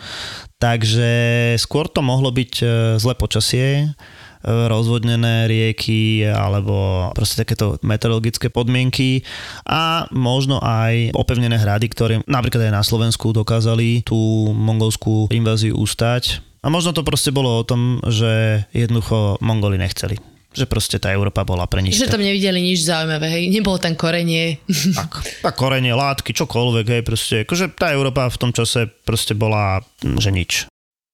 Takže 0.60 1.12
skôr 1.56 1.88
to 1.88 2.04
mohlo 2.04 2.36
byť 2.36 2.54
e, 2.60 2.66
zlé 3.00 3.16
počasie, 3.16 3.96
rozvodnené 4.44 5.52
rieky 5.52 6.24
alebo 6.24 7.10
proste 7.12 7.44
takéto 7.44 7.76
meteorologické 7.84 8.48
podmienky 8.48 9.28
a 9.68 10.08
možno 10.16 10.64
aj 10.64 11.12
opevnené 11.12 11.60
hrady, 11.60 11.92
ktoré 11.92 12.16
napríklad 12.24 12.72
aj 12.72 12.74
na 12.80 12.84
Slovensku 12.84 13.36
dokázali 13.36 14.08
tú 14.08 14.52
mongolskú 14.56 15.28
inváziu 15.36 15.76
ustať. 15.76 16.40
A 16.64 16.68
možno 16.72 16.96
to 16.96 17.08
proste 17.08 17.36
bolo 17.36 17.60
o 17.60 17.68
tom, 17.68 18.04
že 18.08 18.64
jednoducho 18.76 19.40
Mongoli 19.44 19.80
nechceli 19.80 20.39
že 20.50 20.66
proste 20.66 20.98
tá 20.98 21.14
Európa 21.14 21.46
bola 21.46 21.70
pre 21.70 21.86
nich. 21.86 21.94
Že 21.94 22.10
tam 22.10 22.26
nevideli 22.26 22.60
nič 22.62 22.86
zaujímavé, 22.86 23.28
hej, 23.30 23.44
nebolo 23.54 23.78
tam 23.78 23.94
korenie. 23.94 24.58
Tak, 25.00 25.12
tak 25.46 25.54
korenie, 25.56 25.94
látky, 25.94 26.34
čokoľvek, 26.34 26.86
hej, 26.90 27.04
proste, 27.06 27.36
akože 27.46 27.72
tá 27.78 27.94
Európa 27.94 28.28
v 28.28 28.40
tom 28.42 28.52
čase 28.52 28.90
proste 29.06 29.38
bola, 29.38 29.80
že 30.02 30.34
nič. 30.34 30.66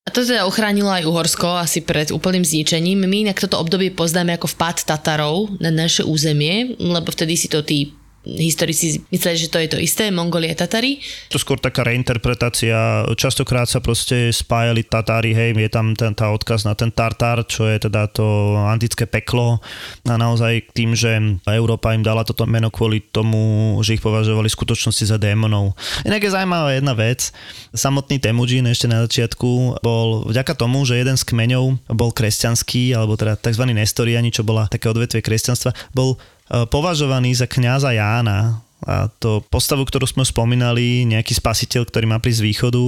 A 0.06 0.14
to 0.14 0.22
teda 0.22 0.46
ochránilo 0.46 0.94
aj 0.94 1.10
Uhorsko 1.10 1.58
asi 1.58 1.82
pred 1.82 2.14
úplným 2.14 2.46
zničením. 2.46 3.10
My 3.10 3.26
inak 3.26 3.42
toto 3.42 3.58
obdobie 3.58 3.90
poznáme 3.90 4.38
ako 4.38 4.46
vpád 4.54 4.86
Tatarov 4.86 5.58
na 5.58 5.74
naše 5.74 6.06
územie, 6.06 6.78
lebo 6.78 7.10
vtedy 7.10 7.34
si 7.34 7.50
to 7.50 7.66
tí 7.66 7.90
historici 8.26 9.06
mysleli, 9.14 9.38
že 9.38 9.52
to 9.54 9.62
je 9.62 9.70
to 9.70 9.78
isté, 9.78 10.10
Mongolie 10.10 10.52
a 10.52 10.58
Tatary. 10.58 10.98
To 11.30 11.38
skôr 11.38 11.62
taká 11.62 11.86
reinterpretácia. 11.86 13.06
Častokrát 13.14 13.70
sa 13.70 13.80
proste 13.80 14.34
spájali 14.34 14.82
Tatári, 14.82 15.38
hej, 15.38 15.54
je 15.54 15.70
tam 15.70 15.94
ten, 15.94 16.18
tá 16.18 16.34
odkaz 16.34 16.66
na 16.66 16.74
ten 16.74 16.90
Tartar, 16.90 17.46
čo 17.46 17.70
je 17.70 17.78
teda 17.86 18.10
to 18.10 18.58
antické 18.66 19.06
peklo 19.06 19.62
a 20.10 20.16
naozaj 20.18 20.74
tým, 20.74 20.98
že 20.98 21.38
Európa 21.46 21.94
im 21.94 22.02
dala 22.02 22.26
toto 22.26 22.50
meno 22.50 22.74
kvôli 22.74 23.06
tomu, 23.14 23.78
že 23.86 23.96
ich 23.96 24.04
považovali 24.04 24.50
v 24.50 24.58
skutočnosti 24.58 25.06
za 25.06 25.18
démonov. 25.22 25.78
Inak 26.02 26.26
je 26.26 26.34
zaujímavá 26.34 26.74
jedna 26.74 26.98
vec. 26.98 27.30
Samotný 27.72 28.18
Temujin 28.18 28.66
ešte 28.66 28.90
na 28.90 29.06
začiatku 29.06 29.80
bol 29.86 30.26
vďaka 30.26 30.58
tomu, 30.58 30.82
že 30.84 30.98
jeden 30.98 31.16
z 31.16 31.24
kmeňov 31.30 31.94
bol 31.94 32.10
kresťanský, 32.10 32.98
alebo 32.98 33.14
teda 33.20 33.38
tzv. 33.38 33.64
Nestoriani, 33.70 34.32
čo 34.32 34.48
bola 34.48 34.72
také 34.72 34.88
odvetvie 34.88 35.22
kresťanstva, 35.22 35.76
bol 35.92 36.18
považovaný 36.50 37.34
za 37.34 37.50
kňaza 37.50 37.96
Jána, 37.96 38.66
a 38.86 39.10
to 39.10 39.42
postavu, 39.50 39.82
ktorú 39.82 40.06
sme 40.06 40.22
spomínali, 40.22 41.10
nejaký 41.10 41.34
spasiteľ, 41.34 41.90
ktorý 41.90 42.06
má 42.06 42.22
prísť 42.22 42.44
z 42.44 42.48
východu, 42.54 42.84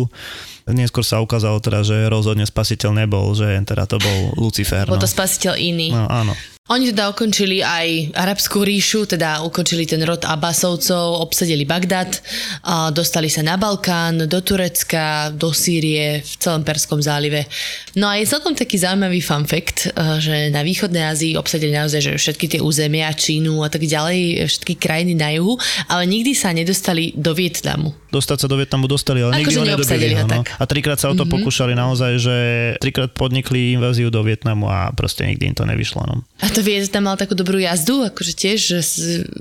neskôr 0.70 1.02
sa 1.02 1.24
ukázalo 1.24 1.58
teda, 1.58 1.82
že 1.82 2.12
rozhodne 2.12 2.46
spasiteľ 2.46 2.92
nebol, 2.94 3.34
že 3.34 3.50
teda 3.66 3.90
to 3.90 3.98
bol 3.98 4.20
Lucifer. 4.38 4.86
Bol 4.86 5.02
to 5.02 5.10
no. 5.10 5.16
spasiteľ 5.18 5.58
iný. 5.58 5.90
No, 5.90 6.06
áno. 6.06 6.38
Oni 6.68 6.92
teda 6.92 7.08
ukončili 7.08 7.64
aj 7.64 8.12
arabskú 8.12 8.60
ríšu, 8.60 9.08
teda 9.08 9.40
ukončili 9.48 9.88
ten 9.88 10.04
rod 10.04 10.28
Abbasovcov, 10.28 11.24
obsadili 11.24 11.64
Bagdad, 11.64 12.20
a 12.68 12.92
dostali 12.92 13.32
sa 13.32 13.40
na 13.40 13.56
Balkán, 13.56 14.28
do 14.28 14.40
Turecka, 14.44 15.32
do 15.32 15.56
Sýrie, 15.56 16.20
v 16.20 16.34
celom 16.36 16.68
Perskom 16.68 17.00
zálive. 17.00 17.48
No 17.96 18.12
a 18.12 18.20
je 18.20 18.28
celkom 18.28 18.52
taký 18.52 18.84
zaujímavý 18.84 19.24
fun 19.24 19.48
fact, 19.48 19.88
e, 19.88 20.20
že 20.20 20.36
na 20.52 20.60
východnej 20.60 21.08
Ázii 21.08 21.40
obsadili 21.40 21.72
naozaj 21.72 22.04
že 22.04 22.12
všetky 22.20 22.46
tie 22.52 22.60
územia, 22.60 23.16
Čínu 23.16 23.64
a 23.64 23.72
tak 23.72 23.88
ďalej, 23.88 24.52
všetky 24.52 24.76
krajiny 24.76 25.16
na 25.16 25.32
juhu, 25.40 25.56
ale 25.88 26.04
nikdy 26.04 26.36
sa 26.36 26.52
nedostali 26.52 27.16
do 27.16 27.32
Vietnamu. 27.32 27.96
Dostať 28.08 28.38
sa 28.44 28.48
do 28.48 28.56
Vietnamu 28.56 28.88
dostali, 28.88 29.20
ale 29.20 29.44
nikdy 29.44 29.60
ho 29.60 29.68
nedobili. 29.68 30.16
No. 30.16 30.42
A 30.44 30.64
trikrát 30.64 30.96
sa 30.96 31.12
o 31.12 31.16
to 31.16 31.28
mm-hmm. 31.28 31.44
pokúšali 31.44 31.74
naozaj, 31.76 32.12
že 32.22 32.36
trikrát 32.80 33.12
podnikli 33.12 33.76
inváziu 33.76 34.08
do 34.08 34.24
Vietnamu 34.24 34.72
a 34.72 34.96
proste 34.96 35.28
nikdy 35.28 35.52
im 35.52 35.56
to 35.56 35.68
nevyšlo. 35.68 36.08
No. 36.08 36.16
A 36.40 36.48
to 36.48 36.64
Vietnam 36.64 37.12
mal 37.12 37.20
takú 37.20 37.36
dobrú 37.36 37.60
jazdu, 37.60 38.08
akože 38.08 38.34
tiež, 38.34 38.58
že 38.58 38.80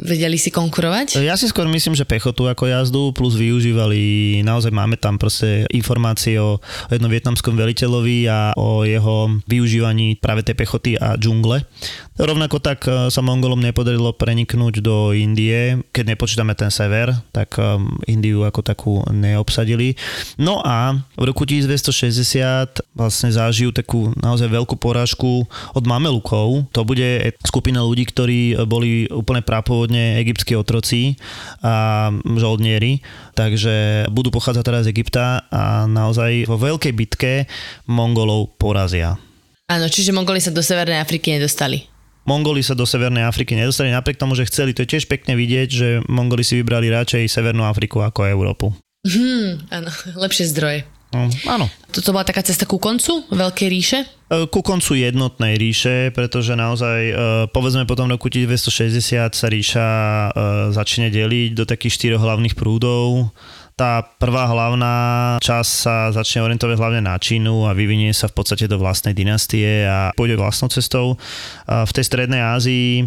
vedeli 0.03 0.35
si 0.35 0.51
konkurovať? 0.51 1.23
Ja 1.23 1.39
si 1.39 1.47
skôr 1.47 1.71
myslím, 1.71 1.95
že 1.95 2.03
pechotu 2.03 2.51
ako 2.51 2.67
jazdu, 2.67 3.15
plus 3.15 3.39
využívali, 3.39 4.43
naozaj 4.43 4.75
máme 4.75 4.99
tam 4.99 5.15
proste 5.15 5.69
informácie 5.71 6.37
o 6.43 6.59
jednom 6.91 7.11
vietnamskom 7.13 7.55
veliteľovi 7.55 8.27
a 8.27 8.51
o 8.59 8.83
jeho 8.83 9.31
využívaní 9.47 10.19
práve 10.19 10.43
tej 10.43 10.59
pechoty 10.59 10.99
a 10.99 11.15
džungle. 11.15 11.63
Rovnako 12.17 12.65
tak 12.65 12.89
e, 12.89 13.13
sa 13.13 13.21
Mongolom 13.21 13.61
nepodarilo 13.61 14.09
preniknúť 14.17 14.81
do 14.81 15.13
Indie, 15.13 15.85
keď 15.93 16.17
nepočítame 16.17 16.57
ten 16.57 16.73
sever, 16.73 17.13
tak 17.29 17.61
e, 17.61 17.77
Indiu 18.09 18.41
ako 18.49 18.61
takú 18.65 19.05
neobsadili. 19.13 20.01
No 20.41 20.65
a 20.65 20.97
v 21.13 21.25
roku 21.29 21.45
1260 21.45 22.97
vlastne 22.97 23.29
zažijú 23.29 23.69
takú 23.69 24.17
naozaj 24.17 24.49
veľkú 24.49 24.81
porážku 24.81 25.45
od 25.77 25.85
Mamelukov. 25.85 26.65
To 26.73 26.89
bude 26.89 27.37
skupina 27.45 27.85
ľudí, 27.85 28.09
ktorí 28.09 28.65
boli 28.65 29.13
úplne 29.13 29.45
prápovodne 29.45 30.17
egyptskí 30.25 30.57
otroci 30.57 31.21
a 31.61 32.09
žoldnieri, 32.25 33.05
takže 33.37 34.09
budú 34.09 34.33
pochádzať 34.33 34.65
teraz 34.65 34.83
z 34.89 34.93
Egypta 34.97 35.45
a 35.53 35.85
naozaj 35.85 36.49
vo 36.49 36.57
veľkej 36.57 36.93
bitke 36.97 37.33
Mongolov 37.85 38.57
porazia. 38.57 39.21
Áno, 39.69 39.91
čiže 39.91 40.17
Mongoli 40.17 40.41
sa 40.41 40.55
do 40.55 40.65
Severnej 40.65 41.03
Afriky 41.03 41.37
nedostali. 41.37 41.96
Mongoli 42.27 42.61
sa 42.61 42.75
do 42.75 42.83
Severnej 42.83 43.23
Afriky 43.23 43.55
nedostali 43.55 43.95
napriek 43.95 44.19
tomu, 44.19 44.35
že 44.35 44.51
chceli. 44.51 44.75
To 44.75 44.83
je 44.83 44.99
tiež 44.99 45.07
pekne 45.07 45.39
vidieť, 45.39 45.69
že 45.71 45.89
Mongoli 46.11 46.43
si 46.43 46.59
vybrali 46.59 46.91
radšej 46.91 47.31
Severnú 47.31 47.63
Afriku 47.63 48.03
ako 48.03 48.27
Európu. 48.27 48.75
Hmm, 49.07 49.63
áno, 49.71 49.91
lepšie 50.27 50.51
zdroje. 50.51 50.83
No, 51.15 51.31
áno. 51.47 51.71
Toto 51.95 52.11
bola 52.11 52.27
taká 52.27 52.43
cesta 52.43 52.67
ku 52.67 52.83
koncu 52.83 53.23
Veľkej 53.31 53.69
ríše? 53.71 53.99
E, 54.27 54.51
ku 54.51 54.59
koncu 54.61 54.99
jednotnej 54.99 55.55
ríše, 55.55 56.11
pretože 56.11 56.59
naozaj 56.59 57.01
e, 57.09 57.15
povedzme 57.55 57.87
potom 57.87 58.11
roku 58.11 58.27
1960 58.27 59.31
sa 59.31 59.47
ríša 59.47 59.87
e, 59.87 60.29
začne 60.75 61.09
deliť 61.15 61.55
do 61.55 61.63
takých 61.63 61.95
štyroch 61.95 62.23
hlavných 62.27 62.59
prúdov 62.59 63.31
tá 63.77 64.01
prvá 64.01 64.49
hlavná 64.49 64.95
časť 65.37 65.69
sa 65.69 66.09
začne 66.09 66.49
orientovať 66.49 66.81
hlavne 66.81 67.05
na 67.05 67.21
Čínu 67.21 67.69
a 67.69 67.77
vyvinie 67.77 68.09
sa 68.17 68.25
v 68.25 68.41
podstate 68.41 68.65
do 68.65 68.81
vlastnej 68.81 69.13
dynastie 69.13 69.85
a 69.85 70.17
pôjde 70.17 70.41
vlastnou 70.41 70.73
cestou. 70.73 71.21
V 71.69 71.93
tej 71.93 72.09
strednej 72.09 72.41
Ázii 72.41 73.05
e, 73.05 73.07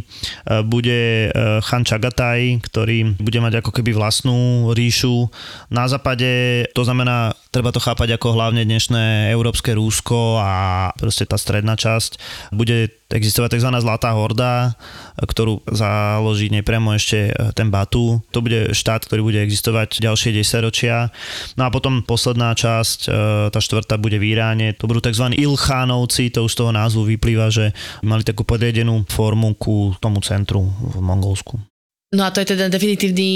bude 0.62 1.26
e, 1.26 1.58
Chan 1.66 1.90
Chagataj, 1.90 2.62
ktorý 2.70 3.18
bude 3.18 3.42
mať 3.42 3.66
ako 3.66 3.82
keby 3.82 3.98
vlastnú 3.98 4.70
ríšu. 4.78 5.34
Na 5.74 5.90
západe 5.90 6.30
to 6.78 6.86
znamená, 6.86 7.34
treba 7.50 7.74
to 7.74 7.82
chápať 7.82 8.22
ako 8.22 8.38
hlavne 8.38 8.62
dnešné 8.62 9.34
európske 9.34 9.74
Rúsko 9.74 10.38
a 10.38 10.94
proste 11.02 11.26
tá 11.26 11.42
stredná 11.42 11.74
časť 11.74 12.22
bude 12.54 12.94
existovať 13.10 13.58
tzv. 13.58 13.70
Zlatá 13.82 14.14
horda, 14.14 14.78
ktorú 15.24 15.64
založí 15.70 16.50
nepriamo 16.52 16.96
ešte 16.96 17.30
e, 17.30 17.52
ten 17.54 17.70
Batu. 17.70 18.24
To 18.32 18.40
bude 18.40 18.72
štát, 18.74 19.06
ktorý 19.06 19.22
bude 19.24 19.40
existovať 19.44 20.00
ďalšie 20.02 20.36
10 20.42 20.66
ročia. 20.66 21.14
No 21.60 21.68
a 21.68 21.70
potom 21.70 22.02
posledná 22.02 22.56
časť, 22.56 23.00
e, 23.06 23.10
tá 23.54 23.60
štvrtá 23.60 24.00
bude 24.00 24.18
v 24.18 24.34
Iráne. 24.34 24.74
To 24.80 24.90
budú 24.90 25.04
tzv. 25.04 25.36
Ilchánovci, 25.36 26.34
to 26.34 26.48
už 26.48 26.52
z 26.56 26.60
toho 26.60 26.72
názvu 26.74 27.06
vyplýva, 27.06 27.54
že 27.54 27.76
mali 28.02 28.26
takú 28.26 28.44
podriedenú 28.44 29.06
formu 29.08 29.56
ku 29.56 29.94
tomu 30.02 30.24
centru 30.26 30.66
v 30.66 30.98
Mongolsku. 31.04 31.69
No 32.10 32.26
a 32.26 32.34
to 32.34 32.42
je 32.42 32.58
teda 32.58 32.74
definitívny 32.74 33.30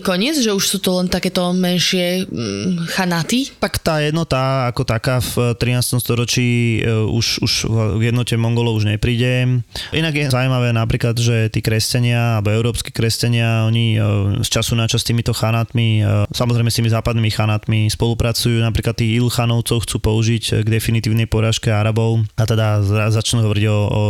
koniec, 0.00 0.40
že 0.40 0.48
už 0.48 0.64
sú 0.64 0.80
to 0.80 0.96
len 0.96 1.12
takéto 1.12 1.44
menšie 1.52 2.24
mm, 2.24 2.88
chanáty? 2.96 3.52
Tak 3.60 3.84
tá 3.84 4.00
jednota 4.00 4.64
ako 4.72 4.88
taká 4.88 5.20
v 5.20 5.52
13. 5.52 6.00
storočí 6.00 6.80
e, 6.80 6.88
už, 6.88 7.44
už 7.44 7.52
v 7.68 8.08
jednote 8.08 8.32
Mongolov 8.40 8.80
už 8.80 8.88
nepríde. 8.88 9.60
Inak 9.92 10.16
je 10.16 10.32
zaujímavé 10.32 10.72
napríklad, 10.72 11.20
že 11.20 11.52
tí 11.52 11.60
kresťania, 11.60 12.40
alebo 12.40 12.48
európsky 12.48 12.96
kresťania, 12.96 13.68
oni 13.68 13.86
e, 13.92 14.40
z 14.40 14.48
času 14.48 14.72
na 14.72 14.88
čas 14.88 15.04
s 15.04 15.08
týmito 15.12 15.36
chanátmi, 15.36 16.00
e, 16.00 16.24
samozrejme 16.32 16.72
s 16.72 16.80
tými 16.80 16.88
západnými 16.96 17.28
chanátmi 17.28 17.92
spolupracujú. 17.92 18.56
Napríklad 18.64 19.04
tí 19.04 19.20
Ilchanovcov 19.20 19.84
chcú 19.84 20.00
použiť 20.00 20.64
k 20.64 20.68
definitívnej 20.72 21.28
porážke 21.28 21.68
Arabov 21.68 22.24
a 22.40 22.48
teda 22.48 22.80
začnú 23.12 23.44
hovoriť 23.44 23.64
o, 23.68 23.78
o 23.84 24.02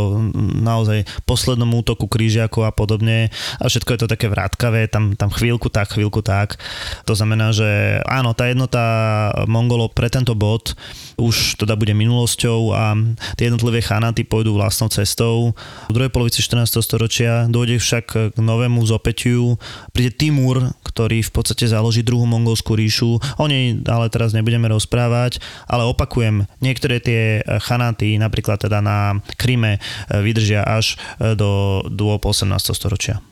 naozaj 0.63 1.03
poslednom 1.27 1.67
útoku 1.75 2.07
krížiakov 2.07 2.63
a 2.63 2.71
podobne. 2.71 3.27
A 3.59 3.67
všetko 3.67 3.91
je 3.91 3.99
to 3.99 4.04
to 4.05 4.13
také 4.13 4.29
vrátkavé, 4.29 4.85
tam, 4.85 5.17
tam 5.17 5.33
chvíľku 5.33 5.73
tak, 5.73 5.97
chvíľku 5.97 6.21
tak. 6.21 6.61
To 7.09 7.17
znamená, 7.17 7.49
že 7.49 7.99
áno, 8.05 8.37
tá 8.37 8.45
jednota 8.45 8.83
Mongolov 9.49 9.97
pre 9.97 10.13
tento 10.13 10.37
bod 10.37 10.77
už 11.17 11.57
teda 11.57 11.73
bude 11.73 11.97
minulosťou 11.97 12.59
a 12.75 12.93
tie 13.39 13.49
jednotlivé 13.49 13.81
chanáty 13.81 14.21
pôjdu 14.21 14.53
vlastnou 14.53 14.91
cestou. 14.93 15.57
V 15.89 15.93
druhej 15.95 16.13
polovici 16.13 16.45
14. 16.45 16.85
storočia 16.85 17.49
dôjde 17.49 17.81
však 17.81 18.35
k 18.35 18.37
novému 18.37 18.83
zopetiu. 18.85 19.57
Príde 19.95 20.13
Timur, 20.13 20.75
ktorý 20.85 21.25
v 21.25 21.31
podstate 21.33 21.65
založí 21.65 22.05
druhú 22.05 22.29
mongolskú 22.29 22.77
ríšu. 22.77 23.17
O 23.41 23.45
nej 23.49 23.81
ale 23.89 24.11
teraz 24.13 24.35
nebudeme 24.35 24.69
rozprávať, 24.69 25.39
ale 25.65 25.87
opakujem, 25.87 26.45
niektoré 26.61 26.99
tie 27.01 27.41
chanáty, 27.63 28.19
napríklad 28.19 28.61
teda 28.61 28.83
na 28.83 29.17
Kryme, 29.39 29.79
vydržia 30.11 30.61
až 30.67 30.99
do 31.17 31.81
18. 32.19 32.51
storočia. 32.75 33.23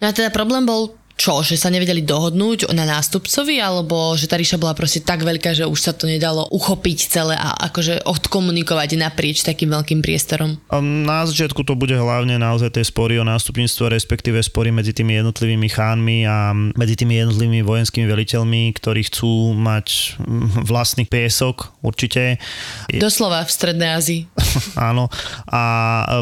A 0.00 0.12
teda 0.12 0.32
problém 0.32 0.64
bol 0.64 0.99
čo, 1.20 1.44
že 1.44 1.60
sa 1.60 1.68
nevedeli 1.68 2.00
dohodnúť 2.00 2.72
na 2.72 2.88
nástupcovi, 2.88 3.60
alebo 3.60 4.16
že 4.16 4.24
tá 4.24 4.40
ríša 4.40 4.56
bola 4.56 4.72
proste 4.72 5.04
tak 5.04 5.20
veľká, 5.20 5.52
že 5.52 5.68
už 5.68 5.76
sa 5.76 5.92
to 5.92 6.08
nedalo 6.08 6.48
uchopiť 6.48 6.98
celé 7.12 7.36
a 7.36 7.52
akože 7.68 8.08
odkomunikovať 8.08 8.96
naprieč 8.96 9.44
takým 9.44 9.68
veľkým 9.68 10.00
priestorom? 10.00 10.56
Na 10.80 11.28
začiatku 11.28 11.60
to 11.68 11.76
bude 11.76 11.92
hlavne 11.92 12.40
naozaj 12.40 12.72
tie 12.72 12.88
spory 12.88 13.20
o 13.20 13.28
nástupníctvo, 13.28 13.92
respektíve 13.92 14.40
spory 14.40 14.72
medzi 14.72 14.96
tými 14.96 15.20
jednotlivými 15.20 15.68
chánmi 15.68 16.24
a 16.24 16.56
medzi 16.56 16.96
tými 16.96 17.20
jednotlivými 17.20 17.68
vojenskými 17.68 18.08
veliteľmi, 18.08 18.72
ktorí 18.80 19.04
chcú 19.12 19.52
mať 19.52 20.16
vlastný 20.64 21.04
piesok 21.04 21.68
určite. 21.84 22.40
Doslova 22.88 23.44
v 23.44 23.50
Strednej 23.52 23.92
Ázii. 23.92 24.20
Áno. 24.88 25.12
A 25.52 25.62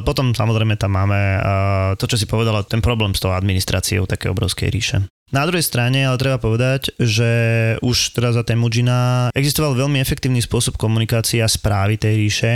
potom 0.03 0.35
samozrejme 0.35 0.75
tam 0.75 0.99
máme 0.99 1.21
to, 2.03 2.11
čo 2.11 2.19
si 2.19 2.27
povedala, 2.27 2.67
ten 2.67 2.83
problém 2.83 3.15
s 3.15 3.23
tou 3.23 3.31
administráciou 3.31 4.03
také 4.11 4.27
obrovskej 4.27 4.67
ríše. 4.67 4.88
Na 5.29 5.45
druhej 5.45 5.61
strane 5.61 6.09
ale 6.09 6.17
treba 6.17 6.41
povedať, 6.41 6.89
že 6.97 7.31
už 7.85 8.17
teraz 8.17 8.33
za 8.33 8.45
Temujina 8.49 9.29
existoval 9.37 9.77
veľmi 9.77 10.01
efektívny 10.01 10.41
spôsob 10.41 10.81
komunikácie 10.81 11.45
a 11.45 11.49
správy 11.53 12.01
tej 12.01 12.15
ríše 12.17 12.53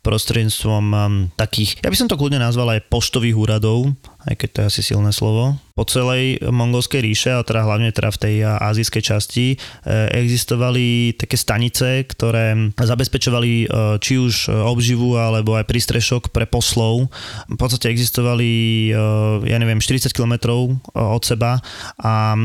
prostredníctvom 0.00 0.84
um, 0.88 1.12
takých, 1.36 1.84
ja 1.84 1.92
by 1.92 1.96
som 2.00 2.08
to 2.08 2.16
kľudne 2.16 2.40
nazval 2.40 2.72
aj 2.72 2.88
poštových 2.88 3.36
úradov, 3.36 3.92
aj 4.24 4.34
keď 4.40 4.48
to 4.48 4.58
je 4.60 4.68
asi 4.68 4.82
silné 4.82 5.12
slovo, 5.12 5.56
po 5.74 5.82
celej 5.82 6.38
mongolskej 6.38 7.02
ríše, 7.02 7.34
a 7.34 7.42
teda 7.42 7.66
hlavne 7.66 7.90
teda 7.90 8.14
v 8.14 8.20
tej 8.22 8.34
azijskej 8.46 9.02
časti, 9.02 9.46
e, 9.50 9.56
existovali 10.22 11.18
také 11.18 11.34
stanice, 11.34 12.06
ktoré 12.06 12.70
zabezpečovali 12.78 13.50
e, 13.50 13.98
či 13.98 14.22
už 14.22 14.54
obživu 14.54 15.18
alebo 15.18 15.58
aj 15.58 15.66
prístrešok 15.66 16.30
pre 16.30 16.46
poslov. 16.46 17.10
V 17.50 17.58
podstate 17.58 17.90
existovali, 17.90 18.50
e, 18.94 19.50
ja 19.50 19.58
neviem, 19.58 19.82
40 19.82 20.14
km 20.14 20.62
od 20.94 21.22
seba 21.26 21.58
a 21.98 22.38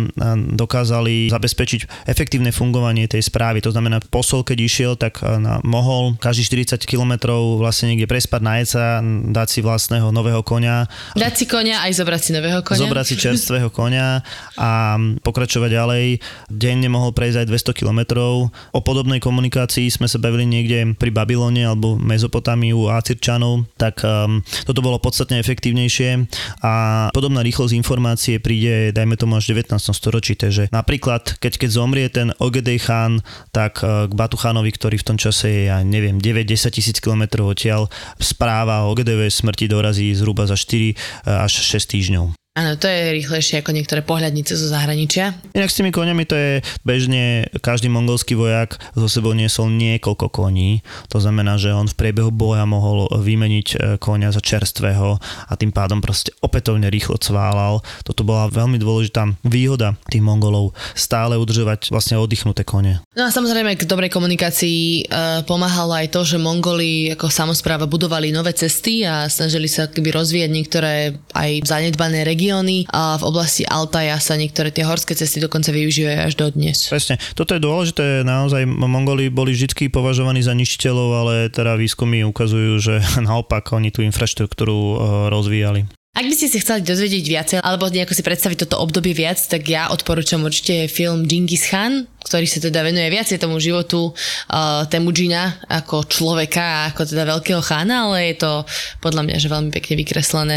dokázali 0.50 1.30
zabezpečiť 1.30 2.10
efektívne 2.10 2.50
fungovanie 2.50 3.06
tej 3.06 3.30
správy. 3.30 3.62
To 3.62 3.70
znamená, 3.70 4.02
posol, 4.10 4.42
keď 4.42 4.58
išiel, 4.58 4.94
tak 4.98 5.22
mohol 5.62 6.18
každý 6.18 6.66
40 6.66 6.82
km 6.90 7.38
vlastne 7.62 7.94
niekde 7.94 8.10
prespať, 8.10 8.42
najeť 8.42 8.68
sa, 8.68 9.06
dať 9.06 9.48
si 9.54 9.60
vlastného 9.62 10.10
nového 10.10 10.42
konia. 10.42 10.90
Dať 11.14 11.34
si 11.38 11.46
konia 11.46 11.69
konia, 11.70 11.86
aj 11.86 12.02
zobrať 12.02 12.22
si 12.26 12.32
nového 12.34 12.66
konia. 12.66 12.82
Zobrať 12.82 13.06
si 13.06 13.16
čerstvého 13.22 13.70
konia 13.70 14.26
a 14.58 14.98
pokračovať 15.22 15.70
ďalej. 15.70 16.06
Denne 16.50 16.90
mohol 16.90 17.14
prejsť 17.14 17.46
aj 17.46 17.78
200 17.78 17.80
kilometrov. 17.86 18.50
O 18.50 18.80
podobnej 18.82 19.22
komunikácii 19.22 19.86
sme 19.94 20.10
sa 20.10 20.18
bavili 20.18 20.50
niekde 20.50 20.98
pri 20.98 21.14
Babylone 21.14 21.62
alebo 21.62 21.94
Mezopotamiu 22.02 22.90
a 22.90 22.98
Acirčanov, 22.98 23.70
tak 23.78 24.02
um, 24.02 24.42
toto 24.66 24.82
bolo 24.82 24.98
podstatne 24.98 25.38
efektívnejšie 25.38 26.26
a 26.66 26.74
podobná 27.14 27.46
rýchlosť 27.46 27.78
informácie 27.78 28.42
príde, 28.42 28.90
dajme 28.90 29.14
tomu 29.14 29.38
až 29.38 29.54
v 29.54 29.62
19. 29.62 29.78
storočí, 29.94 30.34
takže 30.34 30.74
napríklad, 30.74 31.38
keď, 31.38 31.54
keď 31.62 31.70
zomrie 31.70 32.10
ten 32.10 32.34
Ogedej 32.42 32.82
Khan, 32.82 33.22
tak 33.54 33.86
uh, 33.86 34.10
k 34.10 34.14
Batuchanovi, 34.18 34.74
ktorý 34.74 34.98
v 34.98 35.06
tom 35.06 35.18
čase 35.22 35.46
je, 35.46 35.62
ja 35.70 35.86
neviem, 35.86 36.18
9-10 36.18 36.74
tisíc 36.74 36.98
kilometrov 36.98 37.54
odtiaľ, 37.54 37.86
správa 38.18 38.90
o 38.90 38.98
Ogedejovej 38.98 39.30
smrti 39.30 39.70
dorazí 39.70 40.10
zhruba 40.18 40.50
za 40.50 40.58
4 40.58 41.30
až 41.46 41.59
6 41.62 41.86
týždňov. 41.86 42.34
Áno, 42.60 42.76
to 42.76 42.92
je 42.92 43.16
rýchlejšie 43.24 43.64
ako 43.64 43.72
niektoré 43.72 44.04
pohľadnice 44.04 44.52
zo 44.60 44.68
zahraničia. 44.68 45.32
Inak 45.56 45.72
s 45.72 45.80
tými 45.80 45.96
koniami 45.96 46.28
to 46.28 46.36
je 46.36 46.52
bežne, 46.84 47.48
každý 47.64 47.88
mongolský 47.88 48.36
vojak 48.36 48.76
zo 49.00 49.08
sebou 49.08 49.32
niesol 49.32 49.72
niekoľko 49.72 50.28
koní. 50.28 50.84
To 51.08 51.24
znamená, 51.24 51.56
že 51.56 51.72
on 51.72 51.88
v 51.88 51.96
priebehu 51.96 52.36
boja 52.36 52.68
mohol 52.68 53.08
vymeniť 53.16 53.68
e, 53.72 53.76
konia 53.96 54.36
za 54.36 54.44
čerstvého 54.44 55.24
a 55.24 55.54
tým 55.56 55.72
pádom 55.72 56.04
proste 56.04 56.36
opätovne 56.44 56.92
rýchlo 56.92 57.16
cválal. 57.16 57.80
Toto 58.04 58.28
bola 58.28 58.52
veľmi 58.52 58.76
dôležitá 58.76 59.40
výhoda 59.48 59.96
tých 60.12 60.20
mongolov, 60.20 60.76
stále 61.00 61.40
udržovať 61.40 61.96
vlastne 61.96 62.20
oddychnuté 62.20 62.68
kone. 62.68 63.00
No 63.16 63.24
a 63.24 63.32
samozrejme 63.32 63.80
k 63.80 63.88
dobrej 63.88 64.12
komunikácii 64.12 65.08
e, 65.08 65.48
pomáhalo 65.48 65.96
aj 65.96 66.12
to, 66.12 66.28
že 66.28 66.36
Mongoli 66.36 67.16
ako 67.16 67.32
samozpráva 67.32 67.88
budovali 67.88 68.36
nové 68.36 68.52
cesty 68.52 69.08
a 69.08 69.32
snažili 69.32 69.72
sa 69.72 69.88
keby 69.88 70.12
rozvíjať 70.12 70.52
niektoré 70.52 71.16
aj 71.32 71.64
zanedbané 71.64 72.28
regióny 72.28 72.49
regióny 72.50 72.90
a 72.90 73.22
v 73.22 73.24
oblasti 73.30 73.62
Altaja 73.62 74.18
sa 74.18 74.34
niektoré 74.34 74.74
tie 74.74 74.82
horské 74.82 75.14
cesty 75.14 75.38
dokonca 75.38 75.70
využívajú 75.70 76.18
až 76.18 76.34
do 76.34 76.50
dnes. 76.50 76.90
Presne. 76.90 77.22
Toto 77.38 77.54
je 77.54 77.62
dôležité. 77.62 78.26
Naozaj 78.26 78.66
Mongoli 78.66 79.30
boli 79.30 79.54
vždy 79.54 79.94
považovaní 79.94 80.42
za 80.42 80.58
ničiteľov, 80.58 81.10
ale 81.14 81.34
teda 81.54 81.78
výskumy 81.78 82.26
ukazujú, 82.26 82.74
že 82.82 82.96
naopak 83.30 83.70
oni 83.70 83.94
tú 83.94 84.02
infraštruktúru 84.02 84.74
eh, 84.74 84.98
rozvíjali. 85.30 85.86
Ak 86.10 86.26
by 86.26 86.34
ste 86.34 86.50
si 86.50 86.58
chceli 86.58 86.82
dozvedieť 86.82 87.26
viacej 87.30 87.58
alebo 87.62 87.86
nejako 87.86 88.18
si 88.18 88.26
predstaviť 88.26 88.66
toto 88.66 88.82
obdobie 88.82 89.14
viac, 89.14 89.38
tak 89.46 89.62
ja 89.70 89.94
odporúčam 89.94 90.42
určite 90.42 90.90
film 90.90 91.30
Genghis 91.30 91.70
Khan, 91.70 92.10
ktorý 92.26 92.50
sa 92.50 92.60
teda 92.60 92.82
venuje 92.82 93.08
viacej 93.14 93.38
tomu 93.38 93.62
životu 93.62 94.12
uh, 94.12 94.84
Temujina 94.90 95.62
ako 95.70 96.10
človeka, 96.10 96.92
ako 96.92 97.08
teda 97.08 97.30
veľkého 97.30 97.62
chána, 97.62 98.10
ale 98.10 98.34
je 98.34 98.42
to 98.42 98.52
podľa 99.00 99.22
mňa 99.30 99.38
že 99.38 99.54
veľmi 99.54 99.70
pekne 99.70 99.94
vykreslené. 100.02 100.56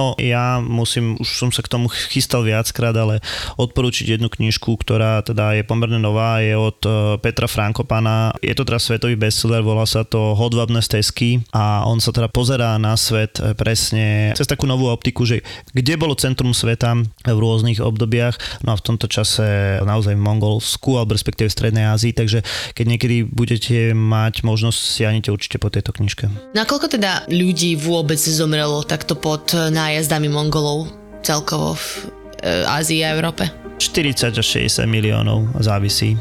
No 0.00 0.16
ja 0.16 0.64
musím, 0.64 1.20
už 1.20 1.28
som 1.28 1.50
sa 1.52 1.60
k 1.60 1.68
tomu 1.68 1.92
chystal 1.92 2.40
viackrát, 2.40 2.96
ale 2.96 3.20
odporúčiť 3.60 4.16
jednu 4.16 4.32
knižku, 4.32 4.80
ktorá 4.80 5.20
teda 5.20 5.60
je 5.60 5.64
pomerne 5.68 6.00
nová, 6.00 6.40
je 6.40 6.56
od 6.56 6.80
e, 6.88 6.90
Petra 7.20 7.44
Frankopana. 7.44 8.32
Je 8.40 8.56
to 8.56 8.64
teraz 8.64 8.88
svetový 8.88 9.20
bestseller, 9.20 9.60
volá 9.60 9.84
sa 9.84 10.00
to 10.08 10.32
Hodvabné 10.32 10.80
stezky 10.80 11.44
a 11.52 11.84
on 11.84 12.00
sa 12.00 12.16
teda 12.16 12.32
pozerá 12.32 12.80
na 12.80 12.96
svet 12.96 13.36
e, 13.44 13.52
presne 13.52 14.32
cez 14.32 14.48
takú 14.48 14.64
novú 14.64 14.88
optiku, 14.88 15.28
že 15.28 15.44
kde 15.76 16.00
bolo 16.00 16.16
centrum 16.16 16.56
sveta 16.56 16.96
v 17.28 17.36
rôznych 17.36 17.84
obdobiach, 17.84 18.40
no 18.64 18.72
a 18.72 18.80
v 18.80 18.84
tomto 18.88 19.04
čase 19.04 19.84
naozaj 19.84 20.16
v 20.16 20.24
Mongolsku 20.24 20.96
alebo 20.96 21.12
respektíve 21.12 21.52
v 21.52 21.56
Strednej 21.60 21.84
Ázii, 21.92 22.16
takže 22.16 22.40
keď 22.72 22.84
niekedy 22.88 23.16
budete 23.28 23.92
mať 23.92 24.48
možnosť, 24.48 24.80
siahnite 24.80 25.28
určite 25.28 25.60
po 25.60 25.68
tejto 25.68 25.92
knižke. 25.92 26.56
Nakoľko 26.56 26.88
teda 26.88 27.28
ľudí 27.28 27.76
vôbec 27.76 28.16
zomrelo 28.16 28.80
takto 28.80 29.12
pod 29.12 29.52
nájazdami 29.90 30.30
Mongolov 30.30 30.86
celkovo 31.26 31.74
v 31.74 32.14
e, 32.46 32.62
Ázii 32.62 33.02
a 33.02 33.10
Európe? 33.10 33.42
40 33.82 34.38
až 34.38 34.46
60 34.70 34.86
miliónov 34.86 35.50
závisí. 35.58 36.14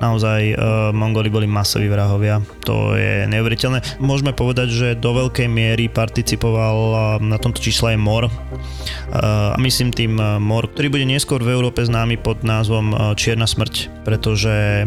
Naozaj 0.00 0.40
uh, 0.56 0.56
Mongoli 0.96 1.28
boli 1.28 1.44
masoví 1.44 1.86
vrahovia, 1.92 2.40
to 2.64 2.96
je 2.96 3.28
neuveriteľné. 3.28 4.00
Môžeme 4.00 4.32
povedať, 4.32 4.68
že 4.72 4.88
do 4.96 5.12
veľkej 5.12 5.44
miery 5.44 5.92
participoval 5.92 6.78
uh, 6.90 6.98
na 7.20 7.36
tomto 7.36 7.60
čísle 7.60 7.94
aj 7.94 7.98
mor. 8.00 8.24
Uh, 8.26 9.52
a 9.52 9.58
myslím 9.60 9.92
tým 9.92 10.16
uh, 10.16 10.40
mor, 10.40 10.72
ktorý 10.72 10.88
bude 10.88 11.06
neskôr 11.06 11.44
v 11.44 11.52
Európe 11.52 11.84
známy 11.84 12.16
pod 12.16 12.40
názvom 12.40 12.96
uh, 12.96 13.12
Čierna 13.12 13.44
smrť, 13.44 14.02
pretože 14.08 14.82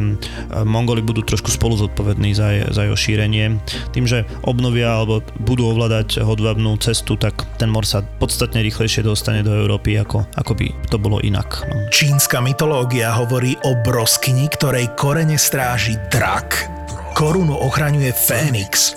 Mongoli 0.65 1.05
budú 1.05 1.21
trošku 1.21 1.53
spolu 1.53 1.77
zodpovední 1.77 2.33
za, 2.33 2.73
za 2.73 2.89
jeho 2.89 2.97
šírenie. 2.97 3.61
Tým, 3.93 4.09
že 4.09 4.25
obnovia 4.43 4.97
alebo 4.97 5.21
budú 5.45 5.69
ovládať 5.69 6.25
hodvabnú 6.25 6.73
cestu, 6.81 7.15
tak 7.15 7.45
ten 7.61 7.69
mor 7.69 7.85
sa 7.85 8.01
podstatne 8.01 8.65
rýchlejšie 8.65 9.05
dostane 9.05 9.45
do 9.45 9.53
Európy, 9.53 10.01
ako, 10.01 10.25
ako 10.33 10.51
by 10.57 10.67
to 10.89 10.97
bolo 10.97 11.21
inak. 11.21 11.61
No. 11.69 11.87
Čínska 11.93 12.41
mytológia 12.41 13.13
hovorí 13.13 13.53
o 13.67 13.77
broskyni, 13.85 14.49
ktorej 14.49 14.89
korene 15.03 15.35
stráži 15.35 15.99
drak, 16.07 16.71
korunu 17.11 17.59
ochraňuje 17.59 18.15
Fénix 18.15 18.95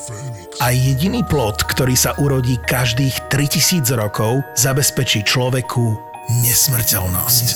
a 0.63 0.71
jediný 0.71 1.27
plod, 1.27 1.67
ktorý 1.67 1.99
sa 1.99 2.15
urodí 2.23 2.63
každých 2.63 3.27
3000 3.27 3.91
rokov, 3.99 4.47
zabezpečí 4.55 5.27
človeku 5.27 5.99
nesmrteľnosť. 6.47 7.47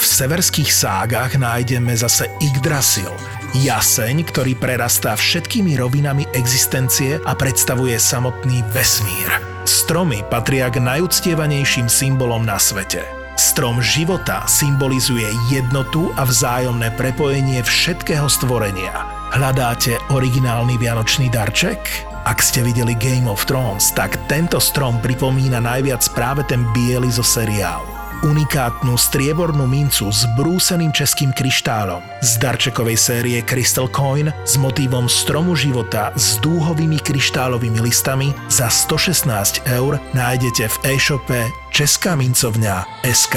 V 0.00 0.04
severských 0.04 0.72
ságach 0.72 1.36
nájdeme 1.36 1.92
zase 1.92 2.32
Yggdrasil, 2.40 3.12
jaseň, 3.60 4.32
ktorý 4.32 4.56
prerastá 4.56 5.12
všetkými 5.12 5.76
rovinami 5.76 6.24
existencie 6.32 7.20
a 7.20 7.36
predstavuje 7.36 8.00
samotný 8.00 8.64
vesmír. 8.72 9.28
Stromy 9.68 10.24
patria 10.24 10.72
k 10.72 10.80
najúctievanejším 10.80 11.92
symbolom 11.92 12.48
na 12.48 12.56
svete– 12.56 13.04
Strom 13.42 13.82
života 13.82 14.46
symbolizuje 14.46 15.26
jednotu 15.50 16.14
a 16.14 16.22
vzájomné 16.22 16.94
prepojenie 16.94 17.58
všetkého 17.66 18.30
stvorenia. 18.30 18.94
Hľadáte 19.34 19.98
originálny 20.14 20.78
vianočný 20.78 21.26
darček? 21.26 22.06
Ak 22.22 22.38
ste 22.38 22.62
videli 22.62 22.94
Game 22.94 23.26
of 23.26 23.42
Thrones, 23.42 23.90
tak 23.98 24.14
tento 24.30 24.62
strom 24.62 25.02
pripomína 25.02 25.58
najviac 25.58 26.06
práve 26.14 26.46
ten 26.46 26.62
biely 26.70 27.10
zo 27.10 27.26
seriálu 27.26 28.01
unikátnu 28.22 28.94
striebornú 28.94 29.66
mincu 29.66 30.08
s 30.08 30.24
brúseným 30.38 30.94
českým 30.94 31.34
kryštálom 31.34 32.02
z 32.22 32.30
darčekovej 32.38 32.98
série 32.98 33.38
Crystal 33.42 33.90
Coin 33.90 34.30
s 34.46 34.54
motívom 34.56 35.10
stromu 35.10 35.58
života 35.58 36.14
s 36.14 36.38
dúhovými 36.38 37.02
kryštálovými 37.02 37.82
listami 37.82 38.30
za 38.46 38.70
116 38.70 39.66
eur 39.66 39.98
nájdete 40.14 40.64
v 40.70 40.76
e-shope 40.94 41.40
Česká 41.74 42.14
mincovňa 42.14 43.06
SK. 43.06 43.36